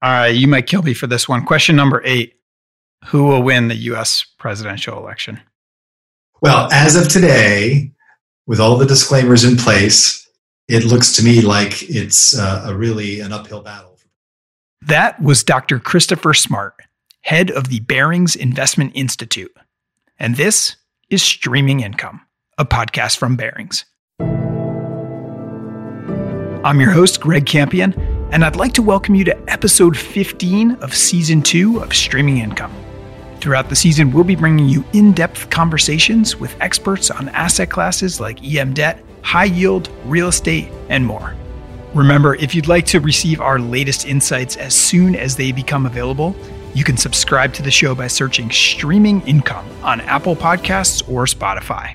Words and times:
All 0.00 0.12
right, 0.12 0.28
you 0.28 0.46
might 0.46 0.66
kill 0.66 0.82
me 0.82 0.94
for 0.94 1.06
this 1.06 1.28
one. 1.28 1.44
Question 1.44 1.74
number 1.76 2.00
eight 2.04 2.34
Who 3.06 3.24
will 3.24 3.42
win 3.42 3.68
the 3.68 3.76
US 3.76 4.24
presidential 4.38 4.96
election? 4.96 5.40
Well, 6.40 6.68
as 6.72 6.94
of 6.94 7.08
today, 7.08 7.92
with 8.46 8.60
all 8.60 8.76
the 8.76 8.86
disclaimers 8.86 9.42
in 9.44 9.56
place, 9.56 10.28
it 10.68 10.84
looks 10.84 11.12
to 11.16 11.24
me 11.24 11.40
like 11.40 11.82
it's 11.82 12.38
uh, 12.38 12.64
a 12.66 12.76
really 12.76 13.20
an 13.20 13.32
uphill 13.32 13.62
battle. 13.62 13.98
That 14.82 15.20
was 15.20 15.42
Dr. 15.42 15.80
Christopher 15.80 16.32
Smart, 16.32 16.74
head 17.22 17.50
of 17.50 17.68
the 17.68 17.80
Barings 17.80 18.36
Investment 18.36 18.92
Institute. 18.94 19.54
And 20.18 20.36
this 20.36 20.76
is 21.10 21.22
Streaming 21.22 21.80
Income, 21.80 22.20
a 22.56 22.64
podcast 22.64 23.16
from 23.16 23.36
Barings. 23.36 23.84
I'm 26.64 26.80
your 26.80 26.92
host, 26.92 27.20
Greg 27.20 27.46
Campion, 27.46 27.92
and 28.30 28.44
I'd 28.44 28.56
like 28.56 28.74
to 28.74 28.82
welcome 28.82 29.14
you 29.14 29.24
to 29.24 29.50
episode 29.50 29.96
15 29.96 30.72
of 30.82 30.94
season 30.94 31.40
two 31.40 31.80
of 31.80 31.94
Streaming 31.94 32.38
Income. 32.38 32.74
Throughout 33.40 33.70
the 33.70 33.76
season, 33.76 34.12
we'll 34.12 34.24
be 34.24 34.36
bringing 34.36 34.68
you 34.68 34.84
in 34.92 35.12
depth 35.12 35.48
conversations 35.48 36.36
with 36.36 36.54
experts 36.60 37.10
on 37.10 37.30
asset 37.30 37.70
classes 37.70 38.20
like 38.20 38.44
EM 38.44 38.74
debt, 38.74 39.02
high 39.22 39.44
yield, 39.44 39.88
real 40.04 40.28
estate, 40.28 40.68
and 40.90 41.06
more. 41.06 41.34
Remember, 41.94 42.34
if 42.34 42.54
you'd 42.54 42.68
like 42.68 42.84
to 42.86 43.00
receive 43.00 43.40
our 43.40 43.58
latest 43.58 44.06
insights 44.06 44.56
as 44.56 44.74
soon 44.74 45.16
as 45.16 45.34
they 45.34 45.50
become 45.50 45.86
available, 45.86 46.36
you 46.74 46.84
can 46.84 46.98
subscribe 46.98 47.54
to 47.54 47.62
the 47.62 47.70
show 47.70 47.94
by 47.94 48.08
searching 48.08 48.50
Streaming 48.50 49.22
Income 49.22 49.66
on 49.82 50.02
Apple 50.02 50.36
Podcasts 50.36 51.08
or 51.08 51.24
Spotify. 51.24 51.94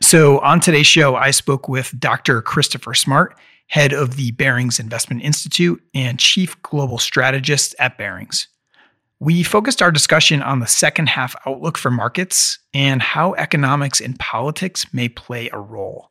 So, 0.00 0.38
on 0.40 0.60
today's 0.60 0.86
show, 0.86 1.16
I 1.16 1.32
spoke 1.32 1.68
with 1.68 1.98
Dr. 1.98 2.40
Christopher 2.40 2.94
Smart, 2.94 3.36
head 3.68 3.92
of 3.92 4.16
the 4.16 4.30
Barings 4.32 4.78
Investment 4.78 5.22
Institute 5.22 5.82
and 5.94 6.18
chief 6.18 6.60
global 6.62 6.98
strategist 6.98 7.74
at 7.78 7.98
Barings. 7.98 8.48
We 9.20 9.42
focused 9.42 9.80
our 9.80 9.90
discussion 9.90 10.42
on 10.42 10.60
the 10.60 10.66
second 10.66 11.08
half 11.08 11.34
outlook 11.46 11.78
for 11.78 11.90
markets 11.90 12.58
and 12.74 13.00
how 13.00 13.34
economics 13.34 14.00
and 14.00 14.18
politics 14.18 14.92
may 14.92 15.08
play 15.08 15.48
a 15.52 15.58
role. 15.58 16.10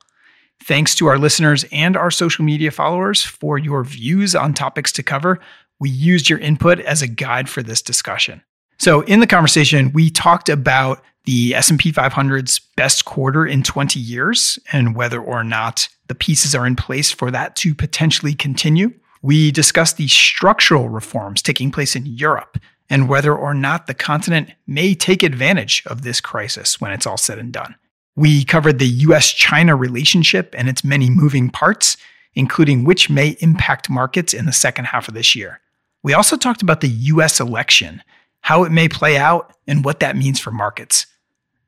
Thanks 0.63 0.95
to 0.95 1.07
our 1.07 1.17
listeners 1.17 1.65
and 1.71 1.97
our 1.97 2.09
social 2.09 2.45
media 2.45 2.71
followers 2.71 3.21
for 3.21 3.57
your 3.57 3.83
views 3.83 4.33
on 4.33 4.53
topics 4.53 4.91
to 4.93 5.03
cover. 5.03 5.39
We 5.79 5.89
used 5.89 6.29
your 6.29 6.39
input 6.39 6.79
as 6.79 7.01
a 7.01 7.07
guide 7.07 7.49
for 7.49 7.61
this 7.61 7.81
discussion. 7.81 8.41
So, 8.79 9.01
in 9.01 9.19
the 9.19 9.27
conversation, 9.27 9.91
we 9.93 10.09
talked 10.09 10.49
about 10.49 11.03
the 11.25 11.53
S&P 11.55 11.91
500's 11.91 12.59
best 12.75 13.05
quarter 13.05 13.45
in 13.45 13.63
20 13.63 13.99
years 13.99 14.59
and 14.71 14.95
whether 14.95 15.21
or 15.21 15.43
not 15.43 15.87
the 16.07 16.15
pieces 16.15 16.53
are 16.53 16.65
in 16.65 16.75
place 16.75 17.11
for 17.11 17.31
that 17.31 17.55
to 17.57 17.73
potentially 17.73 18.33
continue. 18.33 18.93
We 19.21 19.51
discussed 19.51 19.97
the 19.97 20.07
structural 20.07 20.89
reforms 20.89 21.41
taking 21.41 21.71
place 21.71 21.95
in 21.95 22.05
Europe 22.05 22.57
and 22.89 23.07
whether 23.07 23.35
or 23.35 23.53
not 23.53 23.87
the 23.87 23.93
continent 23.93 24.51
may 24.67 24.93
take 24.93 25.23
advantage 25.23 25.83
of 25.85 26.03
this 26.03 26.19
crisis 26.19 26.79
when 26.81 26.91
it's 26.91 27.07
all 27.07 27.17
said 27.17 27.39
and 27.39 27.51
done. 27.51 27.75
We 28.15 28.43
covered 28.43 28.79
the 28.79 28.87
US 28.87 29.31
China 29.31 29.75
relationship 29.75 30.53
and 30.57 30.69
its 30.69 30.83
many 30.83 31.09
moving 31.09 31.49
parts, 31.49 31.97
including 32.35 32.83
which 32.83 33.09
may 33.09 33.37
impact 33.39 33.89
markets 33.89 34.33
in 34.33 34.45
the 34.45 34.53
second 34.53 34.85
half 34.85 35.07
of 35.07 35.13
this 35.13 35.35
year. 35.35 35.61
We 36.03 36.13
also 36.13 36.35
talked 36.35 36.61
about 36.61 36.81
the 36.81 36.89
US 36.89 37.39
election, 37.39 38.03
how 38.41 38.63
it 38.65 38.71
may 38.71 38.89
play 38.89 39.17
out, 39.17 39.55
and 39.67 39.85
what 39.85 40.01
that 40.01 40.17
means 40.17 40.39
for 40.39 40.51
markets. 40.51 41.07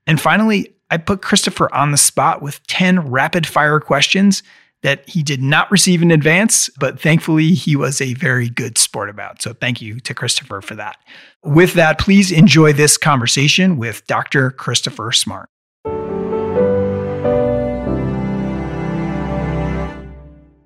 And 0.06 0.22
finally, 0.22 0.75
I 0.92 0.98
put 0.98 1.22
Christopher 1.22 1.74
on 1.74 1.92
the 1.92 1.98
spot 1.98 2.42
with 2.42 2.66
10 2.68 3.10
rapid 3.10 3.48
fire 3.48 3.80
questions 3.80 4.44
that 4.84 5.08
he 5.10 5.24
did 5.24 5.42
not 5.42 5.72
receive 5.72 6.04
in 6.04 6.12
advance, 6.12 6.70
but 6.80 7.00
thankfully 7.00 7.56
he 7.56 7.76
was 7.76 8.02
a 8.02 8.14
very 8.14 8.50
good 8.50 8.78
sport 8.78 9.10
about. 9.10 9.42
So 9.42 9.54
thank 9.54 9.82
you 9.82 10.00
to 10.02 10.14
Christopher 10.14 10.62
for 10.62 10.76
that. 10.76 10.98
With 11.44 11.74
that, 11.74 11.98
please 11.98 12.32
enjoy 12.32 12.72
this 12.72 12.98
conversation 12.98 13.78
with 13.78 14.06
Dr. 14.06 14.52
Christopher 14.52 15.12
Smart. 15.12 15.50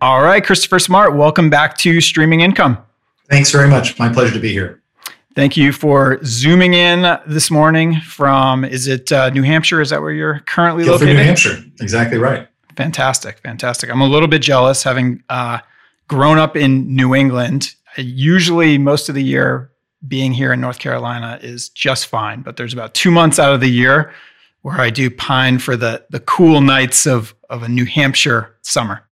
All 0.01 0.21
right, 0.21 0.43
Christopher 0.45 0.79
Smart, 0.79 1.15
welcome 1.15 1.49
back 1.49 1.77
to 1.79 2.01
Streaming 2.01 2.41
Income. 2.41 2.77
Thanks 3.29 3.51
very 3.51 3.69
much. 3.69 3.97
My 3.97 4.11
pleasure 4.11 4.33
to 4.33 4.39
be 4.39 4.51
here. 4.51 4.78
Thank 5.39 5.55
you 5.55 5.71
for 5.71 6.19
zooming 6.25 6.73
in 6.73 7.17
this 7.25 7.49
morning 7.49 8.01
from, 8.01 8.65
is 8.65 8.87
it 8.87 9.09
uh, 9.09 9.29
New 9.29 9.43
Hampshire? 9.43 9.79
Is 9.79 9.89
that 9.89 10.01
where 10.01 10.11
you're 10.11 10.41
currently 10.41 10.83
Guilford, 10.83 11.07
located? 11.07 11.17
New 11.17 11.23
Hampshire. 11.23 11.63
Exactly 11.79 12.17
right. 12.17 12.49
Fantastic, 12.75 13.39
fantastic. 13.39 13.89
I'm 13.89 14.01
a 14.01 14.05
little 14.05 14.27
bit 14.27 14.41
jealous 14.41 14.83
having 14.83 15.23
uh, 15.29 15.59
grown 16.09 16.39
up 16.39 16.57
in 16.57 16.93
New 16.93 17.15
England. 17.15 17.73
Usually, 17.95 18.77
most 18.77 19.07
of 19.07 19.15
the 19.15 19.23
year 19.23 19.71
being 20.05 20.33
here 20.33 20.51
in 20.51 20.59
North 20.59 20.79
Carolina 20.79 21.39
is 21.41 21.69
just 21.69 22.07
fine, 22.07 22.41
but 22.41 22.57
there's 22.57 22.73
about 22.73 22.93
two 22.93 23.09
months 23.09 23.39
out 23.39 23.53
of 23.53 23.61
the 23.61 23.69
year 23.69 24.11
where 24.63 24.81
I 24.81 24.89
do 24.89 25.09
pine 25.09 25.57
for 25.57 25.77
the 25.77 26.03
the 26.09 26.19
cool 26.19 26.59
nights 26.59 27.07
of 27.07 27.33
of 27.49 27.63
a 27.63 27.69
New 27.69 27.85
Hampshire 27.85 28.57
summer. 28.61 29.07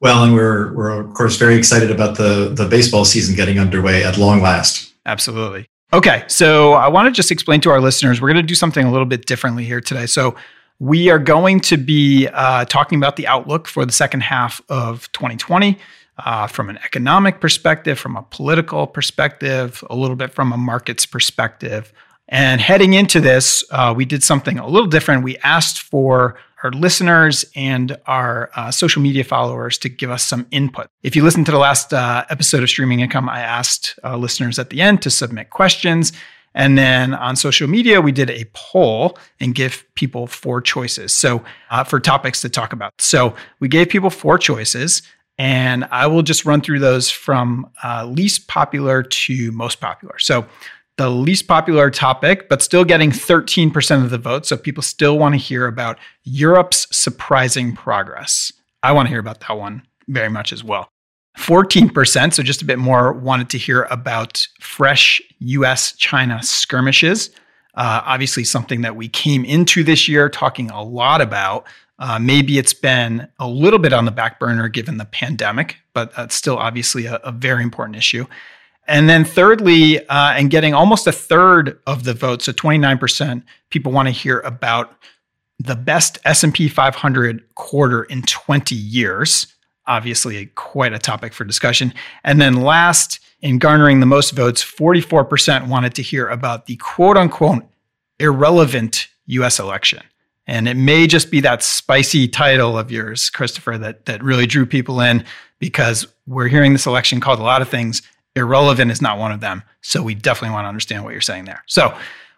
Well, 0.00 0.24
and 0.24 0.34
we're 0.34 0.74
we're 0.74 1.00
of 1.00 1.14
course 1.14 1.36
very 1.36 1.54
excited 1.54 1.92
about 1.92 2.16
the 2.16 2.52
the 2.52 2.66
baseball 2.66 3.04
season 3.04 3.36
getting 3.36 3.60
underway 3.60 4.02
at 4.02 4.18
long 4.18 4.42
last. 4.42 4.89
Absolutely. 5.06 5.66
Okay, 5.92 6.24
so 6.28 6.74
I 6.74 6.88
want 6.88 7.06
to 7.06 7.12
just 7.12 7.32
explain 7.32 7.60
to 7.62 7.70
our 7.70 7.80
listeners 7.80 8.20
we're 8.20 8.28
going 8.28 8.44
to 8.44 8.46
do 8.46 8.54
something 8.54 8.86
a 8.86 8.92
little 8.92 9.06
bit 9.06 9.26
differently 9.26 9.64
here 9.64 9.80
today. 9.80 10.06
So 10.06 10.36
we 10.78 11.10
are 11.10 11.18
going 11.18 11.60
to 11.60 11.76
be 11.76 12.28
uh, 12.28 12.64
talking 12.66 12.96
about 12.98 13.16
the 13.16 13.26
outlook 13.26 13.66
for 13.66 13.84
the 13.84 13.92
second 13.92 14.22
half 14.22 14.60
of 14.68 15.10
2020 15.12 15.78
uh, 16.24 16.46
from 16.46 16.70
an 16.70 16.78
economic 16.78 17.40
perspective, 17.40 17.98
from 17.98 18.16
a 18.16 18.22
political 18.22 18.86
perspective, 18.86 19.82
a 19.90 19.96
little 19.96 20.16
bit 20.16 20.32
from 20.32 20.52
a 20.52 20.56
markets 20.56 21.06
perspective. 21.06 21.92
And 22.28 22.60
heading 22.60 22.94
into 22.94 23.20
this, 23.20 23.64
uh, 23.72 23.92
we 23.96 24.04
did 24.04 24.22
something 24.22 24.58
a 24.58 24.66
little 24.66 24.88
different. 24.88 25.24
We 25.24 25.36
asked 25.38 25.82
for 25.82 26.38
our 26.62 26.70
listeners 26.72 27.44
and 27.56 27.98
our 28.06 28.50
uh, 28.54 28.70
social 28.70 29.02
media 29.02 29.24
followers 29.24 29.78
to 29.78 29.88
give 29.88 30.10
us 30.10 30.24
some 30.24 30.46
input. 30.50 30.88
If 31.02 31.16
you 31.16 31.22
listened 31.22 31.46
to 31.46 31.52
the 31.52 31.58
last 31.58 31.92
uh, 31.92 32.24
episode 32.30 32.62
of 32.62 32.68
Streaming 32.68 33.00
Income, 33.00 33.28
I 33.28 33.40
asked 33.40 33.98
uh, 34.04 34.16
listeners 34.16 34.58
at 34.58 34.70
the 34.70 34.80
end 34.80 35.02
to 35.02 35.10
submit 35.10 35.50
questions. 35.50 36.12
And 36.54 36.76
then 36.76 37.14
on 37.14 37.36
social 37.36 37.68
media, 37.68 38.00
we 38.00 38.12
did 38.12 38.28
a 38.28 38.44
poll 38.54 39.16
and 39.38 39.54
give 39.54 39.84
people 39.94 40.26
four 40.26 40.60
choices. 40.60 41.14
So 41.14 41.44
uh, 41.70 41.84
for 41.84 42.00
topics 42.00 42.40
to 42.42 42.48
talk 42.48 42.72
about. 42.72 42.92
So 42.98 43.34
we 43.60 43.68
gave 43.68 43.88
people 43.88 44.10
four 44.10 44.36
choices, 44.36 45.02
and 45.38 45.86
I 45.92 46.08
will 46.08 46.22
just 46.22 46.44
run 46.44 46.60
through 46.60 46.80
those 46.80 47.08
from 47.08 47.70
uh, 47.84 48.04
least 48.04 48.48
popular 48.48 49.02
to 49.04 49.52
most 49.52 49.80
popular. 49.80 50.18
So 50.18 50.44
the 51.00 51.08
least 51.08 51.48
popular 51.48 51.90
topic, 51.90 52.46
but 52.50 52.60
still 52.60 52.84
getting 52.84 53.10
13% 53.10 54.04
of 54.04 54.10
the 54.10 54.18
vote. 54.18 54.44
So 54.44 54.54
people 54.58 54.82
still 54.82 55.18
want 55.18 55.32
to 55.32 55.38
hear 55.38 55.66
about 55.66 55.98
Europe's 56.24 56.86
surprising 56.94 57.74
progress. 57.74 58.52
I 58.82 58.92
want 58.92 59.06
to 59.06 59.10
hear 59.10 59.18
about 59.18 59.40
that 59.40 59.56
one 59.56 59.80
very 60.08 60.28
much 60.28 60.52
as 60.52 60.62
well. 60.62 60.90
14%, 61.38 62.34
so 62.34 62.42
just 62.42 62.60
a 62.60 62.66
bit 62.66 62.78
more, 62.78 63.14
wanted 63.14 63.48
to 63.48 63.56
hear 63.56 63.84
about 63.84 64.46
fresh 64.60 65.22
US 65.38 65.92
China 65.96 66.42
skirmishes. 66.42 67.30
Uh, 67.74 68.02
obviously, 68.04 68.44
something 68.44 68.82
that 68.82 68.94
we 68.94 69.08
came 69.08 69.42
into 69.46 69.82
this 69.82 70.06
year 70.06 70.28
talking 70.28 70.70
a 70.70 70.82
lot 70.82 71.22
about. 71.22 71.66
Uh, 71.98 72.18
maybe 72.18 72.58
it's 72.58 72.74
been 72.74 73.26
a 73.38 73.48
little 73.48 73.78
bit 73.78 73.94
on 73.94 74.04
the 74.04 74.10
back 74.10 74.38
burner 74.38 74.68
given 74.68 74.98
the 74.98 75.06
pandemic, 75.06 75.78
but 75.94 76.14
that's 76.14 76.34
still 76.34 76.58
obviously 76.58 77.06
a, 77.06 77.14
a 77.24 77.32
very 77.32 77.62
important 77.62 77.96
issue. 77.96 78.26
And 78.90 79.08
then, 79.08 79.24
thirdly, 79.24 80.06
uh, 80.08 80.32
and 80.32 80.50
getting 80.50 80.74
almost 80.74 81.06
a 81.06 81.12
third 81.12 81.78
of 81.86 82.04
the 82.04 82.12
vote, 82.12 82.42
so 82.42 82.52
29%, 82.52 83.42
people 83.70 83.92
want 83.92 84.08
to 84.08 84.12
hear 84.12 84.40
about 84.40 84.92
the 85.58 85.76
best 85.76 86.18
S&P 86.24 86.68
500 86.68 87.54
quarter 87.54 88.02
in 88.04 88.22
20 88.22 88.74
years 88.74 89.46
obviously 89.90 90.46
quite 90.54 90.92
a 90.92 90.98
topic 90.98 91.34
for 91.34 91.44
discussion. 91.44 91.92
And 92.22 92.40
then 92.40 92.62
last, 92.62 93.18
in 93.40 93.58
garnering 93.58 94.00
the 94.00 94.06
most 94.06 94.30
votes, 94.30 94.64
44% 94.64 95.68
wanted 95.68 95.94
to 95.96 96.02
hear 96.02 96.28
about 96.28 96.66
the 96.66 96.76
quote 96.76 97.16
unquote 97.16 97.64
irrelevant 98.18 99.08
US 99.26 99.58
election. 99.58 100.02
And 100.46 100.68
it 100.68 100.76
may 100.76 101.06
just 101.06 101.30
be 101.30 101.40
that 101.40 101.62
spicy 101.62 102.28
title 102.28 102.78
of 102.78 102.90
yours, 102.90 103.30
Christopher, 103.30 103.78
that, 103.78 104.06
that 104.06 104.22
really 104.22 104.46
drew 104.46 104.64
people 104.64 105.00
in 105.00 105.24
because 105.58 106.06
we're 106.26 106.48
hearing 106.48 106.72
this 106.72 106.86
election 106.86 107.20
called 107.20 107.38
a 107.38 107.44
lot 107.44 107.62
of 107.62 107.68
things. 107.68 108.02
Irrelevant 108.36 108.90
is 108.90 109.02
not 109.02 109.18
one 109.18 109.32
of 109.32 109.40
them. 109.40 109.62
So 109.82 110.02
we 110.02 110.14
definitely 110.14 110.54
want 110.54 110.64
to 110.64 110.68
understand 110.68 111.04
what 111.04 111.12
you're 111.12 111.20
saying 111.20 111.44
there. 111.44 111.62
So 111.66 111.96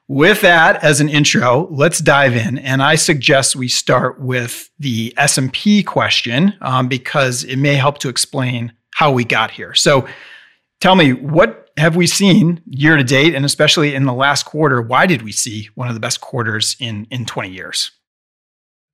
with 0.09 0.41
that 0.43 0.83
as 0.83 1.01
an 1.01 1.09
intro, 1.09 1.69
let's 1.71 1.99
dive 1.99 2.37
in, 2.37 2.59
and 2.59 2.83
I 2.83 2.97
suggest 2.97 3.57
we 3.57 3.69
start 3.69 4.21
with 4.21 4.69
the 4.79 5.15
S 5.17 5.39
and 5.39 5.53
P 5.53 5.83
question 5.83 6.55
um, 6.61 6.89
because 6.89 7.45
it 7.45 7.57
may 7.57 7.77
help 7.77 7.99
to 7.99 8.09
explain 8.09 8.73
how 8.95 9.13
we 9.13 9.25
got 9.25 9.53
here. 9.53 9.75
So, 9.75 10.07
tell 10.81 10.97
me 10.97 11.13
what 11.13 11.71
have 11.79 11.97
we 11.97 12.07
seen 12.07 12.61
year 12.67 12.97
to 12.97 13.05
date, 13.05 13.35
and 13.35 13.45
especially 13.45 13.95
in 13.95 14.05
the 14.05 14.13
last 14.13 14.43
quarter? 14.43 14.83
Why 14.83 15.07
did 15.07 15.23
we 15.23 15.33
see 15.33 15.71
one 15.77 15.89
of 15.89 15.95
the 15.95 16.01
best 16.01 16.21
quarters 16.21 16.77
in 16.79 17.07
in 17.11 17.25
20 17.25 17.51
years? 17.51 17.93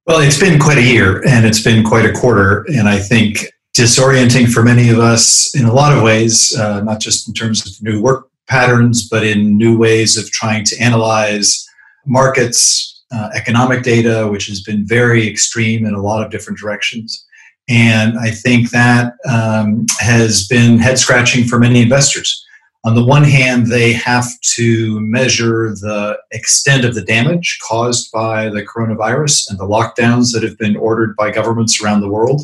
Well, 0.06 0.20
it's 0.20 0.38
been 0.38 0.60
quite 0.60 0.78
a 0.78 0.82
year, 0.82 1.26
and 1.26 1.44
it's 1.44 1.62
been 1.62 1.84
quite 1.84 2.06
a 2.06 2.12
quarter, 2.12 2.64
and 2.68 2.88
I 2.88 2.98
think 2.98 3.46
disorienting 3.78 4.50
for 4.52 4.64
many 4.64 4.88
of 4.88 4.98
us 4.98 5.54
in 5.54 5.64
a 5.64 5.72
lot 5.72 5.96
of 5.96 6.02
ways, 6.02 6.52
uh, 6.58 6.80
not 6.80 6.98
just 6.98 7.28
in 7.28 7.32
terms 7.32 7.64
of 7.64 7.80
new 7.80 8.02
work 8.02 8.28
patterns, 8.48 9.08
but 9.08 9.24
in 9.24 9.56
new 9.56 9.78
ways 9.78 10.16
of 10.16 10.28
trying 10.32 10.64
to 10.64 10.76
analyze 10.80 11.64
markets, 12.04 13.04
uh, 13.12 13.30
economic 13.34 13.84
data, 13.84 14.26
which 14.26 14.48
has 14.48 14.62
been 14.62 14.84
very 14.84 15.28
extreme 15.28 15.86
in 15.86 15.94
a 15.94 16.02
lot 16.02 16.24
of 16.24 16.32
different 16.32 16.58
directions. 16.58 17.24
And 17.68 18.18
I 18.18 18.32
think 18.32 18.70
that 18.70 19.12
um, 19.30 19.86
has 20.00 20.48
been 20.48 20.78
head 20.78 20.98
scratching 20.98 21.44
for 21.44 21.60
many 21.60 21.80
investors. 21.80 22.44
On 22.84 22.96
the 22.96 23.04
one 23.04 23.24
hand, 23.24 23.68
they 23.68 23.92
have 23.92 24.26
to 24.54 24.98
measure 25.00 25.70
the 25.70 26.18
extent 26.32 26.84
of 26.84 26.94
the 26.94 27.02
damage 27.02 27.58
caused 27.62 28.10
by 28.10 28.48
the 28.48 28.62
coronavirus 28.62 29.50
and 29.50 29.58
the 29.58 29.68
lockdowns 29.68 30.32
that 30.32 30.42
have 30.42 30.58
been 30.58 30.76
ordered 30.76 31.14
by 31.14 31.30
governments 31.30 31.80
around 31.82 32.00
the 32.00 32.08
world, 32.08 32.42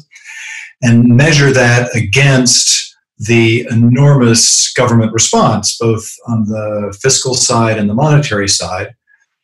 and 0.84 1.16
measure 1.16 1.50
that 1.50 1.88
against 1.96 2.94
the 3.18 3.66
enormous 3.70 4.70
government 4.74 5.12
response, 5.12 5.78
both 5.78 6.04
on 6.26 6.44
the 6.44 6.96
fiscal 7.00 7.34
side 7.34 7.78
and 7.78 7.88
the 7.88 7.94
monetary 7.94 8.48
side, 8.48 8.94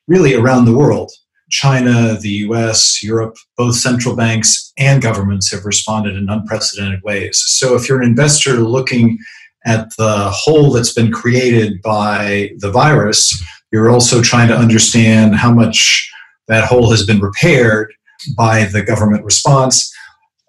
really 0.07 0.35
around 0.35 0.67
the 0.67 0.77
world. 0.77 1.11
China, 1.49 2.17
the 2.21 2.45
US, 2.49 3.03
Europe, 3.03 3.37
both 3.57 3.75
central 3.75 4.15
banks 4.15 4.73
and 4.79 5.03
governments 5.03 5.51
have 5.51 5.65
responded 5.65 6.15
in 6.15 6.29
unprecedented 6.29 7.01
ways. 7.05 7.43
So 7.47 7.75
if 7.75 7.89
you're 7.89 8.03
an 8.03 8.09
investor 8.09 8.55
looking 8.55 9.19
at 9.65 9.89
the 9.97 10.31
hole 10.31 10.73
that's 10.73 10.93
been 10.93 11.11
created 11.11 11.81
by 11.83 12.51
the 12.59 12.71
virus, 12.71 13.43
you're 13.73 13.91
also 13.91 14.21
trying 14.21 14.49
to 14.49 14.57
understand 14.57 15.37
how 15.37 15.53
much 15.53 16.11
that 16.49 16.65
hole 16.65 16.91
has 16.91 17.07
been 17.07 17.21
repaired 17.21 17.93
by 18.37 18.65
the 18.65 18.83
government 18.83 19.25
response 19.25 19.91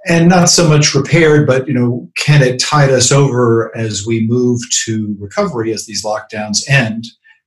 and 0.07 0.27
not 0.27 0.49
so 0.49 0.67
much 0.67 0.95
repaired 0.95 1.45
but 1.45 1.67
you 1.67 1.73
know 1.73 2.09
can 2.17 2.41
it 2.41 2.59
tide 2.59 2.89
us 2.89 3.11
over 3.11 3.75
as 3.75 4.05
we 4.05 4.27
move 4.27 4.59
to 4.85 5.15
recovery 5.19 5.71
as 5.71 5.85
these 5.85 6.03
lockdowns 6.03 6.67
end 6.69 7.05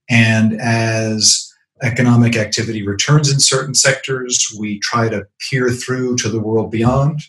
and 0.09 0.59
as 0.61 1.51
economic 1.83 2.37
activity 2.37 2.85
returns 2.85 3.31
in 3.31 3.39
certain 3.39 3.73
sectors 3.73 4.47
we 4.57 4.79
try 4.79 5.09
to 5.09 5.25
peer 5.49 5.69
through 5.69 6.15
to 6.15 6.29
the 6.29 6.39
world 6.39 6.71
beyond 6.71 7.19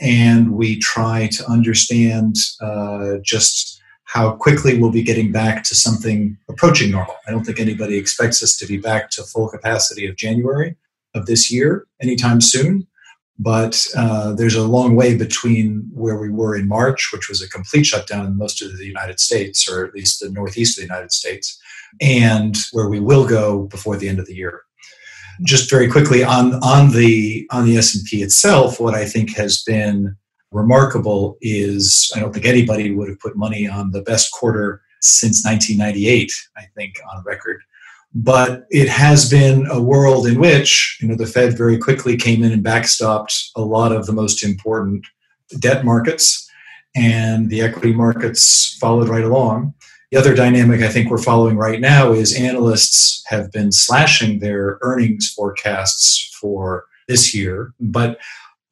and 0.00 0.52
we 0.52 0.78
try 0.78 1.28
to 1.32 1.46
understand 1.46 2.36
uh, 2.60 3.14
just 3.24 3.80
how 4.04 4.32
quickly 4.32 4.78
we'll 4.78 4.90
be 4.90 5.02
getting 5.02 5.32
back 5.32 5.64
to 5.64 5.74
something 5.74 6.36
approaching 6.48 6.90
normal. 6.90 7.16
I 7.26 7.30
don't 7.30 7.44
think 7.44 7.58
anybody 7.58 7.96
expects 7.96 8.42
us 8.42 8.56
to 8.58 8.66
be 8.66 8.76
back 8.76 9.10
to 9.10 9.24
full 9.24 9.48
capacity 9.48 10.06
of 10.06 10.16
January 10.16 10.76
of 11.14 11.26
this 11.26 11.50
year 11.50 11.86
anytime 12.00 12.40
soon. 12.40 12.86
But 13.38 13.86
uh, 13.94 14.32
there's 14.32 14.54
a 14.54 14.66
long 14.66 14.96
way 14.96 15.16
between 15.16 15.88
where 15.92 16.18
we 16.18 16.30
were 16.30 16.56
in 16.56 16.68
March, 16.68 17.10
which 17.12 17.28
was 17.28 17.42
a 17.42 17.48
complete 17.48 17.84
shutdown 17.84 18.26
in 18.26 18.38
most 18.38 18.62
of 18.62 18.76
the 18.78 18.86
United 18.86 19.20
States, 19.20 19.70
or 19.70 19.84
at 19.84 19.92
least 19.94 20.20
the 20.20 20.30
northeast 20.30 20.78
of 20.78 20.82
the 20.82 20.94
United 20.94 21.12
States, 21.12 21.60
and 22.00 22.56
where 22.72 22.88
we 22.88 22.98
will 22.98 23.26
go 23.26 23.64
before 23.64 23.96
the 23.96 24.08
end 24.08 24.18
of 24.18 24.26
the 24.26 24.34
year. 24.34 24.62
Just 25.44 25.68
very 25.68 25.86
quickly 25.86 26.24
on, 26.24 26.54
on 26.62 26.92
the 26.92 27.46
on 27.50 27.66
the 27.66 27.76
S 27.76 27.94
and 27.94 28.04
P 28.06 28.22
itself, 28.22 28.80
what 28.80 28.94
I 28.94 29.04
think 29.04 29.36
has 29.36 29.62
been 29.62 30.16
remarkable 30.50 31.36
is 31.42 32.10
I 32.16 32.20
don't 32.20 32.32
think 32.32 32.46
anybody 32.46 32.90
would 32.90 33.10
have 33.10 33.20
put 33.20 33.36
money 33.36 33.68
on 33.68 33.90
the 33.90 34.00
best 34.00 34.32
quarter 34.32 34.80
since 35.02 35.44
1998, 35.44 36.32
I 36.56 36.62
think, 36.74 36.94
on 37.12 37.22
record. 37.24 37.60
But 38.18 38.64
it 38.70 38.88
has 38.88 39.28
been 39.28 39.66
a 39.70 39.82
world 39.82 40.26
in 40.26 40.40
which 40.40 40.98
you 41.02 41.08
know 41.08 41.16
the 41.16 41.26
Fed 41.26 41.56
very 41.56 41.76
quickly 41.76 42.16
came 42.16 42.42
in 42.42 42.52
and 42.52 42.64
backstopped 42.64 43.50
a 43.54 43.60
lot 43.60 43.92
of 43.92 44.06
the 44.06 44.12
most 44.12 44.42
important 44.42 45.06
debt 45.58 45.84
markets, 45.84 46.48
and 46.94 47.50
the 47.50 47.60
equity 47.60 47.92
markets 47.92 48.76
followed 48.80 49.08
right 49.08 49.24
along. 49.24 49.74
The 50.10 50.18
other 50.18 50.34
dynamic 50.34 50.80
I 50.80 50.88
think 50.88 51.10
we're 51.10 51.18
following 51.18 51.56
right 51.56 51.80
now 51.80 52.12
is 52.12 52.34
analysts 52.34 53.22
have 53.26 53.52
been 53.52 53.70
slashing 53.70 54.38
their 54.38 54.78
earnings 54.80 55.32
forecasts 55.36 56.34
for 56.40 56.84
this 57.08 57.34
year, 57.34 57.74
but 57.80 58.18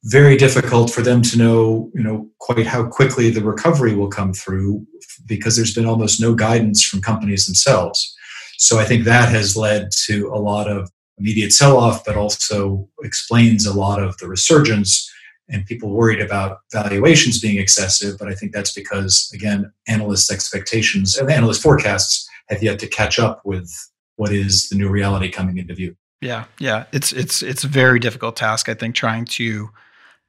very 0.04 0.36
difficult 0.36 0.90
for 0.90 1.02
them 1.02 1.22
to 1.22 1.38
know, 1.38 1.90
you 1.94 2.02
know, 2.02 2.28
quite 2.38 2.66
how 2.66 2.86
quickly 2.86 3.30
the 3.30 3.42
recovery 3.42 3.94
will 3.94 4.08
come 4.08 4.32
through 4.32 4.86
because 5.26 5.56
there's 5.56 5.74
been 5.74 5.86
almost 5.86 6.20
no 6.20 6.34
guidance 6.34 6.84
from 6.84 7.00
companies 7.00 7.46
themselves. 7.46 8.14
So 8.58 8.78
I 8.78 8.84
think 8.84 9.04
that 9.04 9.28
has 9.28 9.56
led 9.56 9.90
to 10.06 10.28
a 10.28 10.38
lot 10.38 10.68
of 10.68 10.90
immediate 11.18 11.52
sell-off, 11.52 12.04
but 12.04 12.16
also 12.16 12.88
explains 13.02 13.66
a 13.66 13.78
lot 13.78 14.02
of 14.02 14.16
the 14.18 14.28
resurgence 14.28 15.10
and 15.48 15.66
people 15.66 15.90
worried 15.90 16.20
about 16.20 16.60
valuations 16.72 17.40
being 17.40 17.58
excessive. 17.58 18.18
But 18.18 18.28
I 18.28 18.34
think 18.34 18.52
that's 18.52 18.72
because, 18.72 19.30
again, 19.34 19.72
analysts' 19.86 20.30
expectations 20.30 21.16
and 21.16 21.30
analyst 21.30 21.62
forecasts 21.62 22.28
have 22.48 22.62
yet 22.62 22.78
to 22.80 22.86
catch 22.86 23.18
up 23.18 23.42
with 23.44 23.70
what 24.16 24.32
is 24.32 24.68
the 24.68 24.76
new 24.76 24.88
reality 24.88 25.30
coming 25.30 25.58
into 25.58 25.74
view. 25.74 25.96
Yeah, 26.20 26.44
yeah, 26.58 26.84
it's 26.92 27.12
it's 27.12 27.42
it's 27.42 27.64
a 27.64 27.68
very 27.68 27.98
difficult 27.98 28.36
task. 28.36 28.68
I 28.68 28.74
think 28.74 28.94
trying 28.94 29.26
to 29.26 29.70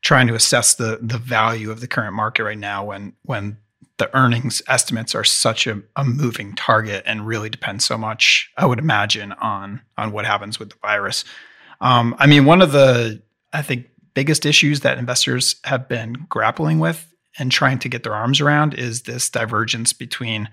trying 0.02 0.28
to 0.28 0.36
assess 0.36 0.76
the 0.76 1.00
the 1.02 1.18
value 1.18 1.72
of 1.72 1.80
the 1.80 1.88
current 1.88 2.14
market 2.14 2.44
right 2.44 2.58
now 2.58 2.84
when 2.84 3.14
when 3.24 3.58
the 3.98 4.16
earnings 4.16 4.62
estimates 4.68 5.16
are 5.16 5.24
such 5.24 5.68
a, 5.68 5.82
a 5.96 6.04
moving 6.04 6.54
target 6.54 7.04
and 7.06 7.26
really 7.26 7.50
depend 7.50 7.82
so 7.82 7.98
much, 7.98 8.52
I 8.58 8.66
would 8.66 8.80
imagine, 8.80 9.32
on 9.34 9.82
on 9.98 10.12
what 10.12 10.26
happens 10.26 10.60
with 10.60 10.70
the 10.70 10.78
virus. 10.82 11.24
Um, 11.82 12.16
I 12.20 12.28
mean, 12.28 12.46
one 12.46 12.62
of 12.62 12.72
the 12.72 13.22
I 13.54 13.62
think 13.62 13.88
biggest 14.14 14.46
issues 14.46 14.82
that 14.82 14.98
investors 14.98 15.56
have 15.64 15.88
been 15.88 16.26
grappling 16.30 16.80
with 16.80 17.08
and 17.38 17.52
trying 17.52 17.80
to 17.80 17.90
get 17.90 18.04
their 18.04 18.16
arms 18.16 18.42
around 18.42 18.74
is 18.74 19.04
this 19.04 19.30
divergence 19.30 19.94
between 19.94 20.50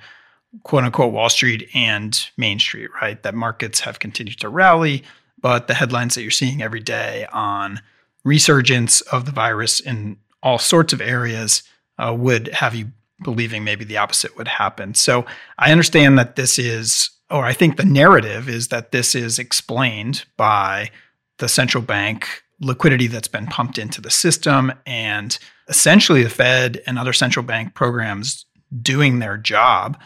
quote 0.65 0.85
unquote 0.85 1.13
Wall 1.13 1.29
Street 1.29 1.69
and 1.75 2.29
Main 2.37 2.59
Street, 2.59 2.91
right? 3.01 3.23
That 3.23 3.35
markets 3.35 3.81
have 3.81 3.99
continued 3.99 4.41
to 4.41 4.49
rally, 4.49 5.03
but 5.41 5.67
the 5.67 5.75
headlines 5.75 6.15
that 6.15 6.23
you're 6.23 6.31
seeing 6.31 6.63
every 6.63 6.81
day 6.81 7.27
on 7.33 7.81
resurgence 8.25 9.01
of 9.01 9.25
the 9.25 9.33
virus 9.33 9.81
in 9.81 10.17
all 10.43 10.59
sorts 10.59 10.93
of 10.93 11.01
areas 11.01 11.63
uh, 11.99 12.15
would 12.17 12.49
have 12.49 12.75
you 12.75 12.93
believing 13.25 13.65
maybe 13.65 13.85
the 13.85 13.97
opposite 13.97 14.37
would 14.37 14.49
happen. 14.49 14.95
So 14.95 15.27
I 15.59 15.73
understand 15.73 16.19
that 16.19 16.37
this 16.37 16.59
is, 16.59 17.11
or 17.31 17.45
I 17.45 17.53
think 17.53 17.77
the 17.77 17.85
narrative 17.85 18.49
is 18.49 18.69
that 18.69 18.93
this 18.93 19.15
is 19.15 19.39
explained 19.39 20.25
by 20.37 20.91
the 21.39 21.49
central 21.49 21.83
bank 21.83 22.43
liquidity 22.61 23.09
that's 23.09 23.29
been 23.29 23.47
pumped 23.47 23.79
into 23.79 24.01
the 24.01 24.11
system 24.11 24.73
and 24.87 25.39
essentially 25.69 26.23
the 26.23 26.31
Fed 26.31 26.81
and 26.87 26.99
other 26.99 27.13
central 27.13 27.45
bank 27.45 27.75
programs 27.75 28.47
doing 28.81 29.19
their 29.19 29.37
job. 29.37 30.01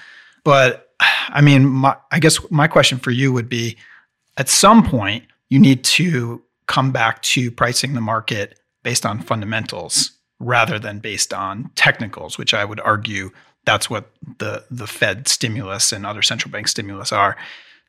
But 0.45 0.91
I 1.29 1.41
mean, 1.43 1.67
my, 1.67 1.97
I 2.11 2.19
guess 2.19 2.39
my 2.51 2.69
question 2.69 2.99
for 2.99 3.11
you 3.11 3.33
would 3.33 3.49
be 3.49 3.77
at 4.37 4.49
some 4.49 4.83
point, 4.85 5.25
you 5.51 5.59
need 5.59 5.85
to 5.85 6.43
come 6.67 6.93
back 6.93 7.23
to 7.23 7.51
pricing 7.51 7.95
the 7.95 8.01
market 8.01 8.59
based 8.83 9.05
on 9.05 9.21
fundamentals 9.21 10.16
rather 10.39 10.79
than 10.79 10.99
based 10.99 11.33
on 11.33 11.71
technicals, 11.75 12.39
which 12.39 12.55
I 12.55 12.65
would 12.65 12.81
argue 12.81 13.31
that's 13.65 13.91
what 13.91 14.11
the 14.39 14.65
the 14.71 14.87
Fed 14.87 15.29
stimulus 15.29 15.93
and 15.93 16.07
other 16.07 16.23
central 16.23 16.51
bank 16.51 16.69
stimulus 16.69 17.13
are. 17.13 17.37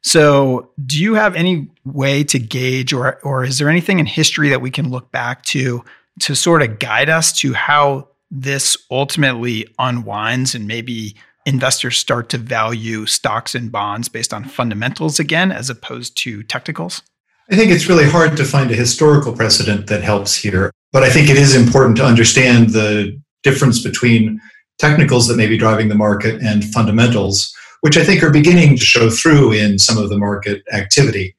So, 0.04 0.70
do 0.86 1.02
you 1.02 1.16
have 1.16 1.36
any 1.36 1.68
way 1.86 2.24
to 2.26 2.40
gauge, 2.40 2.94
or 2.94 3.20
or 3.24 3.44
is 3.44 3.58
there 3.58 3.70
anything 3.70 4.00
in 4.00 4.06
history 4.06 4.50
that 4.50 4.62
we 4.62 4.72
can 4.72 4.90
look 4.90 5.12
back 5.12 5.44
to 5.46 5.84
to 6.22 6.36
sort 6.36 6.62
of 6.62 6.80
guide 6.80 7.10
us 7.10 7.32
to 7.32 7.54
how 7.54 8.08
this 8.32 8.78
ultimately 8.92 9.68
unwinds 9.80 10.56
and 10.56 10.68
maybe 10.68 11.16
investors 11.46 11.98
start 11.98 12.28
to 12.30 12.38
value 12.38 13.06
stocks 13.06 13.56
and 13.56 13.72
bonds 13.72 14.10
based 14.10 14.34
on 14.34 14.44
fundamentals 14.44 15.20
again 15.20 15.52
as 15.52 15.70
opposed 15.70 16.18
to 16.18 16.44
technicals? 16.44 17.02
I 17.50 17.56
think 17.56 17.72
it's 17.72 17.88
really 17.88 18.10
hard 18.10 18.36
to 18.38 18.44
find 18.44 18.70
a 18.70 18.76
historical 18.76 19.34
precedent 19.34 19.88
that 19.88 20.04
helps 20.04 20.36
here, 20.36 20.72
but 20.92 21.04
I 21.04 21.10
think 21.10 21.30
it 21.30 21.38
is 21.38 21.56
important 21.56 21.98
to 21.98 22.06
understand 22.06 22.70
the 22.70 23.20
difference 23.44 23.82
between 23.82 24.40
technicals 24.78 25.28
that 25.28 25.38
may 25.38 25.48
be 25.48 25.58
driving 25.58 25.90
the 25.90 25.96
market 25.96 26.42
and 26.42 26.64
fundamentals, 26.66 27.54
which 27.82 27.98
I 27.98 28.04
think 28.04 28.24
are 28.24 28.32
beginning 28.32 28.78
to 28.78 28.84
show 28.84 29.10
through 29.10 29.54
in 29.54 29.80
some 29.80 29.98
of 29.98 30.10
the 30.10 30.18
market 30.18 30.64
activity. 30.72 31.36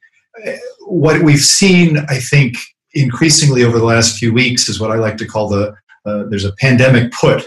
What 0.87 1.23
we've 1.23 1.40
seen, 1.40 1.99
I 2.09 2.19
think, 2.19 2.57
increasingly 2.95 3.64
over 3.64 3.78
the 3.78 3.85
last 3.85 4.19
few 4.19 4.33
weeks 4.33 4.69
is 4.69 4.81
what 4.81 4.90
I 4.90 4.97
like 4.97 5.17
to 5.19 5.26
call 5.26 5.49
the 5.49 5.75
uh, 6.07 6.25
there's 6.28 6.45
a 6.45 6.52
pandemic 6.52 7.12
put 7.12 7.47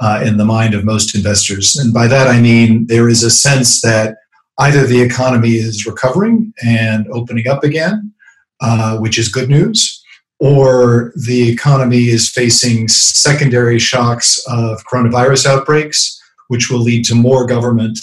uh, 0.00 0.22
in 0.24 0.36
the 0.36 0.44
mind 0.44 0.74
of 0.74 0.84
most 0.84 1.14
investors. 1.14 1.76
And 1.76 1.94
by 1.94 2.06
that 2.08 2.28
I 2.28 2.40
mean 2.40 2.86
there 2.86 3.08
is 3.08 3.22
a 3.22 3.30
sense 3.30 3.80
that 3.82 4.16
either 4.58 4.86
the 4.86 5.00
economy 5.00 5.52
is 5.52 5.86
recovering 5.86 6.52
and 6.64 7.06
opening 7.10 7.48
up 7.48 7.64
again, 7.64 8.12
uh, 8.60 8.98
which 8.98 9.18
is 9.18 9.28
good 9.28 9.48
news, 9.48 10.01
or 10.42 11.12
the 11.14 11.48
economy 11.48 12.08
is 12.08 12.28
facing 12.28 12.88
secondary 12.88 13.78
shocks 13.78 14.44
of 14.48 14.84
coronavirus 14.86 15.46
outbreaks, 15.46 16.20
which 16.48 16.68
will 16.68 16.80
lead 16.80 17.04
to 17.04 17.14
more 17.14 17.46
government 17.46 17.96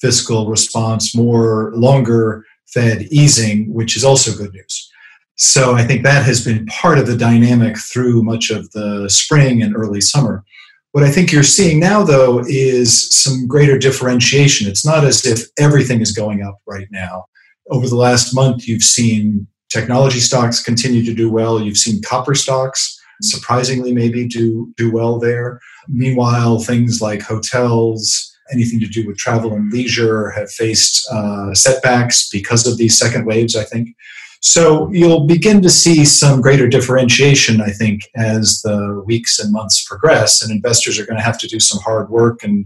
fiscal 0.00 0.48
response, 0.48 1.16
more 1.16 1.72
longer 1.74 2.44
Fed 2.68 3.08
easing, 3.10 3.74
which 3.74 3.96
is 3.96 4.04
also 4.04 4.32
good 4.32 4.52
news. 4.52 4.88
So 5.34 5.74
I 5.74 5.82
think 5.82 6.04
that 6.04 6.24
has 6.24 6.44
been 6.44 6.64
part 6.66 6.98
of 6.98 7.08
the 7.08 7.16
dynamic 7.16 7.76
through 7.76 8.22
much 8.22 8.50
of 8.50 8.70
the 8.70 9.10
spring 9.10 9.60
and 9.60 9.74
early 9.74 10.00
summer. 10.00 10.44
What 10.92 11.02
I 11.02 11.10
think 11.10 11.32
you're 11.32 11.42
seeing 11.42 11.80
now, 11.80 12.04
though, 12.04 12.44
is 12.46 13.12
some 13.12 13.48
greater 13.48 13.76
differentiation. 13.76 14.68
It's 14.68 14.86
not 14.86 15.04
as 15.04 15.26
if 15.26 15.40
everything 15.58 16.00
is 16.00 16.12
going 16.12 16.42
up 16.42 16.60
right 16.66 16.88
now. 16.92 17.24
Over 17.68 17.88
the 17.88 17.96
last 17.96 18.32
month, 18.32 18.68
you've 18.68 18.84
seen 18.84 19.48
technology 19.70 20.20
stocks 20.20 20.62
continue 20.62 21.04
to 21.04 21.14
do 21.14 21.30
well. 21.30 21.60
You've 21.60 21.76
seen 21.76 22.02
copper 22.02 22.34
stocks 22.34 23.00
surprisingly 23.22 23.92
maybe 23.92 24.26
do 24.26 24.72
do 24.76 24.90
well 24.90 25.18
there. 25.18 25.60
Meanwhile, 25.88 26.60
things 26.60 27.00
like 27.00 27.22
hotels, 27.22 28.36
anything 28.52 28.80
to 28.80 28.86
do 28.86 29.06
with 29.06 29.18
travel 29.18 29.54
and 29.54 29.72
leisure, 29.72 30.30
have 30.30 30.50
faced 30.50 31.08
uh, 31.10 31.54
setbacks 31.54 32.28
because 32.28 32.66
of 32.66 32.76
these 32.78 32.98
second 32.98 33.26
waves. 33.26 33.56
I 33.56 33.64
think. 33.64 33.90
So 34.42 34.90
you'll 34.90 35.26
begin 35.26 35.60
to 35.62 35.68
see 35.68 36.06
some 36.06 36.40
greater 36.40 36.66
differentiation, 36.66 37.60
I 37.60 37.70
think, 37.70 38.08
as 38.16 38.62
the 38.62 39.02
weeks 39.04 39.38
and 39.38 39.52
months 39.52 39.84
progress, 39.84 40.42
and 40.42 40.50
investors 40.50 40.98
are 40.98 41.04
going 41.04 41.18
to 41.18 41.22
have 41.22 41.38
to 41.40 41.46
do 41.46 41.60
some 41.60 41.78
hard 41.82 42.08
work 42.08 42.42
and 42.42 42.64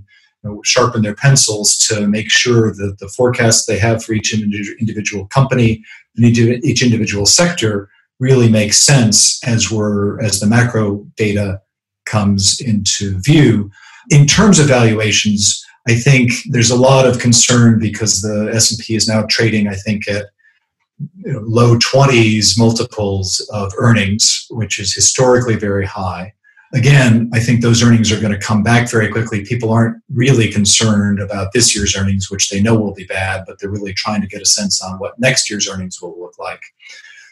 sharpen 0.63 1.03
their 1.03 1.15
pencils 1.15 1.77
to 1.79 2.07
make 2.07 2.31
sure 2.31 2.73
that 2.75 2.99
the 3.01 3.09
forecasts 3.09 3.65
they 3.65 3.79
have 3.79 4.05
for 4.05 4.13
each 4.13 4.35
individual 4.79 5.27
company 5.29 5.83
each 6.19 6.83
individual 6.83 7.27
sector 7.27 7.89
really 8.21 8.49
makes 8.49 8.79
sense 8.79 9.43
as 9.47 9.71
we're 9.71 10.23
as 10.23 10.41
the 10.41 10.47
macro 10.47 11.07
data 11.17 11.61
comes 12.07 12.61
into 12.61 13.19
view. 13.21 13.71
In 14.11 14.27
terms 14.27 14.59
of 14.59 14.67
valuations, 14.67 15.65
I 15.89 15.95
think 15.95 16.33
there's 16.51 16.71
a 16.71 16.77
lot 16.77 17.07
of 17.07 17.19
concern 17.19 17.79
because 17.79 18.23
the 18.23 18.51
S&P 18.55 18.95
is 18.95 19.09
now 19.09 19.25
trading, 19.29 19.69
I 19.69 19.75
think, 19.75 20.09
at 20.09 20.27
you 21.17 21.33
know, 21.33 21.41
low 21.41 21.77
20s 21.79 22.59
multiples 22.59 23.47
of 23.53 23.73
earnings, 23.79 24.47
which 24.51 24.79
is 24.79 24.95
historically 24.95 25.57
very 25.57 25.85
high. 25.85 26.33
Again, 26.75 27.31
I 27.33 27.39
think 27.39 27.61
those 27.61 27.85
earnings 27.85 28.11
are 28.11 28.21
going 28.21 28.33
to 28.33 28.39
come 28.39 28.65
back 28.65 28.91
very 28.91 29.09
quickly. 29.09 29.45
People 29.45 29.73
aren't 29.73 30.03
really 30.13 30.51
concerned 30.51 31.21
about 31.21 31.53
this 31.53 31.75
year's 31.75 31.97
earnings, 31.97 32.31
which 32.31 32.49
they 32.49 32.61
know 32.61 32.75
will 32.75 32.93
be 32.93 33.05
bad, 33.05 33.45
but 33.47 33.59
they're 33.59 33.71
really 33.71 33.95
trying 33.95 34.21
to 34.23 34.27
get 34.27 34.43
a 34.43 34.47
sense 34.47 34.83
on 34.83 34.99
what 34.99 35.19
next 35.21 35.49
year's 35.49 35.69
earnings 35.69 36.03
will 36.03 36.19
look 36.21 36.37
like. 36.39 36.61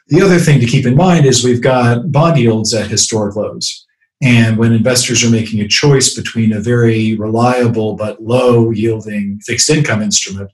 The 0.08 0.22
other 0.22 0.38
thing 0.38 0.60
to 0.60 0.66
keep 0.66 0.86
in 0.86 0.94
mind 0.94 1.26
is 1.26 1.42
we've 1.42 1.62
got 1.62 2.12
bond 2.12 2.38
yields 2.38 2.72
at 2.72 2.90
historic 2.90 3.34
lows. 3.34 3.84
And 4.22 4.56
when 4.58 4.72
investors 4.72 5.24
are 5.24 5.30
making 5.30 5.60
a 5.60 5.66
choice 5.66 6.14
between 6.14 6.52
a 6.52 6.60
very 6.60 7.16
reliable 7.16 7.96
but 7.96 8.22
low 8.22 8.70
yielding 8.70 9.40
fixed 9.44 9.68
income 9.68 10.00
instrument 10.00 10.52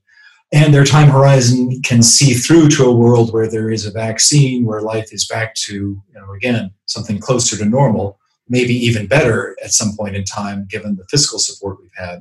and 0.53 0.73
their 0.73 0.85
time 0.85 1.11
horizon 1.11 1.83
can 1.83 2.03
see 2.03 2.33
through 2.33 2.69
to 2.71 2.85
a 2.85 2.95
world 2.95 3.33
where 3.33 3.51
there 3.51 3.71
is 3.71 3.85
a 3.85 3.91
vaccine, 3.91 4.65
where 4.65 4.81
life 4.81 5.13
is 5.13 5.27
back 5.27 5.55
to, 5.55 5.75
you 5.75 6.03
know, 6.15 6.33
again, 6.33 6.71
something 6.87 7.19
closer 7.19 7.57
to 7.59 7.67
normal, 7.67 8.19
maybe 8.49 8.75
even 8.75 9.07
better 9.07 9.57
at 9.63 9.73
some 9.73 9.97
point 9.97 10.17
in 10.17 10.25
time, 10.25 10.67
given 10.69 10.97
the 10.97 11.05
fiscal 11.11 11.39
support 11.39 11.79
we've 11.81 11.91
had. 11.97 12.21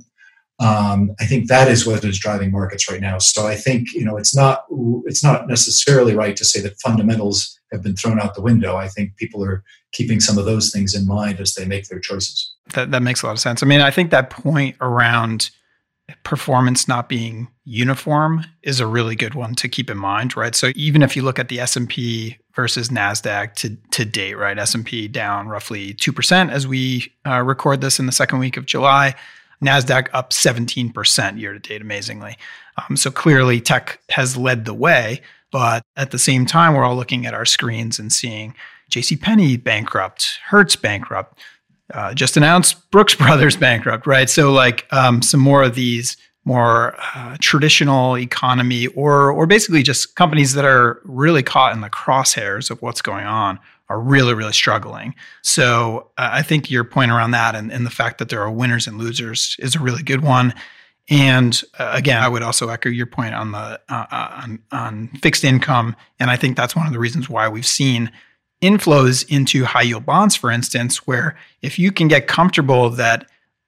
Um, 0.60 1.16
I 1.20 1.26
think 1.26 1.48
that 1.50 1.68
is 1.68 1.86
what 1.86 2.04
is 2.04 2.18
driving 2.18 2.52
markets 2.52 2.90
right 2.90 3.02
now. 3.02 3.20
So 3.20 3.46
I 3.46 3.56
think 3.56 3.94
you 3.94 4.04
know 4.04 4.18
it's 4.18 4.36
not 4.36 4.66
it's 5.06 5.24
not 5.24 5.48
necessarily 5.48 6.16
right 6.16 6.36
to 6.36 6.46
say 6.46 6.62
that 6.62 6.80
fundamentals 6.80 7.60
have 7.72 7.84
been 7.84 7.96
thrown 7.96 8.20
out 8.20 8.34
the 8.34 8.42
window. 8.42 8.76
I 8.76 8.88
think 8.88 9.16
people 9.18 9.44
are 9.44 9.64
keeping 9.92 10.20
some 10.20 10.38
of 10.38 10.46
those 10.46 10.72
things 10.72 10.96
in 10.96 11.06
mind 11.06 11.40
as 11.40 11.54
they 11.54 11.66
make 11.66 11.88
their 11.88 12.00
choices. 12.00 12.54
That 12.74 12.90
that 12.92 13.04
makes 13.04 13.22
a 13.22 13.28
lot 13.28 13.34
of 13.34 13.40
sense. 13.40 13.62
I 13.62 13.68
mean, 13.68 13.82
I 13.82 13.92
think 13.92 14.10
that 14.12 14.32
point 14.32 14.76
around 14.82 15.52
performance 16.24 16.88
not 16.88 17.10
being 17.10 17.50
uniform 17.66 18.46
is 18.64 18.80
a 18.80 18.88
really 18.88 19.16
good 19.16 19.36
one 19.36 19.56
to 19.56 19.68
keep 19.68 19.90
in 19.90 19.98
mind, 19.98 20.38
right? 20.38 20.56
So 20.56 20.72
even 20.76 21.02
if 21.02 21.16
you 21.16 21.22
look 21.22 21.38
at 21.38 21.50
the 21.50 21.60
S&P 21.60 22.38
versus 22.58 22.90
Nasdaq 22.90 23.54
to 23.54 23.78
to 23.92 24.04
date, 24.04 24.34
right? 24.34 24.58
S&P 24.58 25.08
down 25.08 25.48
roughly 25.48 25.94
2% 25.94 26.52
as 26.52 26.68
we 26.68 27.14
uh, 27.26 27.42
record 27.42 27.80
this 27.80 28.00
in 28.00 28.08
the 28.08 28.12
second 28.12 28.40
week 28.40 28.58
of 28.58 28.66
July. 28.66 29.16
NASDAQ 29.64 30.08
up 30.14 30.32
17% 30.32 31.40
year 31.40 31.54
to 31.54 31.60
date, 31.60 31.82
amazingly. 31.82 32.36
Um, 32.78 32.98
so 32.98 33.10
clearly, 33.10 33.62
tech 33.62 34.00
has 34.10 34.36
led 34.36 34.66
the 34.66 34.74
way. 34.74 35.22
But 35.52 35.84
at 35.96 36.12
the 36.12 36.20
same 36.20 36.46
time, 36.46 36.74
we're 36.74 36.84
all 36.84 36.96
looking 36.96 37.26
at 37.26 37.34
our 37.34 37.46
screens 37.46 38.00
and 38.00 38.12
seeing 38.12 38.54
JCPenney 38.92 39.64
bankrupt, 39.64 40.40
Hertz 40.46 40.76
bankrupt, 40.76 41.40
uh, 41.94 42.14
just 42.14 42.38
announced 42.38 42.90
Brooks 42.92 43.16
Brothers 43.24 43.56
bankrupt, 43.56 44.06
right? 44.06 44.30
So, 44.30 44.52
like 44.52 44.86
um, 44.92 45.22
some 45.22 45.40
more 45.40 45.64
of 45.64 45.76
these 45.76 46.18
more 46.48 46.96
uh, 47.14 47.36
traditional 47.42 48.18
economy 48.18 48.88
or 48.88 49.30
or 49.32 49.46
basically 49.46 49.84
just 49.84 50.16
companies 50.16 50.54
that 50.54 50.64
are 50.64 51.02
really 51.04 51.44
caught 51.44 51.74
in 51.74 51.82
the 51.82 51.90
crosshairs 51.90 52.72
of 52.72 52.82
what's 52.82 53.02
going 53.02 53.26
on 53.26 53.60
are 53.90 54.00
really 54.00 54.34
really 54.34 54.54
struggling. 54.54 55.14
So 55.44 56.10
uh, 56.18 56.30
i 56.32 56.42
think 56.42 56.72
your 56.72 56.86
point 56.86 57.12
around 57.12 57.32
that 57.32 57.54
and, 57.54 57.72
and, 57.72 57.86
the 57.86 57.92
fact 57.92 58.18
that 58.20 58.30
there 58.30 58.42
are 58.42 58.50
winners 58.50 58.88
and 58.88 58.98
losers 58.98 59.58
is 59.60 59.76
a 59.76 59.80
really 59.80 60.04
good 60.04 60.24
one. 60.24 60.54
And 61.10 61.62
uh, 61.78 61.92
again 61.94 62.24
i 62.24 62.30
would 62.30 62.44
also 62.44 62.70
echo 62.70 62.88
your 62.88 63.08
point 63.08 63.36
on 63.36 63.52
the 63.52 63.82
uh, 63.90 64.06
uh, 64.10 64.42
on, 64.44 64.60
on 64.72 65.08
fixed 65.22 65.44
income. 65.44 65.98
And 66.18 66.32
i 66.32 66.38
think 66.38 66.56
that's 66.56 66.78
one 66.78 66.88
of 66.88 66.94
the 66.94 67.00
reasons 67.00 67.30
why 67.30 67.50
we've 67.50 67.68
seen 67.68 68.10
inflows 68.62 69.28
into 69.30 69.66
high 69.66 69.84
yield 69.84 70.06
bonds 70.06 70.36
for 70.36 70.50
instance 70.50 71.06
where 71.06 71.38
if 71.62 71.78
you 71.78 71.92
can 71.92 72.08
get 72.08 72.26
comfortable 72.26 72.90
that 72.90 73.28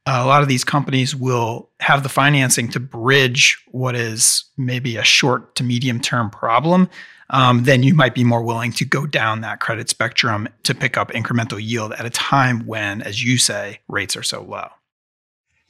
a 0.10 0.26
lot 0.26 0.42
of 0.42 0.48
these 0.48 0.64
companies 0.64 1.16
will 1.16 1.70
have 1.80 2.04
the 2.04 2.10
financing 2.10 2.70
to 2.70 2.80
bridge 2.80 3.64
what 3.72 3.96
is 3.96 4.46
maybe 4.58 4.98
a 4.98 5.04
short 5.04 5.56
to 5.56 5.64
medium 5.64 6.00
term 6.00 6.30
problem, 6.30 6.90
um, 7.32 7.64
then 7.64 7.84
you 7.84 7.94
might 7.94 8.16
be 8.16 8.24
more 8.24 8.42
willing 8.42 8.72
to 8.74 8.86
go 8.86 9.06
down 9.06 9.42
that 9.42 9.60
credit 9.60 9.90
spectrum 9.90 10.48
to 10.64 10.74
pick 10.74 10.98
up 10.98 11.12
incremental 11.12 11.62
yield 11.62 11.94
at 11.94 12.06
a 12.06 12.10
time 12.10 12.66
when, 12.66 13.02
as 13.02 13.24
you 13.24 13.38
say, 13.38 13.80
rates 13.88 14.16
are 14.16 14.24
so 14.24 14.42
low. 14.42 14.68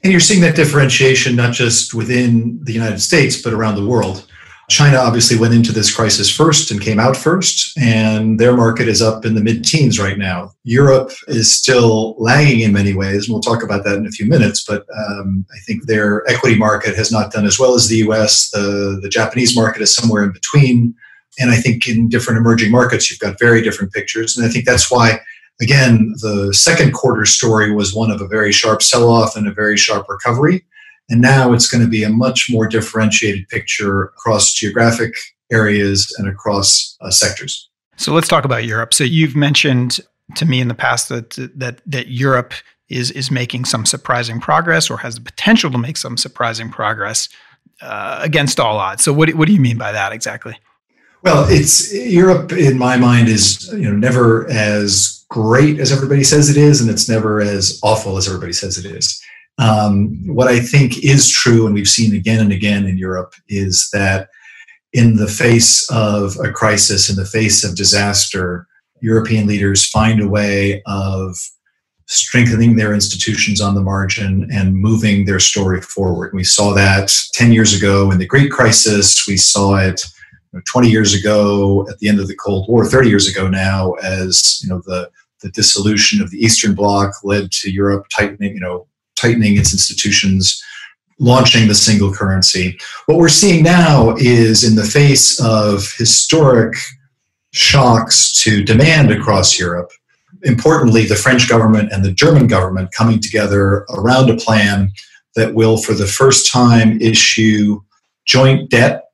And 0.01 0.11
you're 0.11 0.21
seeing 0.21 0.41
that 0.41 0.55
differentiation 0.55 1.35
not 1.35 1.53
just 1.53 1.93
within 1.93 2.63
the 2.63 2.71
United 2.71 3.01
States, 3.01 3.41
but 3.41 3.51
around 3.51 3.75
the 3.75 3.85
world. 3.85 4.25
China 4.69 4.97
obviously 4.97 5.35
went 5.35 5.53
into 5.53 5.71
this 5.71 5.93
crisis 5.93 6.29
first 6.29 6.69
and 6.69 6.79
came 6.79 6.99
out 6.99 7.17
first, 7.17 7.75
and 7.77 8.39
their 8.39 8.55
market 8.55 8.87
is 8.87 9.01
up 9.01 9.25
in 9.25 9.33
the 9.33 9.41
mid 9.41 9.65
teens 9.65 9.99
right 9.99 10.17
now. 10.17 10.51
Europe 10.63 11.11
is 11.27 11.51
still 11.51 12.15
lagging 12.19 12.59
in 12.59 12.71
many 12.71 12.93
ways, 12.93 13.25
and 13.25 13.33
we'll 13.33 13.41
talk 13.41 13.63
about 13.63 13.83
that 13.83 13.97
in 13.97 14.05
a 14.05 14.11
few 14.11 14.27
minutes, 14.27 14.63
but 14.63 14.85
um, 14.95 15.43
I 15.51 15.57
think 15.65 15.85
their 15.85 16.23
equity 16.29 16.55
market 16.55 16.95
has 16.95 17.11
not 17.11 17.31
done 17.31 17.47
as 17.47 17.57
well 17.59 17.73
as 17.73 17.87
the 17.87 17.97
US. 18.07 18.51
The, 18.51 18.99
the 19.01 19.09
Japanese 19.09 19.55
market 19.55 19.81
is 19.81 19.93
somewhere 19.93 20.23
in 20.23 20.31
between. 20.31 20.93
And 21.39 21.51
I 21.51 21.55
think 21.55 21.87
in 21.87 22.09
different 22.09 22.37
emerging 22.37 22.71
markets, 22.71 23.09
you've 23.09 23.19
got 23.19 23.39
very 23.39 23.61
different 23.61 23.93
pictures. 23.93 24.37
And 24.37 24.45
I 24.45 24.49
think 24.49 24.65
that's 24.65 24.91
why, 24.91 25.19
again, 25.61 26.13
the 26.21 26.53
second 26.53 26.91
quarter 26.91 27.25
story 27.25 27.73
was 27.73 27.93
one 27.93 28.11
of 28.11 28.21
a 28.21 28.27
very 28.27 28.51
sharp 28.51 28.81
sell 28.81 29.09
off 29.09 29.35
and 29.35 29.47
a 29.47 29.53
very 29.53 29.77
sharp 29.77 30.07
recovery. 30.09 30.65
And 31.09 31.21
now 31.21 31.53
it's 31.53 31.67
going 31.67 31.83
to 31.83 31.89
be 31.89 32.03
a 32.03 32.09
much 32.09 32.47
more 32.49 32.67
differentiated 32.67 33.47
picture 33.49 34.03
across 34.03 34.53
geographic 34.53 35.13
areas 35.51 36.13
and 36.17 36.27
across 36.27 36.95
uh, 37.01 37.09
sectors. 37.09 37.69
So 37.97 38.13
let's 38.13 38.27
talk 38.27 38.45
about 38.45 38.63
Europe. 38.63 38.93
So 38.93 39.03
you've 39.03 39.35
mentioned 39.35 39.99
to 40.35 40.45
me 40.45 40.61
in 40.61 40.67
the 40.67 40.75
past 40.75 41.09
that 41.09 41.31
that 41.55 41.81
that 41.85 42.07
Europe 42.07 42.53
is 42.87 43.11
is 43.11 43.31
making 43.31 43.65
some 43.65 43.85
surprising 43.85 44.39
progress 44.39 44.89
or 44.89 44.97
has 44.97 45.15
the 45.15 45.21
potential 45.21 45.71
to 45.71 45.77
make 45.77 45.97
some 45.97 46.17
surprising 46.17 46.69
progress 46.69 47.29
uh, 47.81 48.19
against 48.21 48.59
all 48.59 48.77
odds. 48.77 49.03
So 49.03 49.13
what 49.13 49.33
what 49.35 49.47
do 49.47 49.53
you 49.53 49.61
mean 49.61 49.77
by 49.77 49.91
that 49.91 50.11
exactly? 50.11 50.57
Well, 51.23 51.45
it's 51.49 51.93
Europe 51.93 52.53
in 52.53 52.77
my 52.77 52.97
mind 52.97 53.27
is 53.27 53.69
you 53.73 53.89
know 53.89 53.95
never 53.95 54.49
as 54.49 55.25
great 55.29 55.79
as 55.79 55.91
everybody 55.91 56.23
says 56.23 56.49
it 56.49 56.57
is, 56.57 56.81
and 56.81 56.89
it's 56.89 57.09
never 57.09 57.41
as 57.41 57.79
awful 57.83 58.17
as 58.17 58.27
everybody 58.27 58.53
says 58.53 58.77
it 58.77 58.85
is. 58.85 59.21
Um, 59.59 60.17
what 60.25 60.47
I 60.47 60.59
think 60.59 61.03
is 61.03 61.29
true, 61.29 61.65
and 61.65 61.75
we've 61.75 61.87
seen 61.87 62.15
again 62.15 62.39
and 62.39 62.51
again 62.51 62.85
in 62.85 62.97
Europe, 62.97 63.33
is 63.49 63.89
that 63.91 64.29
in 64.93 65.17
the 65.17 65.27
face 65.27 65.87
of 65.91 66.37
a 66.43 66.51
crisis, 66.51 67.09
in 67.09 67.15
the 67.15 67.25
face 67.25 67.63
of 67.63 67.75
disaster, 67.75 68.65
European 69.01 69.47
leaders 69.47 69.87
find 69.87 70.21
a 70.21 70.27
way 70.27 70.81
of 70.85 71.35
strengthening 72.07 72.75
their 72.75 72.93
institutions 72.93 73.61
on 73.61 73.75
the 73.75 73.81
margin 73.81 74.49
and 74.51 74.75
moving 74.75 75.25
their 75.25 75.39
story 75.39 75.79
forward. 75.79 76.33
We 76.33 76.43
saw 76.43 76.73
that 76.73 77.13
10 77.33 77.51
years 77.51 77.73
ago 77.73 78.09
in 78.11 78.17
the 78.17 78.25
Greek 78.25 78.51
crisis. 78.51 79.27
We 79.27 79.37
saw 79.37 79.75
it 79.77 80.01
20 80.65 80.89
years 80.89 81.13
ago 81.13 81.87
at 81.87 81.99
the 81.99 82.09
end 82.09 82.19
of 82.19 82.27
the 82.27 82.35
Cold 82.35 82.67
War, 82.67 82.85
30 82.85 83.09
years 83.09 83.27
ago 83.27 83.47
now, 83.47 83.91
as 83.93 84.59
you 84.63 84.69
know 84.69 84.81
the 84.85 85.09
the 85.41 85.51
dissolution 85.51 86.21
of 86.21 86.31
the 86.31 86.37
Eastern 86.37 86.75
Bloc 86.75 87.13
led 87.23 87.49
to 87.51 87.71
Europe 87.71 88.07
tightening, 88.13 88.55
you 88.55 88.59
know, 88.59 88.87
tightening 89.19 89.57
its 89.57 89.73
institutions, 89.73 90.61
launching 91.19 91.67
the 91.67 91.75
single 91.75 92.13
currency. 92.13 92.77
What 93.05 93.17
we're 93.17 93.29
seeing 93.29 93.63
now 93.63 94.15
is 94.17 94.63
in 94.63 94.75
the 94.75 94.83
face 94.83 95.39
of 95.41 95.91
historic 95.97 96.75
shocks 97.51 98.31
to 98.43 98.63
demand 98.63 99.11
across 99.11 99.59
Europe, 99.59 99.91
importantly, 100.43 101.05
the 101.05 101.15
French 101.15 101.49
government 101.49 101.91
and 101.91 102.03
the 102.03 102.11
German 102.11 102.47
government 102.47 102.91
coming 102.95 103.19
together 103.19 103.85
around 103.89 104.29
a 104.29 104.37
plan 104.37 104.91
that 105.35 105.53
will, 105.53 105.77
for 105.77 105.93
the 105.93 106.07
first 106.07 106.51
time, 106.51 107.01
issue 107.01 107.81
joint 108.25 108.69
debt 108.69 109.05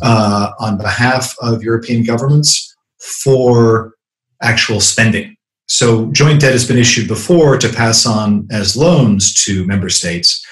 uh, 0.00 0.50
on 0.58 0.78
behalf 0.78 1.34
of 1.40 1.62
European 1.62 2.02
governments 2.04 2.74
for 2.98 3.94
actual 4.40 4.80
spending. 4.80 5.36
So 5.72 6.12
joint 6.12 6.42
debt 6.42 6.52
has 6.52 6.68
been 6.68 6.76
issued 6.76 7.08
before 7.08 7.56
to 7.56 7.72
pass 7.72 8.04
on 8.04 8.46
as 8.50 8.76
loans 8.76 9.34
to 9.44 9.64
member 9.64 9.88
states. 9.88 10.44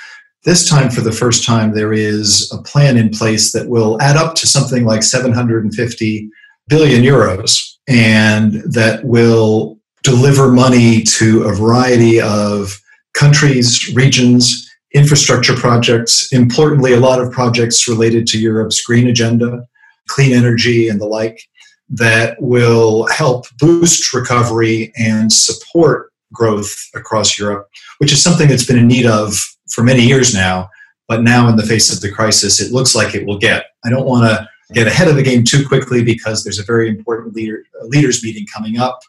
This 0.44 0.66
time, 0.66 0.88
for 0.88 1.02
the 1.02 1.12
first 1.12 1.44
time, 1.44 1.74
there 1.74 1.92
is 1.92 2.50
a 2.58 2.62
plan 2.62 2.96
in 2.96 3.10
place 3.10 3.52
that 3.52 3.68
will 3.68 4.00
add 4.00 4.16
up 4.16 4.34
to 4.36 4.46
something 4.46 4.86
like 4.86 5.02
750 5.02 6.30
billion 6.68 7.02
euros 7.02 7.76
and 7.86 8.54
that 8.72 9.04
will 9.04 9.78
deliver 10.02 10.50
money 10.50 11.02
to 11.02 11.42
a 11.42 11.54
variety 11.54 12.18
of 12.18 12.80
countries, 13.12 13.94
regions, 13.94 14.70
infrastructure 14.94 15.54
projects, 15.54 16.32
importantly, 16.32 16.94
a 16.94 17.00
lot 17.00 17.20
of 17.20 17.30
projects 17.30 17.86
related 17.86 18.26
to 18.28 18.38
Europe's 18.38 18.82
green 18.82 19.06
agenda, 19.06 19.66
clean 20.08 20.32
energy, 20.32 20.88
and 20.88 20.98
the 20.98 21.06
like, 21.06 21.42
that 21.90 22.40
will 22.40 23.06
help 23.08 23.46
boost 23.58 24.14
recovery 24.14 24.92
and 24.96 25.32
support 25.32 26.12
growth 26.32 26.72
across 26.94 27.38
Europe, 27.38 27.68
which 27.98 28.12
is 28.12 28.22
something 28.22 28.48
that's 28.48 28.66
been 28.66 28.78
in 28.78 28.86
need 28.86 29.06
of 29.06 29.34
for 29.70 29.82
many 29.82 30.02
years 30.02 30.32
now. 30.32 30.70
But 31.08 31.22
now, 31.22 31.48
in 31.48 31.56
the 31.56 31.66
face 31.66 31.92
of 31.92 32.00
the 32.00 32.12
crisis, 32.12 32.60
it 32.60 32.72
looks 32.72 32.94
like 32.94 33.14
it 33.14 33.26
will 33.26 33.38
get. 33.38 33.66
I 33.84 33.90
don't 33.90 34.06
want 34.06 34.30
to 34.30 34.48
get 34.72 34.86
ahead 34.86 35.08
of 35.08 35.16
the 35.16 35.24
game 35.24 35.42
too 35.42 35.66
quickly 35.66 36.04
because 36.04 36.44
there's 36.44 36.60
a 36.60 36.64
very 36.64 36.88
important 36.88 37.34
leader, 37.34 37.64
leaders 37.82 38.22
meeting 38.22 38.46
coming 38.54 38.78
up 38.78 39.00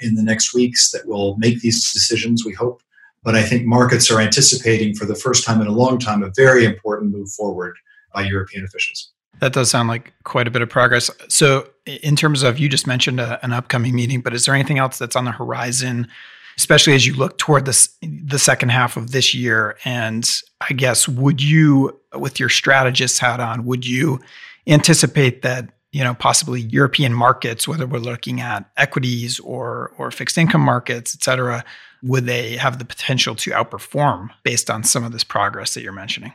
in 0.00 0.14
the 0.14 0.22
next 0.22 0.54
weeks 0.54 0.92
that 0.92 1.06
will 1.08 1.36
make 1.38 1.60
these 1.60 1.92
decisions, 1.92 2.44
we 2.44 2.52
hope. 2.52 2.80
But 3.24 3.34
I 3.34 3.42
think 3.42 3.66
markets 3.66 4.08
are 4.12 4.20
anticipating 4.20 4.94
for 4.94 5.04
the 5.04 5.16
first 5.16 5.44
time 5.44 5.60
in 5.60 5.66
a 5.66 5.72
long 5.72 5.98
time 5.98 6.22
a 6.22 6.30
very 6.36 6.64
important 6.64 7.10
move 7.10 7.30
forward 7.30 7.76
by 8.14 8.22
European 8.22 8.64
officials. 8.64 9.10
That 9.40 9.52
does 9.52 9.70
sound 9.70 9.88
like 9.88 10.12
quite 10.24 10.48
a 10.48 10.50
bit 10.50 10.62
of 10.62 10.68
progress. 10.68 11.10
So, 11.28 11.68
in 11.86 12.16
terms 12.16 12.42
of 12.42 12.58
you 12.58 12.68
just 12.68 12.86
mentioned 12.86 13.20
a, 13.20 13.42
an 13.44 13.52
upcoming 13.52 13.94
meeting, 13.94 14.20
but 14.20 14.34
is 14.34 14.44
there 14.44 14.54
anything 14.54 14.78
else 14.78 14.98
that's 14.98 15.16
on 15.16 15.24
the 15.24 15.32
horizon, 15.32 16.08
especially 16.56 16.94
as 16.94 17.06
you 17.06 17.14
look 17.14 17.38
toward 17.38 17.64
this 17.64 17.96
the 18.02 18.38
second 18.38 18.70
half 18.70 18.96
of 18.96 19.12
this 19.12 19.34
year? 19.34 19.76
And 19.84 20.28
I 20.68 20.74
guess 20.74 21.08
would 21.08 21.42
you, 21.42 21.98
with 22.14 22.40
your 22.40 22.48
strategist 22.48 23.20
hat 23.20 23.40
on, 23.40 23.64
would 23.64 23.86
you 23.86 24.20
anticipate 24.66 25.42
that 25.42 25.70
you 25.92 26.02
know 26.04 26.14
possibly 26.14 26.62
European 26.62 27.14
markets, 27.14 27.68
whether 27.68 27.86
we're 27.86 27.98
looking 27.98 28.40
at 28.40 28.68
equities 28.76 29.38
or 29.40 29.92
or 29.98 30.10
fixed 30.10 30.36
income 30.36 30.62
markets, 30.62 31.14
et 31.14 31.22
cetera, 31.22 31.64
would 32.02 32.26
they 32.26 32.56
have 32.56 32.78
the 32.78 32.84
potential 32.84 33.34
to 33.36 33.50
outperform 33.50 34.30
based 34.42 34.68
on 34.68 34.82
some 34.82 35.04
of 35.04 35.12
this 35.12 35.24
progress 35.24 35.74
that 35.74 35.82
you're 35.82 35.92
mentioning? 35.92 36.32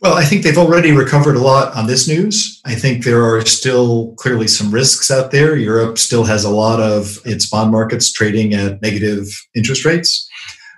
Well, 0.00 0.14
I 0.14 0.24
think 0.24 0.42
they've 0.42 0.58
already 0.58 0.92
recovered 0.92 1.36
a 1.36 1.40
lot 1.40 1.74
on 1.74 1.86
this 1.86 2.06
news. 2.06 2.60
I 2.66 2.74
think 2.74 3.04
there 3.04 3.24
are 3.24 3.44
still 3.46 4.14
clearly 4.16 4.48
some 4.48 4.70
risks 4.70 5.10
out 5.10 5.30
there. 5.30 5.56
Europe 5.56 5.98
still 5.98 6.24
has 6.24 6.44
a 6.44 6.50
lot 6.50 6.80
of 6.80 7.18
its 7.24 7.48
bond 7.48 7.70
markets 7.70 8.12
trading 8.12 8.54
at 8.54 8.82
negative 8.82 9.26
interest 9.54 9.84
rates. 9.84 10.28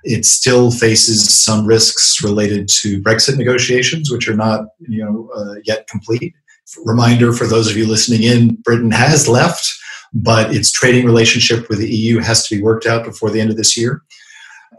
It 0.04 0.24
still 0.24 0.70
faces 0.70 1.44
some 1.44 1.66
risks 1.66 2.22
related 2.22 2.68
to 2.82 3.02
Brexit 3.02 3.36
negotiations, 3.36 4.12
which 4.12 4.28
are 4.28 4.36
not 4.36 4.66
you 4.78 5.04
know, 5.04 5.28
uh, 5.34 5.54
yet 5.64 5.88
complete. 5.88 6.34
Reminder 6.84 7.32
for 7.32 7.46
those 7.46 7.68
of 7.68 7.76
you 7.76 7.86
listening 7.86 8.22
in 8.22 8.56
Britain 8.62 8.92
has 8.92 9.26
left, 9.26 9.68
but 10.12 10.54
its 10.54 10.70
trading 10.70 11.04
relationship 11.04 11.68
with 11.68 11.78
the 11.78 11.92
EU 11.92 12.20
has 12.20 12.46
to 12.46 12.56
be 12.56 12.62
worked 12.62 12.86
out 12.86 13.04
before 13.04 13.30
the 13.30 13.40
end 13.40 13.50
of 13.50 13.56
this 13.56 13.76
year. 13.76 14.02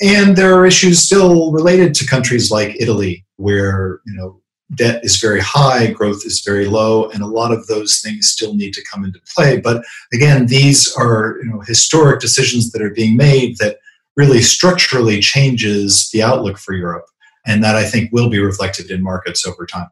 And 0.02 0.38
there 0.38 0.54
are 0.54 0.66
issues 0.66 1.00
still 1.00 1.52
related 1.52 1.94
to 1.96 2.08
countries 2.08 2.50
like 2.50 2.76
Italy, 2.80 3.26
where 3.38 4.02
you 4.06 4.14
know 4.16 4.42
debt 4.76 5.04
is 5.04 5.18
very 5.18 5.40
high, 5.40 5.88
growth 5.92 6.24
is 6.26 6.42
very 6.46 6.66
low, 6.66 7.10
and 7.10 7.24
a 7.24 7.28
lot 7.28 7.52
of 7.52 7.68
those 7.68 8.00
things 8.02 8.28
still 8.28 8.54
need 8.54 8.74
to 8.74 8.84
come 8.92 9.06
into 9.06 9.20
play. 9.34 9.60
But 9.60 9.84
again, 10.14 10.48
these 10.48 10.94
are 10.96 11.38
you 11.42 11.50
know 11.50 11.62
historic 11.62 12.20
decisions 12.20 12.72
that 12.72 12.82
are 12.82 12.90
being 12.90 13.16
made 13.16 13.58
that 13.58 13.78
really 14.16 14.42
structurally 14.42 15.22
changes 15.22 16.10
the 16.12 16.24
outlook 16.24 16.58
for 16.58 16.74
Europe, 16.74 17.06
and 17.46 17.64
that 17.64 17.76
I 17.76 17.86
think 17.86 18.12
will 18.12 18.30
be 18.30 18.40
reflected 18.40 18.92
in 18.92 19.02
markets 19.02 19.46
over 19.48 19.66
time. 19.66 19.90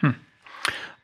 Hmm. 0.00 0.10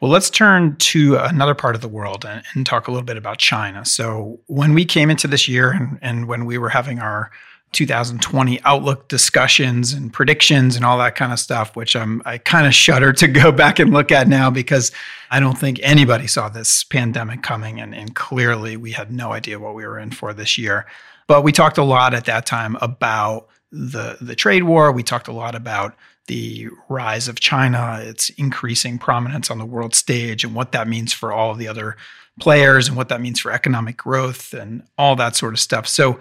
Well, 0.01 0.11
let's 0.11 0.31
turn 0.31 0.77
to 0.77 1.17
another 1.17 1.55
part 1.55 1.77
of 1.77 1.81
the 1.81 1.89
world 1.89 2.25
and, 2.25 2.43
and, 2.55 2.67
talk 2.67 2.89
a 2.89 2.91
little 2.91 3.05
bit 3.05 3.17
about 3.17 3.39
China. 3.39 3.85
So, 3.85 4.41
when 4.47 4.75
we 4.75 4.85
came 4.85 5.11
into 5.11 5.29
this 5.29 5.47
year 5.47 5.71
and, 5.71 5.99
and 6.03 6.27
when 6.27 6.45
we 6.45 6.59
were 6.59 6.71
having 6.71 6.99
our 6.99 7.31
2020 7.73 8.61
outlook 8.65 9.09
discussions 9.09 9.93
and 9.93 10.13
predictions 10.13 10.77
and 10.77 10.85
all 10.85 10.99
that 10.99 11.15
kind 11.15 11.33
of 11.33 11.39
stuff, 11.39 11.75
which 11.75 11.97
I'm, 11.97 12.23
I 12.25 12.39
kind 12.39 12.67
of 12.67 12.75
shudder 12.75 13.13
to 13.15 13.29
go 13.29 13.51
back 13.53 13.79
and 13.79 13.93
look 13.93 14.13
at 14.13 14.29
now 14.29 14.51
because 14.51 14.93
I 15.31 15.41
don't 15.41 15.59
think 15.59 15.81
anybody 15.83 16.27
saw 16.27 16.49
this 16.49 16.85
pandemic 16.85 17.43
coming. 17.43 17.81
And, 17.81 17.95
and 17.95 18.15
clearly 18.15 18.77
we 18.77 18.93
had 18.93 19.11
no 19.11 19.33
idea 19.33 19.59
what 19.59 19.75
we 19.75 19.87
were 19.87 19.99
in 19.99 20.11
for 20.11 20.35
this 20.35 20.59
year. 20.59 20.87
But 21.27 21.43
we 21.43 21.53
talked 21.53 21.79
a 21.79 21.85
lot 21.85 22.15
at 22.15 22.27
that 22.27 22.45
time 22.47 22.77
about 22.81 23.49
the, 23.71 24.19
the 24.21 24.37
trade 24.37 24.65
war. 24.65 24.93
We 24.93 25.03
talked 25.03 25.29
a 25.29 25.33
lot 25.33 25.55
about 25.55 25.97
the 26.27 26.69
rise 26.89 27.27
of 27.27 27.41
China, 27.41 27.99
its 28.03 28.29
increasing 28.31 28.99
prominence 28.99 29.51
on 29.51 29.59
the 29.59 29.65
world 29.65 29.95
stage, 29.95 30.45
and 30.45 30.55
what 30.55 30.73
that 30.73 30.87
means 30.87 31.13
for 31.13 31.33
all 31.33 31.51
of 31.51 31.59
the 31.59 31.69
other 31.69 31.97
players 32.39 32.89
and 32.89 32.97
what 32.97 33.09
that 33.09 33.21
means 33.21 33.41
for 33.41 33.53
economic 33.53 33.97
growth 33.97 34.53
and 34.53 34.83
all 34.97 35.17
that 35.17 35.37
sort 35.37 35.53
of 35.53 35.61
stuff. 35.61 35.87
So, 35.87 36.19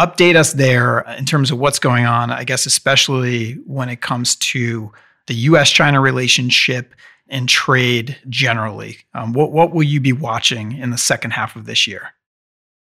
update 0.00 0.34
us 0.34 0.54
there 0.54 1.00
in 1.18 1.26
terms 1.26 1.50
of 1.50 1.58
what's 1.58 1.78
going 1.78 2.06
on, 2.06 2.30
I 2.30 2.44
guess, 2.44 2.64
especially 2.64 3.54
when 3.66 3.90
it 3.90 4.00
comes 4.00 4.34
to 4.36 4.90
the 5.26 5.34
US 5.34 5.70
China 5.70 6.00
relationship 6.00 6.94
and 7.28 7.48
trade 7.48 8.16
generally. 8.28 8.98
Um, 9.14 9.32
what, 9.34 9.52
what 9.52 9.72
will 9.72 9.82
you 9.82 10.00
be 10.00 10.12
watching 10.12 10.72
in 10.72 10.90
the 10.90 10.98
second 10.98 11.32
half 11.32 11.54
of 11.54 11.66
this 11.66 11.86
year? 11.86 12.14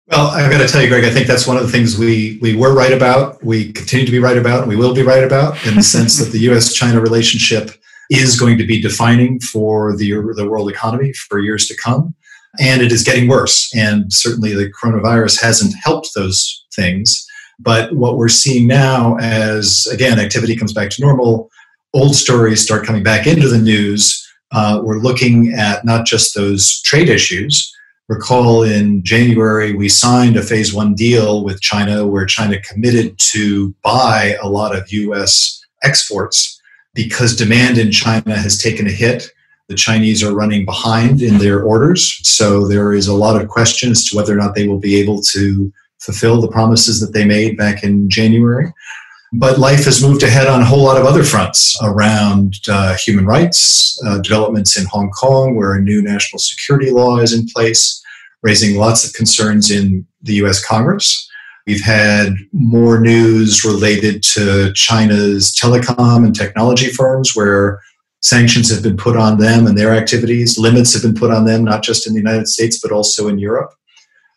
Well, 0.07 0.27
I've 0.27 0.49
got 0.51 0.59
to 0.59 0.67
tell 0.67 0.81
you, 0.81 0.87
Greg, 0.87 1.03
I 1.03 1.11
think 1.11 1.27
that's 1.27 1.45
one 1.45 1.57
of 1.57 1.63
the 1.63 1.71
things 1.71 1.97
we, 1.97 2.39
we 2.41 2.55
were 2.55 2.73
right 2.73 2.93
about, 2.93 3.43
we 3.43 3.73
continue 3.73 4.05
to 4.05 4.11
be 4.11 4.19
right 4.19 4.37
about, 4.37 4.61
and 4.61 4.69
we 4.69 4.75
will 4.75 4.93
be 4.93 5.03
right 5.03 5.23
about 5.23 5.63
in 5.67 5.75
the 5.75 5.83
sense 5.83 6.17
that 6.17 6.31
the 6.31 6.39
US 6.51 6.73
China 6.73 7.01
relationship 7.01 7.71
is 8.09 8.39
going 8.39 8.57
to 8.57 8.65
be 8.65 8.81
defining 8.81 9.39
for 9.39 9.95
the, 9.95 10.11
the 10.35 10.47
world 10.49 10.69
economy 10.69 11.13
for 11.13 11.39
years 11.39 11.67
to 11.67 11.75
come. 11.75 12.15
And 12.59 12.81
it 12.81 12.91
is 12.91 13.03
getting 13.03 13.27
worse. 13.27 13.71
And 13.75 14.11
certainly 14.11 14.55
the 14.55 14.71
coronavirus 14.71 15.41
hasn't 15.41 15.75
helped 15.83 16.09
those 16.15 16.58
things. 16.73 17.25
But 17.59 17.93
what 17.93 18.17
we're 18.17 18.29
seeing 18.29 18.67
now, 18.67 19.17
as 19.17 19.87
again, 19.91 20.19
activity 20.19 20.55
comes 20.55 20.73
back 20.73 20.89
to 20.91 21.01
normal, 21.01 21.49
old 21.93 22.15
stories 22.15 22.63
start 22.63 22.85
coming 22.85 23.03
back 23.03 23.27
into 23.27 23.47
the 23.47 23.57
news. 23.57 24.25
Uh, 24.51 24.81
we're 24.83 24.99
looking 24.99 25.53
at 25.53 25.85
not 25.85 26.05
just 26.05 26.35
those 26.35 26.81
trade 26.81 27.09
issues. 27.09 27.73
Recall 28.07 28.63
in 28.63 29.03
January, 29.03 29.73
we 29.73 29.87
signed 29.87 30.35
a 30.35 30.41
phase 30.41 30.73
one 30.73 30.95
deal 30.95 31.43
with 31.43 31.61
China 31.61 32.07
where 32.07 32.25
China 32.25 32.59
committed 32.61 33.15
to 33.19 33.75
buy 33.83 34.35
a 34.41 34.49
lot 34.49 34.75
of 34.75 34.91
US 34.91 35.63
exports 35.83 36.59
because 36.95 37.35
demand 37.35 37.77
in 37.77 37.91
China 37.91 38.35
has 38.35 38.57
taken 38.57 38.87
a 38.87 38.91
hit. 38.91 39.29
The 39.67 39.75
Chinese 39.75 40.23
are 40.23 40.33
running 40.33 40.65
behind 40.65 41.21
in 41.21 41.37
their 41.37 41.61
orders. 41.61 42.19
So 42.27 42.67
there 42.67 42.93
is 42.93 43.07
a 43.07 43.13
lot 43.13 43.39
of 43.39 43.47
questions 43.47 43.99
as 43.99 44.05
to 44.05 44.15
whether 44.15 44.33
or 44.33 44.37
not 44.37 44.55
they 44.55 44.67
will 44.67 44.79
be 44.79 44.99
able 44.99 45.21
to 45.33 45.71
fulfill 45.99 46.41
the 46.41 46.51
promises 46.51 46.99
that 46.99 47.13
they 47.13 47.25
made 47.25 47.57
back 47.57 47.83
in 47.83 48.09
January. 48.09 48.73
But 49.31 49.59
life 49.59 49.85
has 49.85 50.01
moved 50.01 50.23
ahead 50.23 50.47
on 50.47 50.61
a 50.61 50.65
whole 50.65 50.83
lot 50.83 50.97
of 50.97 51.05
other 51.05 51.23
fronts 51.23 51.77
around 51.83 52.55
uh, 52.67 52.95
human 52.95 53.25
rights, 53.25 54.01
uh, 54.07 54.19
developments 54.19 54.77
in 54.77 54.85
Hong 54.87 55.11
Kong, 55.11 55.55
where 55.55 55.73
a 55.73 55.81
new 55.81 56.01
national 56.01 56.39
security 56.39 56.89
law 56.89 57.19
is 57.19 57.31
in 57.31 57.45
place, 57.45 58.03
raising 58.41 58.77
lots 58.77 59.05
of 59.05 59.13
concerns 59.13 59.69
in 59.69 60.07
the 60.23 60.33
US 60.45 60.65
Congress. 60.65 61.29
We've 61.67 61.83
had 61.83 62.33
more 62.51 62.99
news 62.99 63.63
related 63.63 64.23
to 64.33 64.73
China's 64.73 65.55
telecom 65.55 66.25
and 66.25 66.35
technology 66.35 66.87
firms, 66.87 67.35
where 67.35 67.79
sanctions 68.21 68.71
have 68.71 68.81
been 68.81 68.97
put 68.97 69.15
on 69.15 69.37
them 69.37 69.67
and 69.67 69.77
their 69.77 69.95
activities. 69.95 70.57
Limits 70.57 70.93
have 70.93 71.03
been 71.03 71.13
put 71.13 71.29
on 71.29 71.45
them, 71.45 71.63
not 71.63 71.83
just 71.83 72.07
in 72.07 72.13
the 72.13 72.19
United 72.19 72.47
States, 72.47 72.79
but 72.81 72.91
also 72.91 73.27
in 73.27 73.37
Europe. 73.37 73.71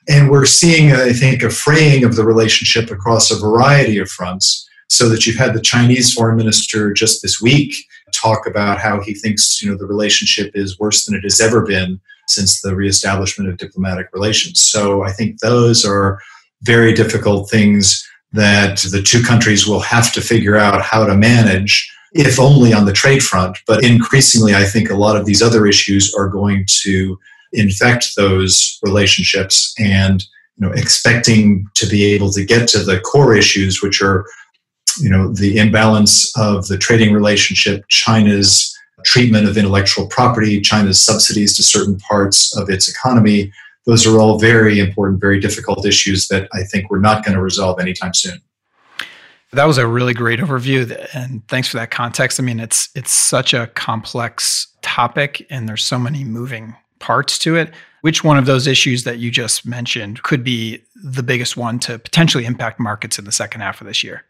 And 0.08 0.30
we're 0.30 0.46
seeing, 0.46 0.92
I 0.92 1.12
think, 1.12 1.42
a 1.42 1.50
fraying 1.50 2.04
of 2.04 2.16
the 2.16 2.24
relationship 2.24 2.90
across 2.90 3.30
a 3.30 3.38
variety 3.38 3.98
of 3.98 4.10
fronts. 4.10 4.68
So 4.88 5.08
that 5.08 5.24
you've 5.24 5.38
had 5.38 5.54
the 5.54 5.60
Chinese 5.62 6.12
foreign 6.12 6.36
minister 6.36 6.92
just 6.92 7.22
this 7.22 7.40
week 7.40 7.74
talk 8.12 8.46
about 8.46 8.78
how 8.78 9.00
he 9.00 9.14
thinks 9.14 9.62
you 9.62 9.70
know 9.70 9.76
the 9.76 9.86
relationship 9.86 10.52
is 10.54 10.78
worse 10.78 11.06
than 11.06 11.14
it 11.14 11.22
has 11.22 11.40
ever 11.40 11.64
been 11.64 11.98
since 12.28 12.60
the 12.60 12.76
reestablishment 12.76 13.50
of 13.50 13.56
diplomatic 13.56 14.08
relations. 14.12 14.60
So 14.60 15.02
I 15.02 15.12
think 15.12 15.40
those 15.40 15.84
are 15.84 16.20
very 16.62 16.92
difficult 16.92 17.50
things 17.50 18.06
that 18.32 18.78
the 18.90 19.02
two 19.02 19.22
countries 19.22 19.66
will 19.66 19.80
have 19.80 20.12
to 20.12 20.20
figure 20.20 20.56
out 20.56 20.82
how 20.82 21.04
to 21.04 21.14
manage, 21.14 21.92
if 22.12 22.38
only 22.38 22.72
on 22.72 22.86
the 22.86 22.92
trade 22.92 23.22
front. 23.22 23.58
But 23.66 23.84
increasingly, 23.84 24.54
I 24.54 24.64
think 24.64 24.88
a 24.88 24.96
lot 24.96 25.16
of 25.16 25.26
these 25.26 25.42
other 25.42 25.66
issues 25.66 26.14
are 26.14 26.28
going 26.28 26.64
to 26.82 27.18
infect 27.52 28.16
those 28.16 28.78
relationships 28.82 29.74
and 29.78 30.24
you 30.56 30.66
know 30.66 30.72
expecting 30.72 31.66
to 31.74 31.86
be 31.86 32.04
able 32.04 32.30
to 32.32 32.44
get 32.44 32.68
to 32.68 32.78
the 32.78 33.00
core 33.00 33.34
issues 33.34 33.82
which 33.82 34.02
are 34.02 34.26
you 35.00 35.10
know 35.10 35.32
the 35.32 35.58
imbalance 35.58 36.32
of 36.36 36.66
the 36.68 36.78
trading 36.78 37.12
relationship 37.12 37.84
china's 37.88 38.76
treatment 39.04 39.48
of 39.48 39.56
intellectual 39.56 40.06
property 40.06 40.60
china's 40.60 41.02
subsidies 41.02 41.56
to 41.56 41.62
certain 41.62 41.98
parts 41.98 42.56
of 42.56 42.70
its 42.70 42.88
economy 42.88 43.52
those 43.84 44.06
are 44.06 44.18
all 44.18 44.38
very 44.38 44.78
important, 44.78 45.20
very 45.20 45.40
difficult 45.40 45.84
issues 45.84 46.28
that 46.28 46.48
I 46.52 46.62
think 46.62 46.90
we're 46.90 47.00
not 47.00 47.24
going 47.24 47.34
to 47.34 47.42
resolve 47.42 47.80
anytime 47.80 48.14
soon. 48.14 48.40
That 49.52 49.64
was 49.64 49.76
a 49.76 49.86
really 49.86 50.14
great 50.14 50.40
overview, 50.40 51.08
and 51.14 51.46
thanks 51.48 51.68
for 51.68 51.76
that 51.76 51.90
context. 51.90 52.40
I 52.40 52.42
mean, 52.42 52.58
it's 52.58 52.88
it's 52.94 53.12
such 53.12 53.52
a 53.52 53.66
complex 53.66 54.68
topic, 54.80 55.46
and 55.50 55.68
there's 55.68 55.84
so 55.84 55.98
many 55.98 56.24
moving 56.24 56.74
parts 57.02 57.38
to 57.40 57.56
it. 57.56 57.74
Which 58.00 58.24
one 58.24 58.38
of 58.38 58.46
those 58.46 58.66
issues 58.66 59.04
that 59.04 59.18
you 59.18 59.30
just 59.30 59.66
mentioned 59.66 60.22
could 60.22 60.42
be 60.42 60.82
the 61.04 61.22
biggest 61.22 61.56
one 61.56 61.78
to 61.80 61.98
potentially 61.98 62.46
impact 62.46 62.80
markets 62.80 63.18
in 63.18 63.26
the 63.26 63.32
second 63.32 63.60
half 63.60 63.80
of 63.80 63.86
this 63.86 64.02
year? 64.02 64.24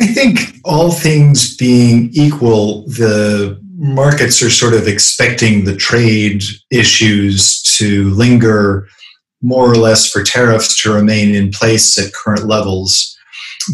I 0.00 0.06
think 0.06 0.38
all 0.64 0.92
things 0.92 1.56
being 1.56 2.08
equal, 2.12 2.86
the 2.86 3.60
markets 3.76 4.42
are 4.42 4.48
sort 4.48 4.72
of 4.72 4.88
expecting 4.88 5.64
the 5.64 5.76
trade 5.76 6.42
issues 6.70 7.62
to 7.62 8.08
linger 8.10 8.88
more 9.42 9.70
or 9.70 9.76
less 9.76 10.08
for 10.08 10.22
tariffs 10.22 10.80
to 10.82 10.92
remain 10.92 11.34
in 11.34 11.50
place 11.50 11.98
at 11.98 12.12
current 12.12 12.46
levels. 12.46 13.16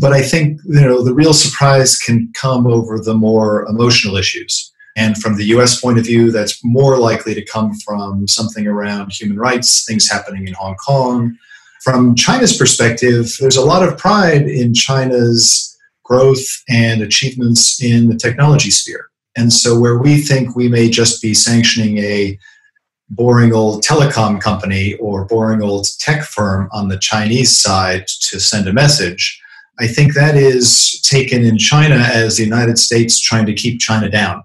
But 0.00 0.12
I 0.12 0.22
think 0.22 0.60
you 0.64 0.80
know 0.80 1.04
the 1.04 1.14
real 1.14 1.32
surprise 1.32 1.96
can 1.96 2.32
come 2.34 2.66
over 2.66 2.98
the 2.98 3.14
more 3.14 3.64
emotional 3.66 4.16
issues. 4.16 4.72
And 4.96 5.16
from 5.18 5.36
the 5.36 5.44
US 5.56 5.80
point 5.80 5.98
of 5.98 6.06
view, 6.06 6.32
that's 6.32 6.58
more 6.64 6.98
likely 6.98 7.34
to 7.34 7.44
come 7.44 7.74
from 7.74 8.26
something 8.26 8.66
around 8.66 9.12
human 9.12 9.38
rights, 9.38 9.84
things 9.86 10.10
happening 10.10 10.48
in 10.48 10.54
Hong 10.54 10.74
Kong. 10.76 11.36
From 11.82 12.16
China's 12.16 12.56
perspective, 12.56 13.36
there's 13.38 13.56
a 13.56 13.64
lot 13.64 13.86
of 13.86 13.98
pride 13.98 14.48
in 14.48 14.74
China's 14.74 15.76
growth 16.02 16.44
and 16.68 17.02
achievements 17.02 17.82
in 17.82 18.08
the 18.08 18.16
technology 18.16 18.70
sphere. 18.70 19.10
And 19.36 19.52
so, 19.52 19.78
where 19.78 19.98
we 19.98 20.16
think 20.22 20.56
we 20.56 20.68
may 20.68 20.88
just 20.88 21.20
be 21.20 21.34
sanctioning 21.34 21.98
a 21.98 22.38
boring 23.10 23.52
old 23.52 23.84
telecom 23.84 24.40
company 24.40 24.94
or 24.94 25.26
boring 25.26 25.62
old 25.62 25.86
tech 26.00 26.24
firm 26.24 26.68
on 26.72 26.88
the 26.88 26.98
Chinese 26.98 27.56
side 27.56 28.06
to 28.22 28.40
send 28.40 28.66
a 28.66 28.72
message, 28.72 29.40
I 29.78 29.86
think 29.86 30.14
that 30.14 30.36
is 30.36 31.00
taken 31.02 31.44
in 31.44 31.58
China 31.58 31.96
as 31.96 32.38
the 32.38 32.44
United 32.44 32.78
States 32.78 33.20
trying 33.20 33.46
to 33.46 33.54
keep 33.54 33.78
China 33.78 34.08
down. 34.08 34.42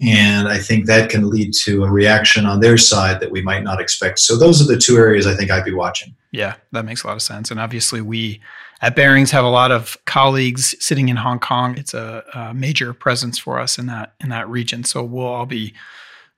And 0.00 0.48
I 0.48 0.58
think 0.58 0.86
that 0.86 1.08
can 1.08 1.30
lead 1.30 1.52
to 1.64 1.84
a 1.84 1.90
reaction 1.90 2.46
on 2.46 2.60
their 2.60 2.76
side 2.76 3.20
that 3.20 3.30
we 3.30 3.42
might 3.42 3.62
not 3.62 3.80
expect. 3.80 4.18
So, 4.18 4.36
those 4.36 4.60
are 4.60 4.66
the 4.66 4.78
two 4.78 4.96
areas 4.96 5.26
I 5.26 5.34
think 5.34 5.50
I'd 5.50 5.64
be 5.64 5.72
watching. 5.72 6.14
Yeah, 6.32 6.56
that 6.72 6.84
makes 6.84 7.04
a 7.04 7.06
lot 7.06 7.14
of 7.14 7.22
sense. 7.22 7.50
And 7.52 7.60
obviously, 7.60 8.00
we 8.00 8.40
at 8.80 8.96
Barings 8.96 9.30
have 9.30 9.44
a 9.44 9.48
lot 9.48 9.70
of 9.70 9.96
colleagues 10.04 10.74
sitting 10.78 11.08
in 11.08 11.16
Hong 11.16 11.38
Kong. 11.38 11.78
It's 11.78 11.94
a, 11.94 12.24
a, 12.34 12.54
major 12.54 12.92
presence 12.92 13.38
for 13.38 13.58
us 13.58 13.78
in 13.78 13.86
that 13.86 14.14
in 14.20 14.28
that 14.30 14.48
region. 14.48 14.84
So 14.84 15.02
we'll 15.02 15.26
all 15.26 15.46
be 15.46 15.74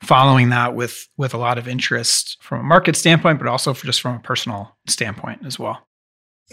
following 0.03 0.51
that 0.51 0.75
with 0.75 1.09
with 1.17 1.35
a 1.35 1.39
lot 1.39 1.59
of 1.59 1.67
interest 1.67 2.37
from 2.41 2.61
a 2.61 2.63
market 2.63 2.95
standpoint, 2.95 3.39
but 3.39 3.49
also 3.49 3.73
just 3.73 4.01
from 4.01 4.17
a 4.17 4.21
personal 4.21 4.77
standpoint 4.87 5.47
as 5.47 5.59
well. 5.59 5.87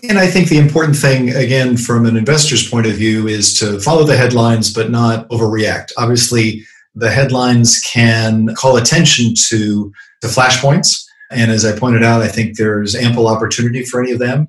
And 0.09 0.17
I 0.17 0.25
think 0.25 0.49
the 0.49 0.57
important 0.57 0.97
thing, 0.97 1.29
again, 1.29 1.77
from 1.77 2.07
an 2.07 2.17
investor's 2.17 2.67
point 2.67 2.87
of 2.87 2.93
view, 2.93 3.27
is 3.27 3.59
to 3.59 3.79
follow 3.79 4.03
the 4.03 4.17
headlines 4.17 4.73
but 4.73 4.89
not 4.89 5.29
overreact. 5.29 5.91
Obviously, 5.97 6.65
the 6.95 7.11
headlines 7.11 7.79
can 7.81 8.53
call 8.55 8.77
attention 8.77 9.33
to 9.49 9.91
the 10.21 10.27
flashpoints. 10.27 11.03
And 11.31 11.51
as 11.51 11.65
I 11.65 11.77
pointed 11.77 12.03
out, 12.03 12.21
I 12.21 12.27
think 12.27 12.57
there's 12.57 12.95
ample 12.95 13.27
opportunity 13.27 13.83
for 13.83 14.01
any 14.01 14.11
of 14.11 14.19
them. 14.19 14.47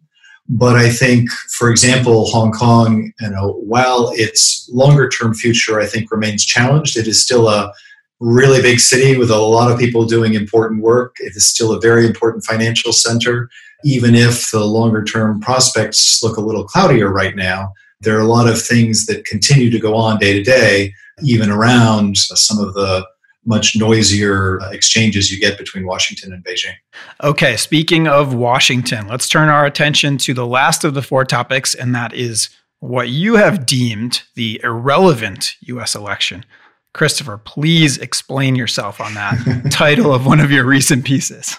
But 0.48 0.76
I 0.76 0.90
think, 0.90 1.30
for 1.56 1.70
example, 1.70 2.26
Hong 2.26 2.52
Kong, 2.52 3.12
you 3.18 3.30
know, 3.30 3.52
while 3.64 4.10
its 4.14 4.68
longer 4.72 5.08
term 5.08 5.32
future 5.32 5.80
I 5.80 5.86
think 5.86 6.10
remains 6.10 6.44
challenged, 6.44 6.98
it 6.98 7.06
is 7.06 7.22
still 7.22 7.48
a 7.48 7.72
really 8.20 8.60
big 8.60 8.80
city 8.80 9.16
with 9.16 9.30
a 9.30 9.38
lot 9.38 9.70
of 9.70 9.78
people 9.78 10.04
doing 10.04 10.34
important 10.34 10.82
work. 10.82 11.16
It 11.18 11.34
is 11.34 11.48
still 11.48 11.72
a 11.72 11.80
very 11.80 12.06
important 12.06 12.44
financial 12.44 12.92
center, 12.92 13.48
even 13.84 14.14
if 14.14 14.50
the 14.50 14.64
longer 14.64 15.02
term 15.02 15.40
prospects 15.40 16.22
look 16.22 16.36
a 16.36 16.42
little 16.42 16.64
cloudier 16.64 17.10
right 17.10 17.34
now. 17.34 17.72
There 18.04 18.16
are 18.16 18.22
a 18.22 18.26
lot 18.26 18.48
of 18.48 18.60
things 18.60 19.06
that 19.06 19.24
continue 19.24 19.70
to 19.70 19.78
go 19.78 19.94
on 19.94 20.18
day 20.18 20.32
to 20.32 20.42
day, 20.42 20.94
even 21.22 21.50
around 21.50 22.16
some 22.16 22.58
of 22.58 22.74
the 22.74 23.06
much 23.46 23.76
noisier 23.76 24.60
uh, 24.62 24.70
exchanges 24.70 25.30
you 25.30 25.38
get 25.38 25.58
between 25.58 25.86
Washington 25.86 26.32
and 26.32 26.42
Beijing. 26.44 26.74
Okay, 27.22 27.56
speaking 27.56 28.08
of 28.08 28.34
Washington, 28.34 29.06
let's 29.06 29.28
turn 29.28 29.48
our 29.48 29.66
attention 29.66 30.16
to 30.18 30.34
the 30.34 30.46
last 30.46 30.84
of 30.84 30.94
the 30.94 31.02
four 31.02 31.24
topics, 31.24 31.74
and 31.74 31.94
that 31.94 32.14
is 32.14 32.48
what 32.80 33.08
you 33.08 33.36
have 33.36 33.66
deemed 33.66 34.22
the 34.34 34.60
irrelevant 34.62 35.56
US 35.60 35.94
election. 35.94 36.44
Christopher, 36.92 37.38
please 37.38 37.98
explain 37.98 38.54
yourself 38.54 39.00
on 39.00 39.14
that 39.14 39.68
title 39.70 40.14
of 40.14 40.26
one 40.26 40.40
of 40.40 40.50
your 40.50 40.64
recent 40.64 41.04
pieces. 41.04 41.58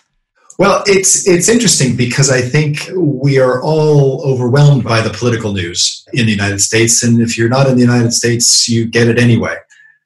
Well, 0.57 0.83
it's 0.87 1.27
it's 1.27 1.49
interesting 1.49 1.97
because 1.97 2.31
I 2.31 2.39
think 2.39 2.89
we 2.95 3.39
are 3.39 3.61
all 3.61 4.21
overwhelmed 4.23 4.85
by 4.85 5.01
the 5.01 5.09
political 5.09 5.51
news 5.51 6.05
in 6.13 6.25
the 6.25 6.31
United 6.31 6.61
States 6.61 7.03
and 7.03 7.19
if 7.19 7.37
you're 7.37 7.49
not 7.49 7.67
in 7.67 7.75
the 7.75 7.81
United 7.81 8.13
States 8.13 8.69
you 8.69 8.85
get 8.85 9.09
it 9.09 9.19
anyway 9.19 9.57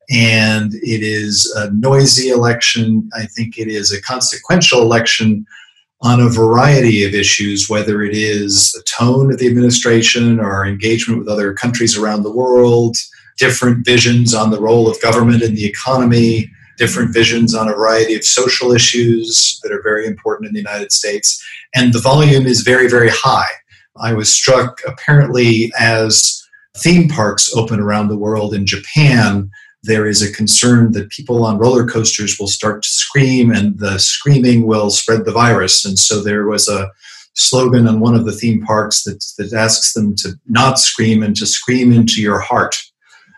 and 0.09 0.73
it 0.73 1.03
is 1.03 1.45
a 1.55 1.69
noisy 1.71 2.29
election. 2.29 3.09
I 3.13 3.25
think 3.25 3.57
it 3.57 3.67
is 3.67 3.91
a 3.91 4.01
consequential 4.01 4.81
election 4.81 5.45
on 6.01 6.19
a 6.19 6.29
variety 6.29 7.03
of 7.03 7.13
issues, 7.13 7.69
whether 7.69 8.01
it 8.01 8.15
is 8.15 8.71
the 8.71 8.83
tone 8.83 9.31
of 9.31 9.37
the 9.37 9.47
administration 9.47 10.39
or 10.39 10.65
engagement 10.65 11.19
with 11.19 11.27
other 11.27 11.53
countries 11.53 11.97
around 11.97 12.23
the 12.23 12.31
world, 12.31 12.97
different 13.37 13.85
visions 13.85 14.33
on 14.33 14.49
the 14.49 14.59
role 14.59 14.89
of 14.89 15.01
government 15.01 15.43
in 15.43 15.53
the 15.53 15.65
economy, 15.65 16.49
different 16.79 17.13
visions 17.13 17.53
on 17.53 17.67
a 17.67 17.73
variety 17.73 18.15
of 18.15 18.23
social 18.23 18.71
issues 18.71 19.59
that 19.61 19.71
are 19.71 19.83
very 19.83 20.07
important 20.07 20.47
in 20.47 20.53
the 20.53 20.59
United 20.59 20.91
States. 20.91 21.39
And 21.75 21.93
the 21.93 21.99
volume 21.99 22.47
is 22.47 22.61
very, 22.61 22.89
very 22.89 23.09
high. 23.11 23.51
I 23.97 24.13
was 24.13 24.33
struck 24.33 24.79
apparently 24.87 25.71
as 25.77 26.41
theme 26.77 27.09
parks 27.09 27.53
open 27.53 27.79
around 27.79 28.07
the 28.07 28.17
world 28.17 28.53
in 28.53 28.65
Japan 28.65 29.51
there 29.83 30.07
is 30.07 30.21
a 30.21 30.31
concern 30.31 30.91
that 30.91 31.09
people 31.09 31.45
on 31.45 31.57
roller 31.57 31.87
coasters 31.87 32.37
will 32.37 32.47
start 32.47 32.83
to 32.83 32.89
scream 32.89 33.51
and 33.51 33.79
the 33.79 33.97
screaming 33.97 34.67
will 34.67 34.89
spread 34.89 35.25
the 35.25 35.31
virus. 35.31 35.85
And 35.85 35.97
so 35.97 36.21
there 36.21 36.47
was 36.47 36.67
a 36.67 36.91
slogan 37.35 37.87
on 37.87 38.01
one 38.01 38.15
of 38.15 38.25
the 38.25 38.33
theme 38.33 38.61
parks 38.61 39.03
that, 39.03 39.23
that 39.37 39.53
asks 39.53 39.93
them 39.93 40.15
to 40.17 40.33
not 40.47 40.79
scream 40.79 41.23
and 41.23 41.35
to 41.37 41.45
scream 41.45 41.93
into 41.93 42.21
your 42.21 42.39
heart. 42.39 42.75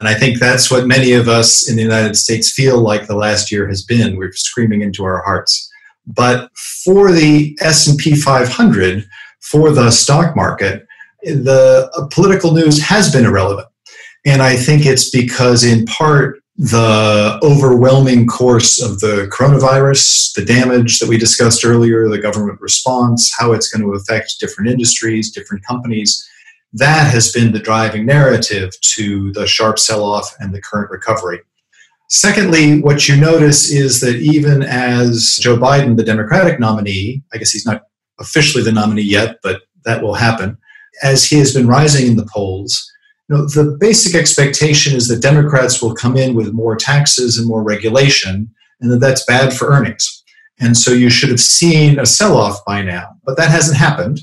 And 0.01 0.09
I 0.09 0.15
think 0.15 0.39
that's 0.39 0.71
what 0.71 0.87
many 0.87 1.13
of 1.13 1.27
us 1.27 1.69
in 1.69 1.75
the 1.75 1.83
United 1.83 2.15
States 2.15 2.51
feel 2.51 2.79
like 2.79 3.05
the 3.05 3.15
last 3.15 3.51
year 3.51 3.67
has 3.67 3.83
been. 3.83 4.17
We're 4.17 4.33
screaming 4.33 4.81
into 4.81 5.03
our 5.03 5.21
hearts. 5.21 5.71
But 6.07 6.49
for 6.83 7.11
the 7.11 7.55
S&P 7.61 8.15
500, 8.15 9.07
for 9.41 9.69
the 9.69 9.91
stock 9.91 10.35
market, 10.35 10.87
the 11.21 11.87
uh, 11.95 12.07
political 12.07 12.51
news 12.51 12.81
has 12.81 13.13
been 13.13 13.25
irrelevant. 13.25 13.67
And 14.25 14.41
I 14.41 14.55
think 14.55 14.87
it's 14.87 15.11
because, 15.11 15.63
in 15.63 15.85
part, 15.85 16.39
the 16.57 17.39
overwhelming 17.43 18.25
course 18.25 18.81
of 18.81 19.01
the 19.01 19.29
coronavirus, 19.31 20.33
the 20.33 20.43
damage 20.43 20.97
that 20.97 21.09
we 21.09 21.19
discussed 21.19 21.63
earlier, 21.63 22.09
the 22.09 22.17
government 22.17 22.59
response, 22.59 23.31
how 23.37 23.51
it's 23.51 23.69
going 23.69 23.83
to 23.83 23.93
affect 23.93 24.39
different 24.39 24.71
industries, 24.71 25.31
different 25.31 25.63
companies, 25.63 26.27
that 26.73 27.11
has 27.11 27.31
been 27.31 27.51
the 27.51 27.59
driving 27.59 28.05
narrative 28.05 28.71
to 28.81 29.31
the 29.33 29.47
sharp 29.47 29.77
sell 29.79 30.03
off 30.03 30.33
and 30.39 30.53
the 30.53 30.61
current 30.61 30.89
recovery. 30.89 31.39
Secondly, 32.09 32.81
what 32.81 33.07
you 33.07 33.15
notice 33.15 33.71
is 33.71 33.99
that 34.01 34.17
even 34.17 34.63
as 34.63 35.39
Joe 35.41 35.57
Biden, 35.57 35.97
the 35.97 36.03
Democratic 36.03 36.59
nominee, 36.59 37.23
I 37.33 37.37
guess 37.37 37.51
he's 37.51 37.65
not 37.65 37.83
officially 38.19 38.63
the 38.63 38.71
nominee 38.71 39.01
yet, 39.01 39.37
but 39.43 39.61
that 39.85 40.03
will 40.03 40.15
happen, 40.15 40.57
as 41.03 41.23
he 41.25 41.37
has 41.37 41.53
been 41.53 41.67
rising 41.67 42.07
in 42.07 42.17
the 42.17 42.27
polls, 42.31 42.91
know, 43.31 43.45
the 43.47 43.77
basic 43.79 44.13
expectation 44.13 44.95
is 44.95 45.07
that 45.07 45.21
Democrats 45.21 45.81
will 45.81 45.95
come 45.95 46.17
in 46.17 46.35
with 46.35 46.53
more 46.53 46.75
taxes 46.75 47.37
and 47.37 47.47
more 47.47 47.63
regulation, 47.63 48.53
and 48.79 48.91
that 48.91 48.99
that's 48.99 49.25
bad 49.25 49.53
for 49.53 49.69
earnings. 49.69 50.23
And 50.59 50.77
so 50.77 50.91
you 50.91 51.09
should 51.09 51.29
have 51.29 51.39
seen 51.39 51.97
a 51.97 52.05
sell 52.05 52.37
off 52.37 52.63
by 52.65 52.81
now, 52.81 53.15
but 53.23 53.37
that 53.37 53.49
hasn't 53.49 53.77
happened. 53.77 54.21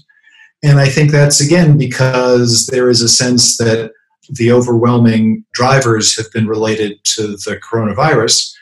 And 0.62 0.78
I 0.78 0.88
think 0.88 1.10
that's 1.10 1.40
again 1.40 1.78
because 1.78 2.66
there 2.66 2.88
is 2.90 3.00
a 3.00 3.08
sense 3.08 3.56
that 3.58 3.92
the 4.30 4.52
overwhelming 4.52 5.44
drivers 5.52 6.16
have 6.16 6.30
been 6.32 6.46
related 6.46 6.98
to 7.04 7.28
the 7.28 7.60
coronavirus. 7.62 8.52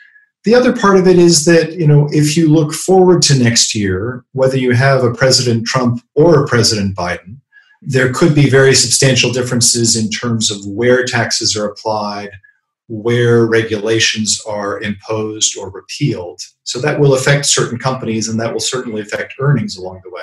The 0.43 0.55
other 0.55 0.73
part 0.73 0.97
of 0.97 1.07
it 1.07 1.17
is 1.17 1.45
that, 1.45 1.73
you 1.73 1.87
know, 1.87 2.07
if 2.11 2.37
you 2.37 2.49
look 2.49 2.73
forward 2.73 3.21
to 3.23 3.37
next 3.37 3.75
year, 3.75 4.23
whether 4.31 4.57
you 4.57 4.71
have 4.71 5.03
a 5.03 5.13
President 5.13 5.65
Trump 5.65 6.01
or 6.15 6.43
a 6.43 6.47
President 6.47 6.95
Biden, 6.95 7.39
there 7.81 8.13
could 8.13 8.33
be 8.33 8.49
very 8.49 8.73
substantial 8.73 9.31
differences 9.31 9.95
in 9.95 10.09
terms 10.09 10.49
of 10.49 10.65
where 10.65 11.05
taxes 11.05 11.55
are 11.57 11.65
applied, 11.65 12.31
where 12.87 13.45
regulations 13.45 14.41
are 14.47 14.81
imposed 14.81 15.57
or 15.57 15.69
repealed. 15.69 16.41
So 16.63 16.79
that 16.79 16.99
will 16.99 17.13
affect 17.13 17.45
certain 17.45 17.77
companies 17.77 18.29
and 18.29 18.39
that 18.39 18.53
will 18.53 18.61
certainly 18.61 19.01
affect 19.01 19.33
earnings 19.39 19.75
along 19.77 20.01
the 20.03 20.11
way. 20.11 20.21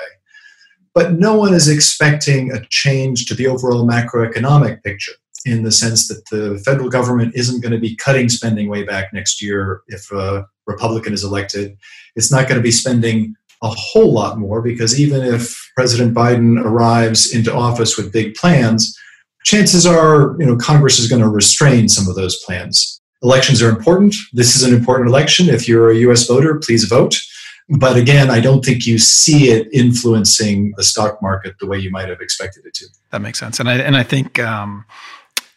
But 0.95 1.13
no 1.13 1.35
one 1.35 1.53
is 1.53 1.67
expecting 1.67 2.53
a 2.53 2.65
change 2.69 3.25
to 3.25 3.35
the 3.35 3.47
overall 3.47 3.85
macroeconomic 3.85 4.81
picture 4.81 5.11
in 5.45 5.63
the 5.63 5.71
sense 5.71 6.07
that 6.07 6.23
the 6.31 6.57
federal 6.65 6.89
government 6.89 7.35
isn't 7.35 7.61
going 7.61 7.73
to 7.73 7.77
be 7.77 7.97
cutting 7.97 8.29
spending 8.29 8.69
way 8.69 8.83
back 8.83 9.13
next 9.13 9.41
year 9.41 9.81
if 9.87 10.09
a 10.11 10.47
Republican 10.65 11.13
is 11.13 11.23
elected. 11.23 11.77
It's 12.15 12.31
not 12.31 12.47
going 12.47 12.57
to 12.57 12.63
be 12.63 12.71
spending 12.71 13.35
a 13.61 13.69
whole 13.69 14.11
lot 14.11 14.39
more 14.39 14.61
because 14.61 14.99
even 14.99 15.21
if 15.21 15.55
President 15.75 16.15
Biden 16.15 16.63
arrives 16.63 17.33
into 17.33 17.53
office 17.53 17.97
with 17.97 18.13
big 18.13 18.33
plans, 18.35 18.97
chances 19.43 19.85
are, 19.85 20.35
you 20.39 20.45
know, 20.45 20.55
Congress 20.55 20.97
is 20.97 21.09
going 21.09 21.21
to 21.21 21.29
restrain 21.29 21.89
some 21.89 22.07
of 22.07 22.15
those 22.15 22.41
plans. 22.43 23.01
Elections 23.21 23.61
are 23.61 23.69
important. 23.69 24.15
This 24.33 24.55
is 24.55 24.63
an 24.63 24.73
important 24.73 25.09
election. 25.09 25.49
If 25.49 25.67
you're 25.67 25.91
a 25.91 25.97
US 25.97 26.25
voter, 26.27 26.57
please 26.59 26.85
vote. 26.85 27.19
But 27.67 27.97
again, 27.97 28.29
I 28.29 28.39
don't 28.39 28.63
think 28.63 28.85
you 28.85 28.99
see 28.99 29.49
it 29.49 29.67
influencing 29.73 30.73
the 30.77 30.83
stock 30.83 31.21
market 31.21 31.55
the 31.59 31.65
way 31.65 31.79
you 31.79 31.89
might 31.89 32.09
have 32.09 32.21
expected 32.21 32.65
it 32.65 32.75
to. 32.75 32.85
That 33.11 33.21
makes 33.21 33.39
sense. 33.39 33.59
And 33.59 33.69
I 33.69 33.77
and 33.77 33.97
I 33.97 34.03
think 34.03 34.39
um, 34.39 34.85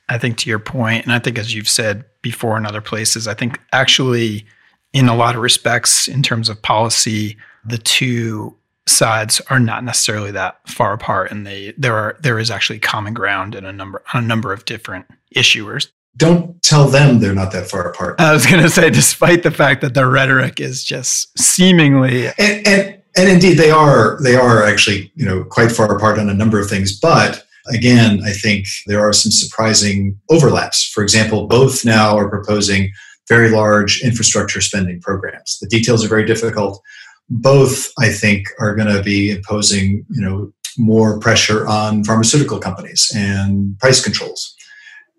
I 0.08 0.16
think 0.16 0.38
to 0.38 0.50
your 0.50 0.58
point, 0.58 1.04
and 1.04 1.12
I 1.12 1.18
think 1.18 1.38
as 1.38 1.54
you've 1.54 1.68
said 1.68 2.04
before 2.22 2.56
in 2.56 2.64
other 2.64 2.80
places, 2.80 3.28
I 3.28 3.34
think 3.34 3.60
actually 3.72 4.46
in 4.92 5.08
a 5.08 5.14
lot 5.14 5.34
of 5.34 5.42
respects, 5.42 6.08
in 6.08 6.22
terms 6.22 6.48
of 6.48 6.62
policy, 6.62 7.36
the 7.64 7.78
two 7.78 8.56
sides 8.86 9.40
are 9.50 9.60
not 9.60 9.84
necessarily 9.84 10.30
that 10.30 10.66
far 10.66 10.94
apart, 10.94 11.30
and 11.30 11.46
they 11.46 11.74
there 11.76 11.94
are 11.94 12.16
there 12.20 12.38
is 12.38 12.50
actually 12.50 12.78
common 12.78 13.12
ground 13.12 13.54
in 13.54 13.66
a 13.66 13.72
number 13.72 14.02
on 14.14 14.24
a 14.24 14.26
number 14.26 14.52
of 14.52 14.64
different 14.64 15.06
issuers. 15.36 15.88
Don't 16.16 16.60
tell 16.62 16.88
them 16.88 17.20
they're 17.20 17.34
not 17.34 17.52
that 17.52 17.70
far 17.70 17.88
apart. 17.88 18.20
I 18.20 18.32
was 18.32 18.44
going 18.44 18.62
to 18.62 18.70
say, 18.70 18.90
despite 18.90 19.42
the 19.42 19.50
fact 19.50 19.82
that 19.82 19.94
the 19.94 20.06
rhetoric 20.06 20.60
is 20.60 20.82
just 20.82 21.38
seemingly 21.38 22.26
and, 22.26 22.66
and 22.66 23.02
and 23.16 23.28
indeed 23.28 23.54
they 23.54 23.70
are 23.70 24.20
they 24.22 24.36
are 24.36 24.62
actually 24.62 25.12
you 25.14 25.24
know 25.24 25.44
quite 25.44 25.72
far 25.72 25.94
apart 25.94 26.18
on 26.18 26.28
a 26.28 26.34
number 26.34 26.60
of 26.60 26.68
things, 26.68 26.98
but 26.98 27.44
again, 27.70 28.20
I 28.24 28.32
think 28.32 28.66
there 28.86 29.00
are 29.00 29.12
some 29.12 29.32
surprising 29.32 30.18
overlaps. 30.30 30.88
For 30.88 31.02
example, 31.02 31.46
both 31.46 31.84
now 31.84 32.16
are 32.16 32.28
proposing 32.28 32.90
very 33.28 33.50
large 33.50 34.02
infrastructure 34.02 34.60
spending 34.60 35.00
programs. 35.00 35.58
The 35.60 35.68
details 35.68 36.04
are 36.04 36.08
very 36.08 36.24
difficult. 36.24 36.80
Both, 37.28 37.90
I 37.98 38.08
think, 38.08 38.46
are 38.58 38.74
going 38.74 38.88
to 38.88 39.02
be 39.02 39.30
imposing, 39.30 40.06
you 40.08 40.22
know, 40.22 40.50
more 40.78 41.18
pressure 41.18 41.66
on 41.66 42.04
pharmaceutical 42.04 42.58
companies 42.58 43.12
and 43.14 43.78
price 43.78 44.02
controls. 44.02 44.54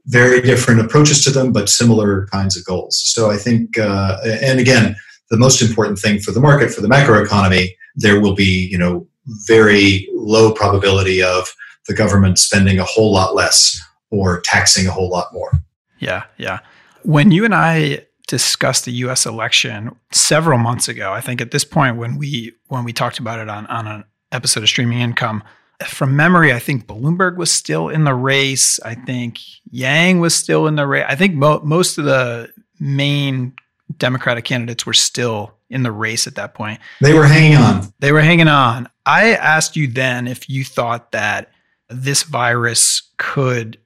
Very 0.10 0.42
different 0.42 0.82
approaches 0.82 1.24
to 1.24 1.32
them, 1.32 1.52
but 1.52 1.70
similar 1.70 2.28
kinds 2.28 2.58
of 2.58 2.66
goals. 2.66 3.02
So 3.06 3.32
I 3.32 3.38
think, 3.38 3.78
uh, 3.78 4.18
and 4.24 4.60
again, 4.60 4.96
the 5.30 5.38
most 5.38 5.62
important 5.62 6.00
thing 6.00 6.20
for 6.20 6.32
the 6.32 6.40
market, 6.40 6.72
for 6.72 6.82
the 6.82 6.88
macroeconomy, 6.88 7.70
there 7.96 8.20
will 8.20 8.36
be, 8.36 8.68
you 8.72 8.78
know, 8.78 9.08
very 9.48 10.08
low 10.14 10.52
probability 10.52 11.22
of 11.22 11.54
the 11.88 11.94
government 11.94 12.40
spending 12.40 12.80
a 12.80 12.84
whole 12.84 13.12
lot 13.12 13.36
less 13.36 13.80
or 14.12 14.42
taxing 14.42 14.88
a 14.88 14.92
whole 14.92 15.10
lot 15.10 15.28
more. 15.34 15.52
Yeah, 16.00 16.24
yeah. 16.38 16.60
When 17.04 17.32
you 17.32 17.46
and 17.46 17.54
I 17.54 18.06
discussed 18.28 18.86
the 18.86 18.92
US 18.92 19.26
election 19.26 19.96
several 20.12 20.58
months 20.58 20.88
ago, 20.88 21.14
I 21.14 21.22
think 21.22 21.42
at 21.42 21.52
this 21.52 21.64
point 21.64 21.98
when 21.98 22.18
we 22.18 22.54
when 22.68 22.84
we 22.84 22.94
talked 22.94 23.20
about 23.20 23.40
it 23.40 23.50
on, 23.50 23.66
on 23.68 23.88
an 23.88 24.04
episode 24.32 24.64
of 24.64 24.70
streaming 24.70 25.00
income, 25.00 25.44
from 25.88 26.16
memory, 26.16 26.54
I 26.54 26.60
think 26.60 26.88
Bloomberg 26.88 27.38
was 27.38 27.52
still 27.52 27.90
in 27.90 28.04
the 28.04 28.14
race. 28.14 28.80
I 28.82 28.96
think 28.96 29.40
Yang 29.72 30.20
was 30.20 30.36
still 30.36 30.68
in 30.68 30.76
the 30.76 30.86
race. 30.86 31.06
I 31.08 31.16
think 31.16 31.36
mo- 31.36 31.62
most 31.64 31.98
of 31.98 32.06
the 32.06 32.52
main 32.80 33.54
Democratic 33.98 34.46
candidates 34.46 34.86
were 34.86 34.94
still 34.94 35.54
in 35.70 35.84
the 35.84 35.92
race 35.92 36.28
at 36.28 36.36
that 36.36 36.54
point. 36.54 36.80
They 37.02 37.14
were 37.14 37.26
hanging 37.26 37.58
on. 37.58 37.94
They 38.00 38.12
were 38.12 38.22
hanging 38.22 38.48
on. 38.48 38.90
I 39.06 39.34
asked 39.36 39.76
you 39.76 39.88
then 39.88 40.28
if 40.28 40.50
you 40.50 40.64
thought 40.64 41.12
that 41.12 41.52
this 41.90 42.24
virus 42.24 43.04
could 43.18 43.78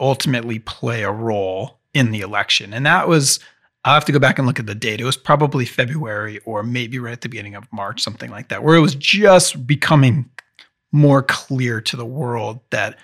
ultimately 0.00 0.58
play 0.58 1.02
a 1.02 1.10
role 1.10 1.78
in 1.94 2.10
the 2.10 2.20
election. 2.20 2.74
And 2.74 2.84
that 2.84 3.08
was, 3.08 3.40
I'll 3.84 3.94
have 3.94 4.04
to 4.06 4.12
go 4.12 4.18
back 4.18 4.38
and 4.38 4.46
look 4.46 4.58
at 4.58 4.66
the 4.66 4.74
date. 4.74 5.00
It 5.00 5.04
was 5.04 5.16
probably 5.16 5.64
February 5.64 6.40
or 6.44 6.62
maybe 6.62 6.98
right 6.98 7.12
at 7.12 7.22
the 7.22 7.28
beginning 7.28 7.54
of 7.54 7.72
March, 7.72 8.02
something 8.02 8.30
like 8.30 8.48
that, 8.48 8.62
where 8.62 8.74
it 8.74 8.80
was 8.80 8.94
just 8.94 9.66
becoming 9.66 10.28
more 10.96 11.22
clear 11.22 11.80
to 11.82 11.96
the 11.96 12.06
world 12.06 12.60
that 12.70 12.98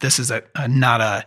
this 0.00 0.18
is 0.18 0.30
a, 0.30 0.42
a 0.54 0.68
not 0.68 1.00
a 1.00 1.24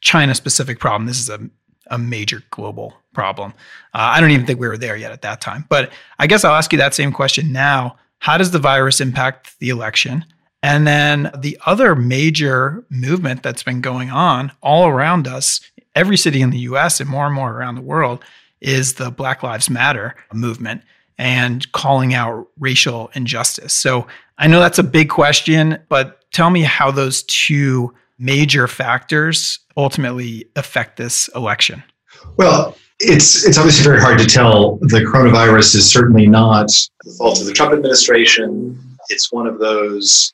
China 0.00 0.34
specific 0.34 0.78
problem. 0.78 1.06
This 1.06 1.18
is 1.18 1.28
a, 1.28 1.40
a 1.88 1.98
major 1.98 2.42
global 2.50 2.94
problem. 3.12 3.52
Uh, 3.92 4.14
I 4.14 4.20
don't 4.20 4.30
even 4.30 4.46
think 4.46 4.60
we 4.60 4.68
were 4.68 4.78
there 4.78 4.96
yet 4.96 5.12
at 5.12 5.22
that 5.22 5.40
time. 5.40 5.64
But 5.68 5.90
I 6.18 6.26
guess 6.26 6.44
I'll 6.44 6.54
ask 6.54 6.72
you 6.72 6.78
that 6.78 6.94
same 6.94 7.12
question 7.12 7.52
now. 7.52 7.96
How 8.20 8.38
does 8.38 8.52
the 8.52 8.58
virus 8.58 9.00
impact 9.00 9.58
the 9.58 9.68
election? 9.70 10.24
And 10.62 10.86
then 10.86 11.30
the 11.36 11.58
other 11.66 11.94
major 11.94 12.84
movement 12.88 13.42
that's 13.42 13.62
been 13.62 13.80
going 13.80 14.10
on 14.10 14.52
all 14.62 14.88
around 14.88 15.26
us, 15.26 15.60
every 15.94 16.16
city 16.16 16.40
in 16.42 16.50
the 16.50 16.58
US 16.60 17.00
and 17.00 17.10
more 17.10 17.26
and 17.26 17.34
more 17.34 17.52
around 17.52 17.74
the 17.74 17.82
world, 17.82 18.24
is 18.60 18.94
the 18.94 19.10
Black 19.10 19.42
Lives 19.42 19.68
Matter 19.68 20.14
movement 20.32 20.82
and 21.18 21.70
calling 21.72 22.14
out 22.14 22.48
racial 22.58 23.10
injustice. 23.14 23.72
So 23.72 24.06
I 24.38 24.46
know 24.46 24.60
that's 24.60 24.78
a 24.78 24.82
big 24.84 25.08
question, 25.08 25.78
but 25.88 26.30
tell 26.32 26.50
me 26.50 26.62
how 26.62 26.90
those 26.90 27.22
two 27.24 27.94
major 28.18 28.68
factors 28.68 29.58
ultimately 29.76 30.46
affect 30.56 30.96
this 30.96 31.28
election. 31.34 31.82
Well, 32.36 32.76
it's 32.98 33.46
it's 33.46 33.58
obviously 33.58 33.84
very 33.84 34.00
hard 34.00 34.18
to 34.18 34.26
tell. 34.26 34.76
The 34.82 35.00
coronavirus 35.00 35.76
is 35.76 35.90
certainly 35.90 36.26
not 36.26 36.68
the 37.04 37.14
fault 37.18 37.40
of 37.40 37.46
the 37.46 37.52
Trump 37.52 37.72
administration. 37.72 38.78
It's 39.08 39.30
one 39.30 39.46
of 39.46 39.58
those 39.58 40.32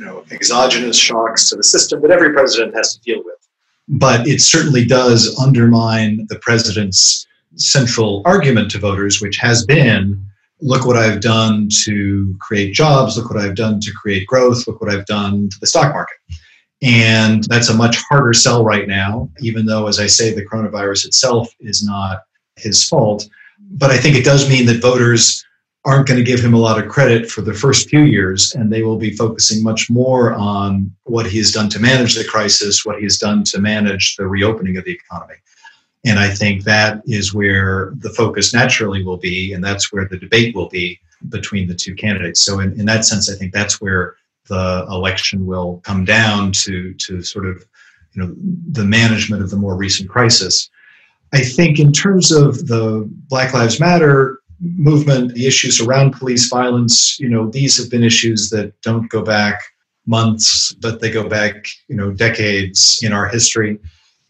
you 0.00 0.06
know, 0.06 0.24
exogenous 0.30 0.96
shocks 0.96 1.50
to 1.50 1.56
the 1.56 1.62
system 1.62 2.00
that 2.00 2.10
every 2.10 2.32
president 2.32 2.74
has 2.74 2.96
to 2.96 3.00
deal 3.02 3.22
with. 3.22 3.36
But 3.86 4.26
it 4.26 4.40
certainly 4.40 4.84
does 4.86 5.38
undermine 5.38 6.26
the 6.28 6.38
president's 6.38 7.26
central 7.56 8.22
argument 8.24 8.70
to 8.70 8.78
voters, 8.78 9.20
which 9.20 9.36
has 9.38 9.64
been 9.64 10.24
look 10.62 10.86
what 10.86 10.96
I've 10.96 11.20
done 11.20 11.68
to 11.84 12.36
create 12.38 12.74
jobs, 12.74 13.16
look 13.16 13.30
what 13.30 13.42
I've 13.42 13.54
done 13.54 13.80
to 13.80 13.92
create 13.92 14.26
growth, 14.26 14.66
look 14.66 14.80
what 14.80 14.92
I've 14.92 15.06
done 15.06 15.48
to 15.48 15.60
the 15.60 15.66
stock 15.66 15.94
market. 15.94 16.16
And 16.82 17.44
that's 17.44 17.68
a 17.68 17.74
much 17.74 17.98
harder 18.08 18.32
sell 18.32 18.64
right 18.64 18.88
now, 18.88 19.30
even 19.40 19.66
though, 19.66 19.86
as 19.86 19.98
I 19.98 20.06
say, 20.06 20.32
the 20.32 20.44
coronavirus 20.44 21.06
itself 21.06 21.48
is 21.60 21.82
not 21.82 22.22
his 22.56 22.86
fault. 22.86 23.28
But 23.72 23.90
I 23.90 23.98
think 23.98 24.16
it 24.16 24.24
does 24.24 24.48
mean 24.48 24.66
that 24.66 24.80
voters 24.80 25.44
aren't 25.84 26.06
going 26.06 26.18
to 26.18 26.24
give 26.24 26.40
him 26.40 26.54
a 26.54 26.58
lot 26.58 26.82
of 26.82 26.90
credit 26.90 27.30
for 27.30 27.40
the 27.40 27.54
first 27.54 27.88
few 27.88 28.02
years, 28.02 28.54
and 28.54 28.70
they 28.70 28.82
will 28.82 28.96
be 28.96 29.16
focusing 29.16 29.62
much 29.62 29.88
more 29.88 30.34
on 30.34 30.94
what 31.04 31.26
he 31.26 31.38
has 31.38 31.50
done 31.50 31.68
to 31.70 31.80
manage 31.80 32.14
the 32.14 32.24
crisis, 32.24 32.84
what 32.84 32.98
he 32.98 33.04
has 33.04 33.18
done 33.18 33.44
to 33.44 33.58
manage 33.58 34.16
the 34.16 34.26
reopening 34.26 34.76
of 34.76 34.84
the 34.84 34.92
economy. 34.92 35.34
And 36.04 36.18
I 36.18 36.30
think 36.30 36.64
that 36.64 37.02
is 37.06 37.34
where 37.34 37.92
the 37.96 38.10
focus 38.10 38.54
naturally 38.54 39.04
will 39.04 39.18
be, 39.18 39.52
and 39.52 39.62
that's 39.62 39.92
where 39.92 40.08
the 40.08 40.16
debate 40.16 40.54
will 40.54 40.68
be 40.68 40.98
between 41.28 41.68
the 41.68 41.74
two 41.74 41.94
candidates. 41.94 42.42
So, 42.42 42.60
in, 42.60 42.78
in 42.80 42.86
that 42.86 43.04
sense, 43.04 43.30
I 43.30 43.34
think 43.36 43.52
that's 43.52 43.80
where 43.80 44.16
the 44.48 44.86
election 44.88 45.46
will 45.46 45.80
come 45.84 46.04
down 46.04 46.52
to, 46.52 46.94
to 46.94 47.22
sort 47.22 47.46
of 47.46 47.64
you 48.12 48.22
know, 48.22 48.34
the 48.72 48.84
management 48.84 49.42
of 49.42 49.50
the 49.50 49.56
more 49.56 49.76
recent 49.76 50.08
crisis. 50.08 50.70
I 51.32 51.40
think, 51.40 51.78
in 51.78 51.92
terms 51.92 52.32
of 52.32 52.66
the 52.66 53.08
Black 53.28 53.52
Lives 53.52 53.78
Matter 53.78 54.40
movement, 54.60 55.34
the 55.34 55.46
issues 55.46 55.80
around 55.80 56.12
police 56.12 56.48
violence, 56.48 57.18
you 57.20 57.28
know, 57.28 57.48
these 57.48 57.76
have 57.78 57.90
been 57.90 58.02
issues 58.02 58.50
that 58.50 58.78
don't 58.82 59.08
go 59.10 59.22
back 59.22 59.60
months, 60.06 60.72
but 60.72 61.00
they 61.00 61.10
go 61.10 61.28
back, 61.28 61.66
you 61.88 61.96
know, 61.96 62.10
decades 62.10 63.00
in 63.02 63.12
our 63.12 63.28
history. 63.28 63.78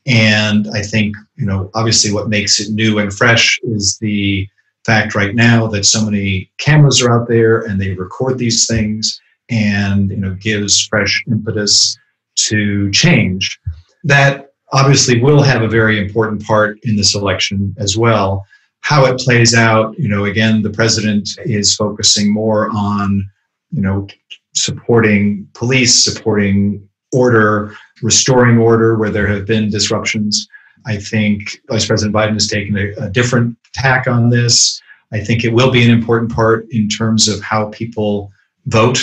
And 0.06 0.68
I 0.70 0.82
think, 0.82 1.16
you 1.36 1.46
know, 1.46 1.70
obviously 1.74 2.12
what 2.12 2.28
makes 2.28 2.60
it 2.60 2.72
new 2.72 2.98
and 2.98 3.12
fresh 3.12 3.58
is 3.62 3.98
the 4.00 4.48
fact 4.86 5.14
right 5.14 5.34
now 5.34 5.66
that 5.68 5.84
so 5.84 6.04
many 6.04 6.50
cameras 6.58 7.02
are 7.02 7.12
out 7.12 7.28
there 7.28 7.60
and 7.62 7.80
they 7.80 7.92
record 7.92 8.38
these 8.38 8.66
things 8.66 9.20
and, 9.50 10.10
you 10.10 10.16
know, 10.16 10.34
gives 10.34 10.86
fresh 10.86 11.22
impetus 11.30 11.98
to 12.36 12.90
change. 12.92 13.60
That 14.04 14.52
obviously 14.72 15.20
will 15.20 15.42
have 15.42 15.62
a 15.62 15.68
very 15.68 16.00
important 16.00 16.44
part 16.44 16.78
in 16.84 16.96
this 16.96 17.14
election 17.14 17.74
as 17.78 17.96
well 17.96 18.46
how 18.80 19.04
it 19.06 19.18
plays 19.18 19.54
out, 19.54 19.98
you 19.98 20.08
know, 20.08 20.24
again, 20.24 20.62
the 20.62 20.70
president 20.70 21.28
is 21.44 21.76
focusing 21.76 22.32
more 22.32 22.70
on, 22.70 23.28
you 23.70 23.80
know, 23.80 24.06
supporting 24.54 25.46
police, 25.54 26.02
supporting 26.02 26.88
order, 27.12 27.76
restoring 28.02 28.58
order 28.58 28.96
where 28.96 29.10
there 29.10 29.26
have 29.26 29.46
been 29.46 29.70
disruptions. 29.70 30.48
I 30.86 30.96
think 30.96 31.60
Vice 31.68 31.86
President 31.86 32.14
Biden 32.14 32.32
has 32.34 32.46
taken 32.46 32.76
a, 32.76 32.92
a 33.04 33.10
different 33.10 33.56
tack 33.74 34.06
on 34.06 34.30
this. 34.30 34.80
I 35.12 35.20
think 35.20 35.44
it 35.44 35.52
will 35.52 35.70
be 35.70 35.84
an 35.84 35.90
important 35.90 36.32
part 36.32 36.66
in 36.70 36.88
terms 36.88 37.28
of 37.28 37.42
how 37.42 37.68
people 37.70 38.32
vote, 38.66 38.98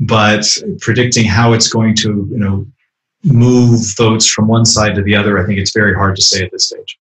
but 0.00 0.46
predicting 0.80 1.24
how 1.24 1.52
it's 1.52 1.68
going 1.68 1.94
to, 1.96 2.28
you 2.30 2.38
know, 2.38 2.66
move 3.22 3.80
votes 3.96 4.28
from 4.28 4.48
one 4.48 4.66
side 4.66 4.94
to 4.96 5.02
the 5.02 5.14
other, 5.14 5.38
I 5.38 5.46
think 5.46 5.58
it's 5.58 5.72
very 5.72 5.94
hard 5.94 6.16
to 6.16 6.22
say 6.22 6.44
at 6.44 6.52
this 6.52 6.66
stage. 6.66 6.98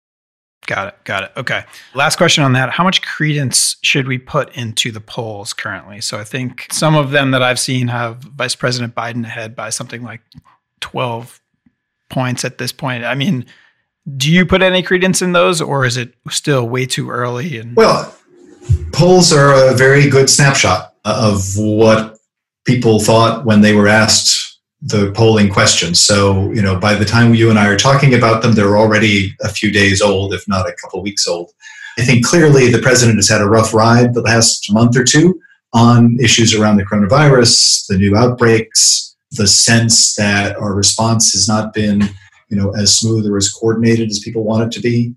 Got 0.66 0.88
it. 0.88 1.04
Got 1.04 1.24
it. 1.24 1.32
Okay. 1.36 1.64
Last 1.94 2.16
question 2.16 2.44
on 2.44 2.52
that. 2.52 2.70
How 2.70 2.84
much 2.84 3.02
credence 3.02 3.76
should 3.82 4.06
we 4.06 4.18
put 4.18 4.54
into 4.56 4.92
the 4.92 5.00
polls 5.00 5.52
currently? 5.52 6.00
So 6.00 6.18
I 6.18 6.24
think 6.24 6.68
some 6.70 6.94
of 6.94 7.10
them 7.10 7.32
that 7.32 7.42
I've 7.42 7.58
seen 7.58 7.88
have 7.88 8.18
Vice 8.18 8.54
President 8.54 8.94
Biden 8.94 9.24
ahead 9.24 9.56
by 9.56 9.70
something 9.70 10.02
like 10.02 10.20
12 10.82 11.40
points 12.10 12.44
at 12.44 12.58
this 12.58 12.72
point. 12.72 13.04
I 13.04 13.14
mean, 13.14 13.46
do 14.16 14.30
you 14.30 14.44
put 14.44 14.60
any 14.60 14.82
credence 14.82 15.22
in 15.22 15.32
those 15.32 15.60
or 15.62 15.86
is 15.86 15.96
it 15.96 16.14
still 16.28 16.68
way 16.68 16.84
too 16.84 17.10
early? 17.10 17.58
And- 17.58 17.74
well, 17.74 18.14
polls 18.92 19.32
are 19.32 19.52
a 19.70 19.74
very 19.74 20.08
good 20.10 20.28
snapshot. 20.28 20.90
of 21.04 21.56
what 21.56 22.16
people 22.64 23.00
thought 23.00 23.44
when 23.44 23.60
they 23.60 23.74
were 23.74 23.88
asked 23.88 24.60
the 24.80 25.10
polling 25.16 25.48
questions. 25.48 26.00
So, 26.00 26.52
you 26.52 26.62
know, 26.62 26.78
by 26.78 26.94
the 26.94 27.04
time 27.04 27.34
you 27.34 27.50
and 27.50 27.58
I 27.58 27.66
are 27.66 27.76
talking 27.76 28.14
about 28.14 28.42
them, 28.42 28.52
they're 28.52 28.76
already 28.76 29.34
a 29.42 29.48
few 29.48 29.72
days 29.72 30.00
old, 30.00 30.32
if 30.32 30.46
not 30.46 30.68
a 30.68 30.74
couple 30.80 31.02
weeks 31.02 31.26
old. 31.26 31.50
I 31.98 32.02
think 32.02 32.24
clearly 32.24 32.70
the 32.70 32.78
president 32.78 33.18
has 33.18 33.28
had 33.28 33.40
a 33.40 33.48
rough 33.48 33.74
ride 33.74 34.14
the 34.14 34.22
last 34.22 34.72
month 34.72 34.96
or 34.96 35.04
two 35.04 35.40
on 35.72 36.18
issues 36.20 36.54
around 36.54 36.76
the 36.76 36.84
coronavirus, 36.84 37.86
the 37.88 37.96
new 37.96 38.16
outbreaks, 38.16 39.11
the 39.36 39.46
sense 39.46 40.14
that 40.14 40.56
our 40.56 40.74
response 40.74 41.32
has 41.32 41.48
not 41.48 41.72
been, 41.72 42.02
you 42.48 42.56
know, 42.56 42.70
as 42.74 42.96
smooth 42.96 43.26
or 43.26 43.36
as 43.36 43.50
coordinated 43.50 44.10
as 44.10 44.20
people 44.20 44.44
want 44.44 44.64
it 44.64 44.72
to 44.72 44.80
be. 44.80 45.14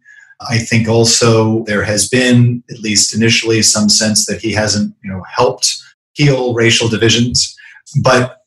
I 0.50 0.58
think 0.58 0.88
also 0.88 1.64
there 1.64 1.84
has 1.84 2.10
been, 2.10 2.64
at 2.70 2.80
least 2.80 3.16
initially, 3.16 3.62
some 3.62 3.90
sense 3.90 4.26
that 4.26 4.42
he 4.42 4.52
hasn't, 4.52 4.94
you 5.04 5.12
know, 5.12 5.24
helped 5.34 5.76
heal 6.14 6.54
racial 6.54 6.88
divisions. 6.88 7.56
But 8.02 8.42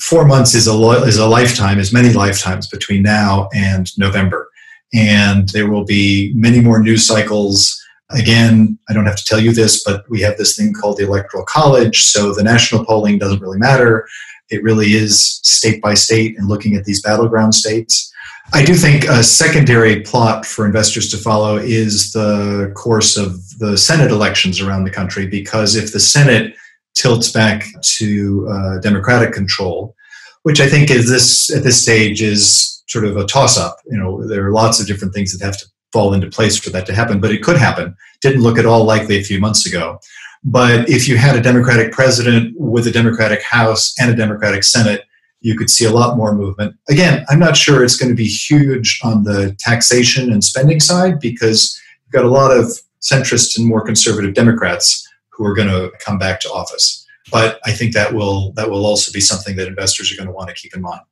four 0.00 0.24
months 0.26 0.54
is 0.54 0.66
a 0.66 0.74
lo- 0.74 1.04
is 1.04 1.18
a 1.18 1.26
lifetime, 1.26 1.78
is 1.78 1.92
many 1.92 2.12
lifetimes 2.12 2.66
between 2.68 3.02
now 3.02 3.48
and 3.54 3.90
November, 3.98 4.50
and 4.92 5.48
there 5.50 5.70
will 5.70 5.84
be 5.84 6.32
many 6.34 6.60
more 6.60 6.82
news 6.82 7.06
cycles. 7.06 7.78
Again, 8.10 8.78
I 8.90 8.92
don't 8.92 9.06
have 9.06 9.16
to 9.16 9.24
tell 9.24 9.40
you 9.40 9.52
this, 9.52 9.82
but 9.84 10.04
we 10.10 10.20
have 10.20 10.36
this 10.36 10.56
thing 10.56 10.74
called 10.74 10.98
the 10.98 11.06
Electoral 11.06 11.44
College, 11.44 12.02
so 12.02 12.34
the 12.34 12.42
national 12.42 12.84
polling 12.84 13.18
doesn't 13.18 13.40
really 13.40 13.58
matter. 13.58 14.06
It 14.52 14.62
really 14.62 14.92
is 14.92 15.40
state 15.42 15.80
by 15.80 15.94
state 15.94 16.38
and 16.38 16.48
looking 16.48 16.76
at 16.76 16.84
these 16.84 17.02
battleground 17.02 17.54
states. 17.54 18.12
I 18.52 18.64
do 18.64 18.74
think 18.74 19.04
a 19.04 19.22
secondary 19.22 20.02
plot 20.02 20.44
for 20.44 20.66
investors 20.66 21.10
to 21.12 21.16
follow 21.16 21.56
is 21.56 22.12
the 22.12 22.72
course 22.76 23.16
of 23.16 23.58
the 23.58 23.78
Senate 23.78 24.10
elections 24.10 24.60
around 24.60 24.84
the 24.84 24.90
country, 24.90 25.26
because 25.26 25.74
if 25.74 25.92
the 25.92 26.00
Senate 26.00 26.54
tilts 26.94 27.32
back 27.32 27.64
to 27.98 28.46
uh, 28.50 28.78
Democratic 28.80 29.32
control, 29.32 29.94
which 30.42 30.60
I 30.60 30.68
think 30.68 30.90
is 30.90 31.08
this 31.08 31.50
at 31.54 31.62
this 31.62 31.80
stage 31.80 32.20
is 32.20 32.82
sort 32.88 33.04
of 33.04 33.16
a 33.16 33.24
toss 33.24 33.56
up. 33.56 33.78
You 33.86 33.98
know, 33.98 34.26
there 34.26 34.46
are 34.46 34.52
lots 34.52 34.80
of 34.80 34.86
different 34.86 35.14
things 35.14 35.36
that 35.36 35.44
have 35.44 35.56
to 35.58 35.66
fall 35.92 36.12
into 36.14 36.28
place 36.28 36.58
for 36.58 36.70
that 36.70 36.86
to 36.86 36.94
happen, 36.94 37.20
but 37.20 37.30
it 37.30 37.42
could 37.42 37.56
happen. 37.56 37.94
Didn't 38.20 38.42
look 38.42 38.58
at 38.58 38.66
all 38.66 38.84
likely 38.84 39.18
a 39.18 39.24
few 39.24 39.40
months 39.40 39.66
ago. 39.66 39.98
But 40.44 40.88
if 40.88 41.08
you 41.08 41.16
had 41.16 41.36
a 41.36 41.40
Democratic 41.40 41.92
president 41.92 42.54
with 42.58 42.86
a 42.86 42.90
Democratic 42.90 43.42
House 43.42 43.94
and 43.98 44.10
a 44.10 44.16
Democratic 44.16 44.64
Senate, 44.64 45.04
you 45.40 45.56
could 45.56 45.70
see 45.70 45.84
a 45.84 45.90
lot 45.90 46.16
more 46.16 46.34
movement. 46.34 46.76
Again, 46.88 47.24
I'm 47.28 47.38
not 47.38 47.56
sure 47.56 47.84
it's 47.84 47.96
going 47.96 48.10
to 48.10 48.16
be 48.16 48.26
huge 48.26 49.00
on 49.02 49.24
the 49.24 49.56
taxation 49.58 50.32
and 50.32 50.42
spending 50.42 50.80
side 50.80 51.20
because 51.20 51.78
you've 52.04 52.12
got 52.12 52.24
a 52.24 52.30
lot 52.30 52.56
of 52.56 52.66
centrist 53.00 53.58
and 53.58 53.66
more 53.66 53.84
conservative 53.84 54.34
Democrats 54.34 55.06
who 55.30 55.44
are 55.44 55.54
going 55.54 55.68
to 55.68 55.90
come 56.04 56.18
back 56.18 56.40
to 56.40 56.50
office. 56.50 57.04
But 57.30 57.60
I 57.64 57.72
think 57.72 57.94
that 57.94 58.14
will 58.14 58.52
that 58.52 58.70
will 58.70 58.84
also 58.84 59.12
be 59.12 59.20
something 59.20 59.56
that 59.56 59.68
investors 59.68 60.12
are 60.12 60.16
going 60.16 60.28
to 60.28 60.32
want 60.32 60.48
to 60.48 60.54
keep 60.54 60.74
in 60.74 60.82
mind. 60.82 61.02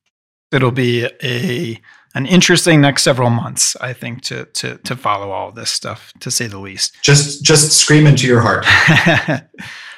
It'll 0.53 0.73
be 0.73 1.09
a 1.23 1.81
an 2.15 2.27
interesting 2.27 2.81
next 2.81 3.03
several 3.03 3.31
months, 3.31 3.77
I 3.81 3.93
think, 3.93 4.23
to 4.23 4.47
to 4.47 4.79
to 4.79 4.97
follow 4.97 5.31
all 5.31 5.53
this 5.53 5.71
stuff, 5.71 6.13
to 6.21 6.31
say 6.31 6.47
the 6.47 6.59
least. 6.59 6.97
Just 7.03 7.45
just 7.45 7.73
scream 7.73 8.07
into 8.07 8.27
your 8.27 8.41
heart. 8.41 8.67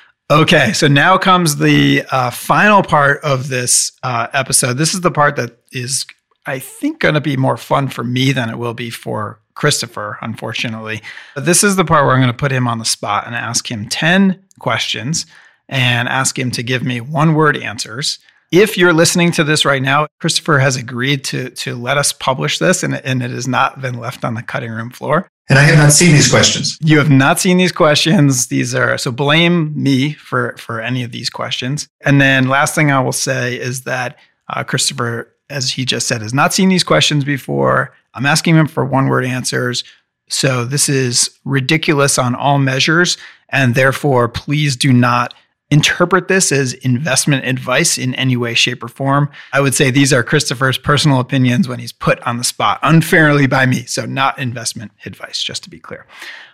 okay, 0.31 0.73
so 0.73 0.89
now 0.89 1.17
comes 1.19 1.57
the 1.57 2.05
uh, 2.11 2.31
final 2.31 2.83
part 2.83 3.23
of 3.23 3.49
this 3.49 3.93
uh, 4.03 4.29
episode. 4.33 4.75
This 4.75 4.95
is 4.95 5.01
the 5.01 5.11
part 5.11 5.37
that 5.37 5.59
is, 5.73 6.07
I 6.47 6.59
think, 6.59 7.01
going 7.01 7.15
to 7.15 7.21
be 7.21 7.37
more 7.37 7.57
fun 7.57 7.89
for 7.89 8.05
me 8.05 8.33
than 8.33 8.51
it 8.51 8.59
will 8.59 8.75
be 8.75 8.91
for 8.91 9.41
Christopher, 9.55 10.19
unfortunately. 10.21 11.03
But 11.35 11.47
this 11.47 11.65
is 11.65 11.77
the 11.77 11.85
part 11.85 12.05
where 12.05 12.15
I'm 12.15 12.21
going 12.21 12.33
to 12.33 12.37
put 12.37 12.53
him 12.53 12.69
on 12.69 12.79
the 12.79 12.85
spot 12.85 13.27
and 13.27 13.35
ask 13.35 13.71
him 13.71 13.89
10 13.89 14.43
questions 14.59 15.27
and 15.69 16.09
ask 16.09 16.39
him 16.39 16.51
to 16.53 16.63
give 16.63 16.83
me 16.83 17.01
one 17.01 17.35
word 17.35 17.57
answers. 17.57 18.19
If 18.53 18.77
you're 18.77 18.93
listening 18.93 19.33
to 19.33 19.45
this 19.45 19.65
right 19.65 19.81
now, 19.81 20.09
Christopher 20.21 20.59
has 20.59 20.77
agreed 20.77 21.25
to, 21.25 21.49
to 21.49 21.75
let 21.75 21.97
us 21.97 22.13
publish 22.13 22.59
this 22.59 22.83
and, 22.83 22.95
and 22.97 23.23
it 23.23 23.31
has 23.31 23.49
not 23.49 23.81
been 23.81 23.99
left 23.99 24.27
on 24.27 24.35
the 24.35 24.43
cutting 24.43 24.71
room 24.71 24.91
floor. 24.91 25.27
And 25.49 25.59
I 25.59 25.63
have 25.63 25.79
not 25.79 25.93
seen 25.93 26.13
these 26.13 26.31
questions. 26.31 26.77
You 26.83 26.99
have 26.99 27.09
not 27.09 27.41
seen 27.41 27.57
these 27.57 27.73
questions. 27.73 28.49
These 28.49 28.75
are 28.75 28.99
so 28.99 29.11
blame 29.11 29.73
me 29.75 30.13
for 30.13 30.55
for 30.59 30.83
any 30.83 31.03
of 31.03 31.13
these 31.13 31.31
questions. 31.31 31.89
And 32.03 32.21
then 32.21 32.47
last 32.49 32.75
thing 32.75 32.93
I 32.93 33.01
will 33.01 33.13
say 33.13 33.59
is 33.59 33.85
that 33.85 34.19
uh, 34.51 34.63
Christopher, 34.65 35.35
as 35.49 35.71
he 35.71 35.87
just 35.87 36.07
said, 36.07 36.21
has 36.21 36.35
not 36.35 36.53
seen 36.53 36.69
these 36.69 36.85
questions 36.85 37.25
before. 37.25 37.95
I'm 38.13 38.27
asking 38.27 38.55
him 38.55 38.67
for 38.67 38.85
one 38.85 39.09
word 39.09 39.25
answers. 39.25 39.83
So 40.29 40.67
this 40.67 40.91
is 40.91 41.39
ridiculous 41.47 42.19
on 42.19 42.35
all 42.35 42.59
measures. 42.59 43.17
And 43.49 43.75
therefore, 43.75 44.29
please 44.29 44.77
do 44.77 44.93
not 44.93 45.35
interpret 45.73 46.29
this 46.29 46.53
as 46.53 46.75
investment 46.75 47.47
advice 47.47 47.97
in 47.97 48.15
any 48.17 48.37
way, 48.37 48.53
shape, 48.53 48.85
or 48.85 48.89
form. 48.89 49.31
I 49.55 49.61
would 49.63 49.75
say 49.75 49.91
these 49.91 50.13
are 50.13 50.23
Christopher's 50.23 50.77
personal 50.77 51.19
opinions 51.19 51.67
when 51.67 51.79
he's 51.79 51.93
put 51.93 52.21
on 52.21 52.37
the 52.37 52.45
spot 52.45 52.79
unfairly 52.83 53.47
by 53.47 53.65
me. 53.65 53.87
So, 53.87 54.05
not 54.05 54.39
investment 54.39 54.93
advice, 55.07 55.43
just 55.43 55.65
to 55.65 55.71
be 55.71 55.81
clear. 55.81 56.07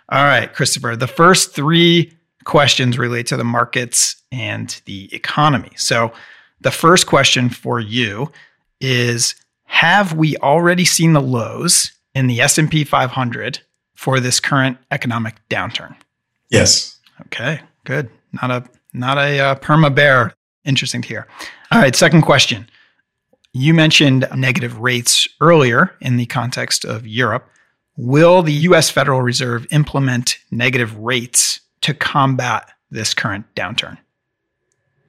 All 0.07 0.23
right, 0.23 0.51
Christopher, 0.53 0.95
the 0.95 1.05
first 1.05 1.53
three 1.53 2.13
questions 2.45 2.97
relate 2.97 3.27
to 3.27 3.35
the 3.35 3.43
markets 3.43 4.15
and 4.31 4.81
the 4.85 5.13
economy. 5.13 5.71
So, 5.75 6.13
the 6.61 6.71
first 6.71 7.05
question 7.05 7.49
for 7.49 7.81
you 7.81 8.31
is 8.79 9.35
have 9.65 10.13
we 10.13 10.37
already 10.37 10.85
seen 10.85 11.11
the 11.11 11.21
lows 11.21 11.91
in 12.15 12.27
the 12.27 12.39
S&P 12.39 12.85
500 12.85 13.59
for 13.95 14.21
this 14.21 14.39
current 14.39 14.77
economic 14.91 15.35
downturn? 15.49 15.95
Yes. 16.49 16.97
Okay, 17.25 17.59
good. 17.83 18.09
Not 18.31 18.49
a 18.49 18.63
not 18.93 19.17
a 19.17 19.39
uh, 19.39 19.55
perma 19.55 19.93
bear. 19.93 20.33
Interesting 20.65 21.01
to 21.01 21.07
hear. 21.07 21.27
All 21.71 21.79
right, 21.79 21.95
second 21.95 22.21
question. 22.21 22.69
You 23.53 23.73
mentioned 23.73 24.27
negative 24.35 24.77
rates 24.79 25.27
earlier 25.41 25.95
in 26.01 26.17
the 26.17 26.25
context 26.27 26.85
of 26.85 27.07
Europe. 27.07 27.49
Will 27.97 28.43
the 28.43 28.53
US 28.53 28.89
Federal 28.89 29.21
Reserve 29.21 29.65
implement 29.71 30.37
negative 30.51 30.95
rates 30.97 31.59
to 31.81 31.93
combat 31.93 32.69
this 32.91 33.13
current 33.13 33.45
downturn? 33.55 33.97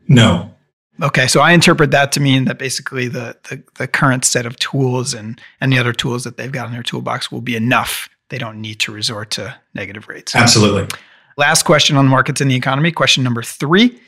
No. 0.08 0.54
Okay, 1.02 1.26
so 1.26 1.40
I 1.40 1.52
interpret 1.52 1.92
that 1.92 2.12
to 2.12 2.20
mean 2.20 2.44
that 2.44 2.58
basically 2.58 3.08
the, 3.08 3.36
the, 3.48 3.62
the 3.78 3.86
current 3.86 4.24
set 4.24 4.44
of 4.44 4.56
tools 4.56 5.14
and 5.14 5.40
any 5.60 5.78
other 5.78 5.92
tools 5.92 6.24
that 6.24 6.36
they've 6.36 6.52
got 6.52 6.66
in 6.66 6.72
their 6.72 6.82
toolbox 6.82 7.32
will 7.32 7.40
be 7.40 7.56
enough. 7.56 8.08
They 8.28 8.38
don't 8.38 8.60
need 8.60 8.80
to 8.80 8.92
resort 8.92 9.30
to 9.32 9.56
negative 9.74 10.08
rates. 10.08 10.34
Absolutely. 10.34 10.88
Last 11.40 11.62
question 11.62 11.96
on 11.96 12.04
the 12.04 12.10
markets 12.10 12.42
and 12.42 12.50
the 12.50 12.54
economy. 12.54 12.92
Question 12.92 13.24
number 13.24 13.42
three 13.42 13.98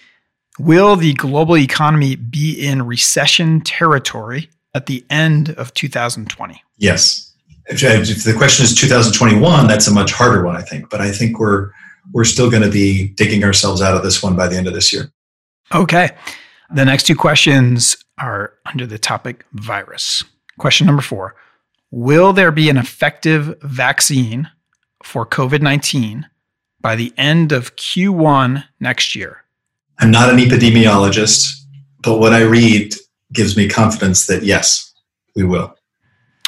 Will 0.58 0.96
the 0.96 1.14
global 1.14 1.56
economy 1.56 2.14
be 2.14 2.52
in 2.52 2.82
recession 2.82 3.62
territory 3.62 4.50
at 4.74 4.84
the 4.84 5.02
end 5.08 5.48
of 5.48 5.72
2020? 5.72 6.62
Yes. 6.76 7.32
If, 7.68 7.82
if 7.82 8.24
the 8.24 8.34
question 8.34 8.64
is 8.64 8.74
2021, 8.74 9.66
that's 9.66 9.88
a 9.88 9.94
much 9.94 10.12
harder 10.12 10.44
one, 10.44 10.56
I 10.56 10.60
think. 10.60 10.90
But 10.90 11.00
I 11.00 11.10
think 11.10 11.38
we're 11.38 11.70
we're 12.12 12.24
still 12.24 12.50
going 12.50 12.64
to 12.64 12.70
be 12.70 13.08
digging 13.08 13.44
ourselves 13.44 13.80
out 13.80 13.96
of 13.96 14.02
this 14.02 14.22
one 14.22 14.36
by 14.36 14.46
the 14.46 14.58
end 14.58 14.68
of 14.68 14.74
this 14.74 14.92
year. 14.92 15.10
Okay. 15.74 16.10
The 16.74 16.84
next 16.84 17.04
two 17.04 17.16
questions 17.16 17.96
are 18.18 18.52
under 18.66 18.84
the 18.84 18.98
topic 18.98 19.46
virus. 19.54 20.22
Question 20.58 20.86
number 20.86 21.00
four 21.00 21.34
Will 21.90 22.34
there 22.34 22.52
be 22.52 22.68
an 22.68 22.76
effective 22.76 23.58
vaccine 23.62 24.50
for 25.02 25.24
COVID 25.24 25.62
19 25.62 26.26
by 26.82 26.96
the 26.96 27.14
end 27.16 27.52
of 27.52 27.76
Q1 27.76 28.64
next 28.80 29.14
year? 29.14 29.44
I'm 29.98 30.10
not 30.10 30.28
an 30.28 30.38
epidemiologist, 30.38 31.48
but 32.02 32.18
what 32.18 32.32
I 32.32 32.42
read 32.42 32.94
gives 33.32 33.56
me 33.56 33.68
confidence 33.68 34.26
that 34.26 34.42
yes, 34.42 34.92
we 35.34 35.44
will. 35.44 35.74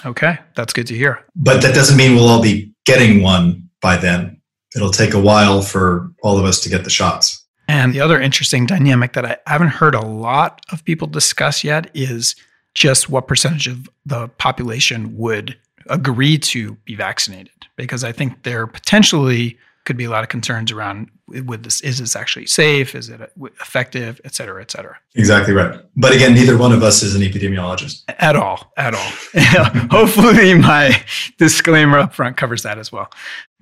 Okay, 0.04 0.38
that's 0.54 0.72
good 0.72 0.86
to 0.88 0.94
hear. 0.94 1.24
But 1.34 1.62
that 1.62 1.74
doesn't 1.74 1.96
mean 1.96 2.14
we'll 2.14 2.28
all 2.28 2.42
be 2.42 2.72
getting 2.84 3.22
one 3.22 3.70
by 3.80 3.96
then. 3.96 4.40
It'll 4.74 4.90
take 4.90 5.14
a 5.14 5.20
while 5.20 5.62
for 5.62 6.10
all 6.22 6.38
of 6.38 6.44
us 6.44 6.60
to 6.62 6.68
get 6.68 6.84
the 6.84 6.90
shots. 6.90 7.42
And 7.68 7.94
the 7.94 8.00
other 8.00 8.20
interesting 8.20 8.66
dynamic 8.66 9.14
that 9.14 9.24
I 9.24 9.38
haven't 9.46 9.68
heard 9.68 9.94
a 9.94 10.04
lot 10.04 10.60
of 10.70 10.84
people 10.84 11.06
discuss 11.06 11.64
yet 11.64 11.90
is 11.94 12.34
just 12.74 13.08
what 13.08 13.28
percentage 13.28 13.68
of 13.68 13.88
the 14.04 14.28
population 14.28 15.16
would 15.16 15.56
agree 15.86 16.36
to 16.38 16.74
be 16.84 16.94
vaccinated. 16.94 17.52
Because 17.76 18.04
I 18.04 18.12
think 18.12 18.42
there 18.42 18.66
potentially 18.66 19.58
could 19.84 19.96
be 19.96 20.04
a 20.04 20.10
lot 20.10 20.22
of 20.22 20.28
concerns 20.28 20.72
around 20.72 21.10
with 21.26 21.62
this 21.62 21.80
is 21.82 21.98
this 21.98 22.16
actually 22.16 22.46
safe? 22.46 22.94
Is 22.94 23.08
it 23.08 23.20
effective? 23.60 24.20
Et 24.24 24.34
cetera 24.34 24.60
et 24.60 24.70
cetera. 24.70 24.96
Exactly 25.14 25.54
right. 25.54 25.80
But 25.96 26.14
again 26.14 26.34
neither 26.34 26.56
one 26.56 26.72
of 26.72 26.82
us 26.82 27.02
is 27.02 27.14
an 27.14 27.22
epidemiologist. 27.22 28.02
At 28.08 28.36
all 28.36 28.72
at 28.76 28.94
all. 28.94 29.10
Hopefully 29.90 30.54
my 30.54 31.02
disclaimer 31.38 31.98
up 31.98 32.14
front 32.14 32.36
covers 32.36 32.62
that 32.62 32.78
as 32.78 32.90
well. 32.90 33.10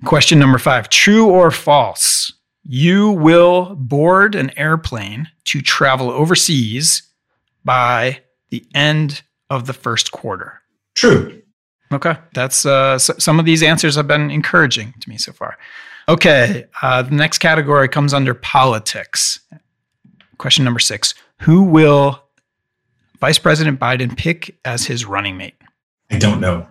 Question 0.05 0.39
number 0.39 0.57
five 0.57 0.89
true 0.89 1.29
or 1.29 1.51
false? 1.51 2.31
You 2.63 3.11
will 3.11 3.75
board 3.75 4.35
an 4.35 4.57
airplane 4.57 5.27
to 5.45 5.61
travel 5.61 6.09
overseas 6.09 7.03
by 7.65 8.21
the 8.49 8.65
end 8.73 9.23
of 9.49 9.67
the 9.67 9.73
first 9.73 10.11
quarter. 10.11 10.61
True. 10.95 11.41
Okay, 11.91 12.17
that's 12.33 12.65
uh, 12.65 12.97
so 12.97 13.13
some 13.19 13.39
of 13.39 13.45
these 13.45 13.61
answers 13.61 13.95
have 13.95 14.07
been 14.07 14.31
encouraging 14.31 14.93
to 14.99 15.09
me 15.09 15.17
so 15.17 15.31
far. 15.31 15.57
Okay, 16.09 16.65
uh, 16.81 17.01
the 17.03 17.15
next 17.15 17.37
category 17.37 17.87
comes 17.87 18.13
under 18.13 18.33
politics. 18.33 19.39
Question 20.37 20.65
number 20.65 20.79
six 20.79 21.13
Who 21.41 21.63
will 21.63 22.23
Vice 23.19 23.39
President 23.39 23.79
Biden 23.79 24.17
pick 24.17 24.57
as 24.65 24.85
his 24.85 25.05
running 25.05 25.37
mate? 25.37 25.55
I 26.11 26.17
don't 26.17 26.41
know. 26.41 26.67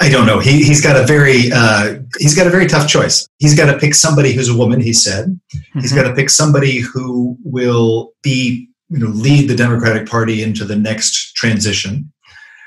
I 0.00 0.08
don't 0.08 0.26
know. 0.26 0.40
He, 0.40 0.64
he's 0.64 0.82
got 0.82 0.96
a 0.96 1.06
very 1.06 1.50
uh, 1.52 1.98
he's 2.18 2.34
got 2.34 2.46
a 2.46 2.50
very 2.50 2.66
tough 2.66 2.88
choice. 2.88 3.28
He's 3.38 3.56
got 3.56 3.72
to 3.72 3.78
pick 3.78 3.94
somebody 3.94 4.32
who's 4.32 4.48
a 4.48 4.56
woman. 4.56 4.80
He 4.80 4.92
said 4.92 5.26
mm-hmm. 5.26 5.80
he's 5.80 5.92
got 5.92 6.04
to 6.04 6.14
pick 6.14 6.30
somebody 6.30 6.78
who 6.78 7.36
will 7.44 8.12
be 8.22 8.68
you 8.90 8.98
know 8.98 9.08
lead 9.08 9.48
the 9.48 9.56
Democratic 9.56 10.08
Party 10.08 10.42
into 10.42 10.64
the 10.64 10.76
next 10.76 11.34
transition 11.34 12.12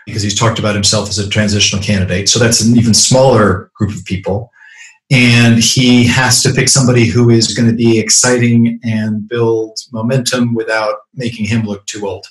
because 0.05 0.21
he's 0.21 0.37
talked 0.37 0.59
about 0.59 0.75
himself 0.75 1.09
as 1.09 1.19
a 1.19 1.29
transitional 1.29 1.83
candidate. 1.83 2.29
So 2.29 2.39
that's 2.39 2.61
an 2.61 2.77
even 2.77 2.93
smaller 2.93 3.71
group 3.75 3.93
of 3.93 4.05
people. 4.05 4.51
And 5.11 5.59
he 5.59 6.05
has 6.07 6.41
to 6.43 6.51
pick 6.51 6.67
somebody 6.67 7.05
who 7.05 7.29
is 7.29 7.53
going 7.53 7.69
to 7.69 7.75
be 7.75 7.99
exciting 7.99 8.79
and 8.83 9.27
build 9.27 9.77
momentum 9.91 10.55
without 10.55 10.95
making 11.13 11.45
him 11.45 11.63
look 11.63 11.85
too 11.85 12.07
old. 12.07 12.25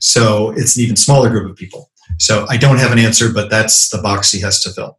So 0.00 0.50
it's 0.56 0.76
an 0.76 0.82
even 0.82 0.96
smaller 0.96 1.30
group 1.30 1.48
of 1.48 1.56
people. 1.56 1.90
So 2.18 2.44
I 2.48 2.56
don't 2.56 2.78
have 2.78 2.90
an 2.90 2.98
answer, 2.98 3.32
but 3.32 3.50
that's 3.50 3.88
the 3.88 3.98
box 4.02 4.32
he 4.32 4.40
has 4.40 4.60
to 4.62 4.70
fill. 4.70 4.98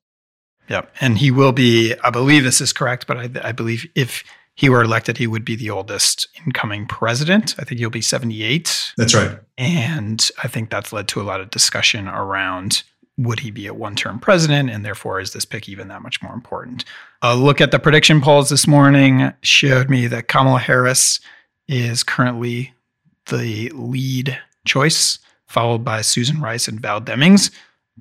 Yep. 0.69 0.95
And 1.01 1.17
he 1.17 1.29
will 1.29 1.51
be, 1.51 1.93
I 2.03 2.09
believe 2.09 2.43
this 2.43 2.61
is 2.61 2.71
correct, 2.71 3.05
but 3.05 3.17
I, 3.17 3.29
I 3.43 3.51
believe 3.51 3.85
if 3.95 4.23
he 4.55 4.69
were 4.69 4.81
elected, 4.81 5.17
he 5.17 5.27
would 5.27 5.43
be 5.43 5.55
the 5.55 5.69
oldest 5.69 6.27
incoming 6.45 6.85
president. 6.85 7.55
I 7.59 7.63
think 7.63 7.79
he'll 7.79 7.89
be 7.89 8.01
78. 8.01 8.93
That's 8.97 9.13
right. 9.13 9.39
And 9.57 10.29
I 10.41 10.47
think 10.47 10.69
that's 10.69 10.93
led 10.93 11.07
to 11.09 11.21
a 11.21 11.23
lot 11.23 11.41
of 11.41 11.49
discussion 11.49 12.07
around 12.07 12.83
would 13.17 13.39
he 13.39 13.51
be 13.51 13.67
a 13.67 13.73
one 13.73 13.95
term 13.95 14.19
president? 14.19 14.69
And 14.69 14.83
therefore, 14.83 15.19
is 15.19 15.33
this 15.33 15.45
pick 15.45 15.69
even 15.69 15.87
that 15.89 16.01
much 16.01 16.21
more 16.21 16.33
important? 16.33 16.85
A 17.21 17.35
look 17.35 17.61
at 17.61 17.71
the 17.71 17.79
prediction 17.79 18.21
polls 18.21 18.49
this 18.49 18.67
morning 18.67 19.33
showed 19.41 19.89
me 19.89 20.07
that 20.07 20.27
Kamala 20.27 20.59
Harris 20.59 21.19
is 21.67 22.03
currently 22.03 22.73
the 23.27 23.69
lead 23.69 24.37
choice 24.65 25.19
followed 25.47 25.83
by 25.83 26.01
Susan 26.01 26.41
Rice 26.41 26.67
and 26.67 26.79
Val 26.79 26.99
Demings. 26.99 27.51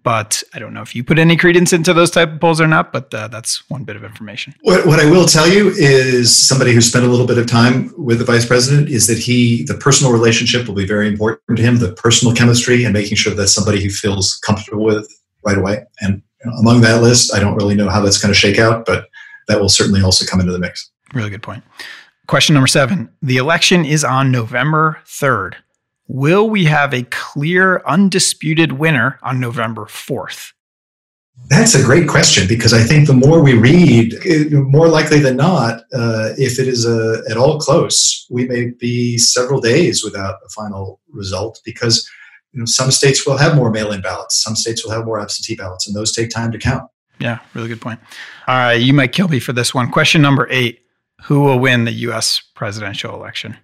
But 0.02 0.42
I 0.54 0.58
don't 0.58 0.72
know 0.72 0.82
if 0.82 0.96
you 0.96 1.04
put 1.04 1.18
any 1.18 1.36
credence 1.36 1.72
into 1.72 1.92
those 1.92 2.10
type 2.10 2.32
of 2.32 2.40
polls 2.40 2.60
or 2.60 2.66
not, 2.66 2.92
but 2.92 3.12
uh, 3.14 3.28
that's 3.28 3.68
one 3.68 3.84
bit 3.84 3.94
of 3.94 4.04
information. 4.04 4.54
What, 4.62 4.86
what 4.86 4.98
I 4.98 5.08
will 5.08 5.26
tell 5.26 5.46
you 5.46 5.68
is 5.68 6.34
somebody 6.36 6.72
who 6.72 6.80
spent 6.80 7.04
a 7.04 7.08
little 7.08 7.26
bit 7.26 7.38
of 7.38 7.46
time 7.46 7.92
with 7.96 8.18
the 8.18 8.24
vice 8.24 8.46
president 8.46 8.88
is 8.88 9.06
that 9.06 9.18
he, 9.18 9.64
the 9.64 9.74
personal 9.74 10.12
relationship 10.12 10.66
will 10.66 10.74
be 10.74 10.86
very 10.86 11.06
important 11.06 11.56
to 11.56 11.62
him, 11.62 11.78
the 11.78 11.92
personal 11.92 12.34
chemistry 12.34 12.84
and 12.84 12.92
making 12.92 13.16
sure 13.16 13.34
that's 13.34 13.54
somebody 13.54 13.80
he 13.80 13.90
feels 13.90 14.40
comfortable 14.44 14.84
with 14.84 15.08
right 15.44 15.58
away. 15.58 15.84
And 16.00 16.22
among 16.58 16.80
that 16.80 17.02
list, 17.02 17.34
I 17.34 17.38
don't 17.38 17.54
really 17.54 17.74
know 17.74 17.88
how 17.88 18.00
that's 18.00 18.18
going 18.18 18.32
to 18.32 18.38
shake 18.38 18.58
out, 18.58 18.86
but 18.86 19.08
that 19.48 19.60
will 19.60 19.68
certainly 19.68 20.02
also 20.02 20.24
come 20.24 20.40
into 20.40 20.52
the 20.52 20.58
mix. 20.58 20.90
Really 21.14 21.30
good 21.30 21.42
point. 21.42 21.62
Question 22.26 22.54
number 22.54 22.66
seven 22.66 23.10
The 23.20 23.36
election 23.36 23.84
is 23.84 24.04
on 24.04 24.30
November 24.30 25.00
3rd. 25.06 25.54
Will 26.08 26.48
we 26.48 26.64
have 26.64 26.92
a 26.92 27.04
clear, 27.04 27.82
undisputed 27.86 28.72
winner 28.72 29.18
on 29.22 29.40
November 29.40 29.84
4th? 29.86 30.52
That's 31.48 31.74
a 31.74 31.82
great 31.82 32.08
question 32.08 32.46
because 32.46 32.72
I 32.72 32.82
think 32.82 33.06
the 33.06 33.14
more 33.14 33.42
we 33.42 33.54
read, 33.54 34.14
more 34.52 34.88
likely 34.88 35.18
than 35.18 35.36
not, 35.36 35.80
uh, 35.92 36.34
if 36.36 36.58
it 36.58 36.68
is 36.68 36.86
a, 36.86 37.20
uh, 37.20 37.30
at 37.30 37.36
all 37.36 37.58
close, 37.58 38.26
we 38.30 38.46
may 38.46 38.70
be 38.70 39.18
several 39.18 39.60
days 39.60 40.04
without 40.04 40.36
a 40.44 40.48
final 40.50 41.00
result 41.10 41.60
because 41.64 42.08
you 42.52 42.60
know, 42.60 42.66
some 42.66 42.90
states 42.90 43.26
will 43.26 43.38
have 43.38 43.56
more 43.56 43.70
mail-in 43.70 44.02
ballots, 44.02 44.42
some 44.42 44.54
states 44.54 44.84
will 44.84 44.92
have 44.92 45.04
more 45.04 45.20
absentee 45.20 45.54
ballots, 45.54 45.86
and 45.86 45.96
those 45.96 46.12
take 46.12 46.30
time 46.30 46.52
to 46.52 46.58
count. 46.58 46.88
Yeah, 47.18 47.38
really 47.54 47.68
good 47.68 47.80
point. 47.80 48.00
All 48.46 48.56
right, 48.56 48.74
you 48.74 48.92
might 48.92 49.12
kill 49.12 49.28
me 49.28 49.40
for 49.40 49.52
this 49.52 49.74
one. 49.74 49.90
Question 49.90 50.22
number 50.22 50.46
eight: 50.50 50.80
Who 51.24 51.40
will 51.40 51.58
win 51.58 51.84
the 51.84 51.92
U.S. 51.92 52.42
presidential 52.54 53.14
election? 53.14 53.56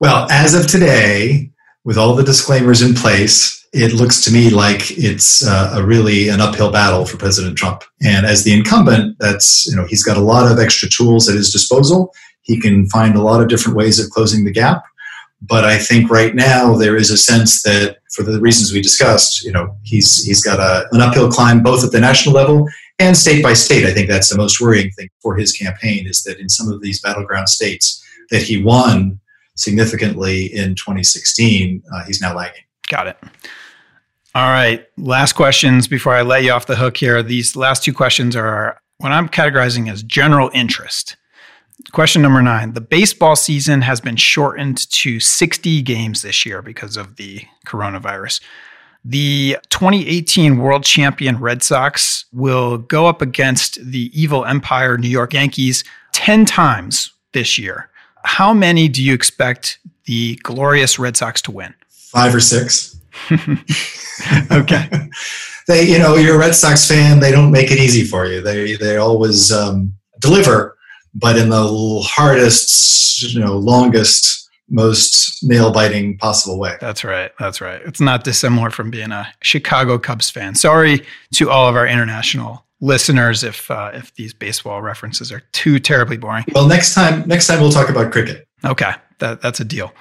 Well, 0.00 0.30
as 0.30 0.54
of 0.54 0.66
today, 0.66 1.52
with 1.84 1.98
all 1.98 2.14
the 2.14 2.24
disclaimers 2.24 2.82
in 2.82 2.94
place, 2.94 3.66
it 3.72 3.92
looks 3.92 4.20
to 4.22 4.32
me 4.32 4.50
like 4.50 4.90
it's 4.92 5.46
uh, 5.46 5.72
a 5.74 5.84
really 5.84 6.28
an 6.28 6.40
uphill 6.40 6.70
battle 6.70 7.04
for 7.04 7.16
President 7.16 7.58
Trump. 7.58 7.82
And 8.02 8.24
as 8.24 8.44
the 8.44 8.54
incumbent, 8.54 9.16
that's 9.18 9.66
you 9.66 9.76
know 9.76 9.84
he's 9.86 10.04
got 10.04 10.16
a 10.16 10.20
lot 10.20 10.50
of 10.50 10.58
extra 10.58 10.88
tools 10.88 11.28
at 11.28 11.36
his 11.36 11.52
disposal. 11.52 12.12
He 12.42 12.60
can 12.60 12.86
find 12.88 13.16
a 13.16 13.22
lot 13.22 13.42
of 13.42 13.48
different 13.48 13.76
ways 13.76 13.98
of 13.98 14.10
closing 14.10 14.44
the 14.44 14.52
gap. 14.52 14.84
But 15.42 15.64
I 15.64 15.78
think 15.78 16.10
right 16.10 16.34
now 16.34 16.74
there 16.74 16.96
is 16.96 17.10
a 17.10 17.18
sense 17.18 17.62
that, 17.64 17.98
for 18.14 18.22
the 18.22 18.40
reasons 18.40 18.72
we 18.72 18.80
discussed, 18.80 19.44
you 19.44 19.52
know, 19.52 19.76
he's 19.82 20.24
he's 20.24 20.42
got 20.42 20.60
a, 20.60 20.86
an 20.92 21.02
uphill 21.02 21.30
climb 21.30 21.62
both 21.62 21.84
at 21.84 21.90
the 21.90 22.00
national 22.00 22.34
level 22.34 22.66
and 22.98 23.16
state 23.16 23.42
by 23.42 23.52
state. 23.52 23.84
I 23.84 23.92
think 23.92 24.08
that's 24.08 24.30
the 24.30 24.38
most 24.38 24.60
worrying 24.60 24.90
thing 24.92 25.10
for 25.20 25.36
his 25.36 25.52
campaign 25.52 26.06
is 26.06 26.22
that 26.22 26.38
in 26.38 26.48
some 26.48 26.70
of 26.70 26.80
these 26.80 27.00
battleground 27.00 27.48
states 27.48 28.02
that 28.30 28.42
he 28.42 28.62
won 28.62 29.20
significantly 29.56 30.46
in 30.46 30.74
2016, 30.74 31.82
uh, 31.92 32.04
he's 32.04 32.20
now 32.20 32.34
lagging. 32.34 32.62
Got 32.88 33.08
it. 33.08 33.18
All 34.34 34.50
right. 34.50 34.86
Last 34.96 35.34
questions 35.34 35.86
before 35.86 36.14
I 36.14 36.22
let 36.22 36.42
you 36.42 36.50
off 36.50 36.66
the 36.66 36.76
hook 36.76 36.96
here. 36.96 37.22
These 37.22 37.54
last 37.54 37.84
two 37.84 37.92
questions 37.92 38.34
are 38.34 38.80
what 38.98 39.12
I'm 39.12 39.28
categorizing 39.28 39.90
as 39.90 40.02
general 40.02 40.50
interest. 40.52 41.16
Question 41.92 42.22
number 42.22 42.42
nine 42.42 42.72
The 42.72 42.80
baseball 42.80 43.36
season 43.36 43.82
has 43.82 44.00
been 44.00 44.16
shortened 44.16 44.90
to 44.90 45.20
60 45.20 45.82
games 45.82 46.22
this 46.22 46.44
year 46.44 46.62
because 46.62 46.96
of 46.96 47.16
the 47.16 47.42
coronavirus. 47.66 48.40
The 49.04 49.58
2018 49.68 50.58
world 50.58 50.82
champion 50.82 51.38
Red 51.38 51.62
Sox 51.62 52.24
will 52.32 52.78
go 52.78 53.06
up 53.06 53.20
against 53.20 53.84
the 53.84 54.10
evil 54.18 54.44
empire 54.46 54.96
New 54.96 55.08
York 55.08 55.34
Yankees 55.34 55.84
10 56.12 56.46
times 56.46 57.12
this 57.32 57.58
year 57.58 57.90
how 58.24 58.52
many 58.52 58.88
do 58.88 59.02
you 59.02 59.14
expect 59.14 59.78
the 60.06 60.36
glorious 60.42 60.98
Red 60.98 61.16
Sox 61.16 61.40
to 61.42 61.50
win? 61.50 61.74
Five 61.88 62.34
or 62.34 62.40
six. 62.40 62.98
okay. 64.50 64.88
they, 65.68 65.84
you 65.84 65.98
know, 65.98 66.16
you're 66.16 66.36
a 66.36 66.38
Red 66.38 66.54
Sox 66.54 66.86
fan. 66.86 67.20
They 67.20 67.30
don't 67.30 67.52
make 67.52 67.70
it 67.70 67.78
easy 67.78 68.04
for 68.04 68.26
you. 68.26 68.40
They 68.40 68.76
they 68.76 68.96
always 68.96 69.52
um, 69.52 69.94
deliver, 70.20 70.76
but 71.14 71.36
in 71.36 71.48
the 71.48 72.02
hardest, 72.06 73.22
you 73.22 73.40
know, 73.40 73.56
longest, 73.56 74.50
most 74.68 75.42
nail 75.42 75.72
biting 75.72 76.18
possible 76.18 76.58
way. 76.58 76.76
That's 76.80 77.04
right. 77.04 77.30
That's 77.38 77.60
right. 77.60 77.80
It's 77.84 78.00
not 78.00 78.24
dissimilar 78.24 78.70
from 78.70 78.90
being 78.90 79.12
a 79.12 79.32
Chicago 79.42 79.98
Cubs 79.98 80.30
fan. 80.30 80.54
Sorry 80.54 81.04
to 81.34 81.50
all 81.50 81.68
of 81.68 81.76
our 81.76 81.86
international 81.86 82.64
listeners 82.84 83.42
if 83.42 83.70
uh, 83.70 83.90
if 83.94 84.14
these 84.14 84.34
baseball 84.34 84.82
references 84.82 85.32
are 85.32 85.40
too 85.52 85.78
terribly 85.78 86.16
boring. 86.16 86.44
Well, 86.54 86.68
next 86.68 86.94
time 86.94 87.26
next 87.26 87.46
time 87.46 87.60
we'll 87.60 87.72
talk 87.72 87.88
about 87.88 88.12
cricket. 88.12 88.46
Okay, 88.64 88.92
that, 89.18 89.40
that's 89.40 89.60
a 89.60 89.64
deal. 89.64 89.92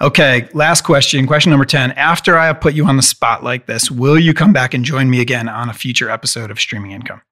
Okay, 0.00 0.48
last 0.52 0.82
question. 0.82 1.26
Question 1.28 1.50
number 1.50 1.64
10. 1.64 1.92
After 1.92 2.36
I 2.36 2.46
have 2.46 2.60
put 2.60 2.74
you 2.74 2.86
on 2.86 2.96
the 2.96 3.04
spot 3.04 3.44
like 3.44 3.66
this, 3.66 3.88
will 3.88 4.18
you 4.18 4.34
come 4.34 4.52
back 4.52 4.74
and 4.74 4.84
join 4.84 5.08
me 5.08 5.20
again 5.20 5.48
on 5.48 5.68
a 5.68 5.72
future 5.72 6.10
episode 6.10 6.50
of 6.50 6.58
Streaming 6.58 6.90
Income? 6.90 7.22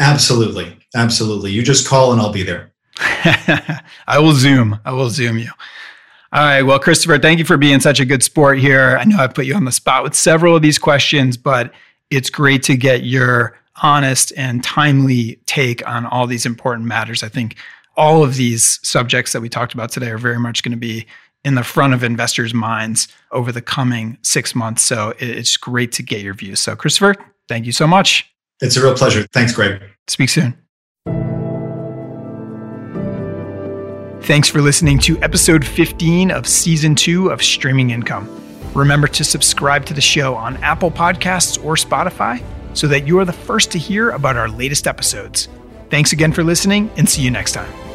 Absolutely. 0.00 0.78
Absolutely. 0.94 1.50
You 1.50 1.62
just 1.62 1.86
call 1.86 2.12
and 2.12 2.20
I'll 2.20 2.32
be 2.32 2.42
there. 2.42 2.72
I 2.96 4.18
will 4.18 4.32
Zoom. 4.32 4.80
I 4.86 4.92
will 4.92 5.10
Zoom 5.10 5.36
you. 5.36 5.50
All 6.32 6.42
right. 6.42 6.62
Well, 6.62 6.78
Christopher, 6.78 7.18
thank 7.18 7.38
you 7.38 7.44
for 7.44 7.58
being 7.58 7.80
such 7.80 8.00
a 8.00 8.06
good 8.06 8.22
sport 8.22 8.58
here. 8.58 8.96
I 8.96 9.04
know 9.04 9.18
I 9.18 9.26
put 9.26 9.44
you 9.44 9.54
on 9.54 9.66
the 9.66 9.72
spot 9.72 10.02
with 10.02 10.14
several 10.14 10.56
of 10.56 10.62
these 10.62 10.78
questions, 10.78 11.36
but 11.36 11.70
it's 12.08 12.30
great 12.30 12.62
to 12.62 12.78
get 12.78 13.04
your 13.04 13.59
honest 13.82 14.32
and 14.36 14.62
timely 14.62 15.40
take 15.46 15.86
on 15.88 16.06
all 16.06 16.26
these 16.26 16.46
important 16.46 16.86
matters. 16.86 17.22
I 17.22 17.28
think 17.28 17.56
all 17.96 18.22
of 18.22 18.36
these 18.36 18.78
subjects 18.82 19.32
that 19.32 19.40
we 19.40 19.48
talked 19.48 19.74
about 19.74 19.90
today 19.90 20.10
are 20.10 20.18
very 20.18 20.38
much 20.38 20.62
going 20.62 20.72
to 20.72 20.78
be 20.78 21.06
in 21.44 21.54
the 21.54 21.64
front 21.64 21.94
of 21.94 22.04
investors' 22.04 22.52
minds 22.52 23.08
over 23.32 23.50
the 23.50 23.62
coming 23.62 24.18
six 24.22 24.54
months. 24.54 24.82
So 24.82 25.14
it's 25.18 25.56
great 25.56 25.92
to 25.92 26.02
get 26.02 26.20
your 26.20 26.34
views. 26.34 26.60
So, 26.60 26.76
Christopher, 26.76 27.14
thank 27.48 27.66
you 27.66 27.72
so 27.72 27.86
much. 27.86 28.30
It's 28.60 28.76
a 28.76 28.82
real 28.82 28.94
pleasure. 28.94 29.26
Thanks, 29.32 29.54
Greg. 29.54 29.82
Speak 30.06 30.28
soon. 30.28 30.56
Thanks 34.22 34.48
for 34.48 34.60
listening 34.60 34.98
to 35.00 35.18
episode 35.22 35.66
15 35.66 36.30
of 36.30 36.46
season 36.46 36.94
two 36.94 37.30
of 37.30 37.42
Streaming 37.42 37.90
Income. 37.90 38.28
Remember 38.74 39.08
to 39.08 39.24
subscribe 39.24 39.86
to 39.86 39.94
the 39.94 40.00
show 40.00 40.36
on 40.36 40.56
Apple 40.58 40.90
Podcasts 40.90 41.62
or 41.64 41.74
Spotify 41.74 42.42
so 42.74 42.86
that 42.88 43.06
you 43.06 43.18
are 43.18 43.24
the 43.24 43.32
first 43.32 43.70
to 43.72 43.78
hear 43.78 44.10
about 44.10 44.36
our 44.36 44.48
latest 44.48 44.86
episodes. 44.86 45.48
Thanks 45.90 46.12
again 46.12 46.32
for 46.32 46.44
listening 46.44 46.90
and 46.96 47.08
see 47.08 47.22
you 47.22 47.30
next 47.30 47.52
time. 47.52 47.89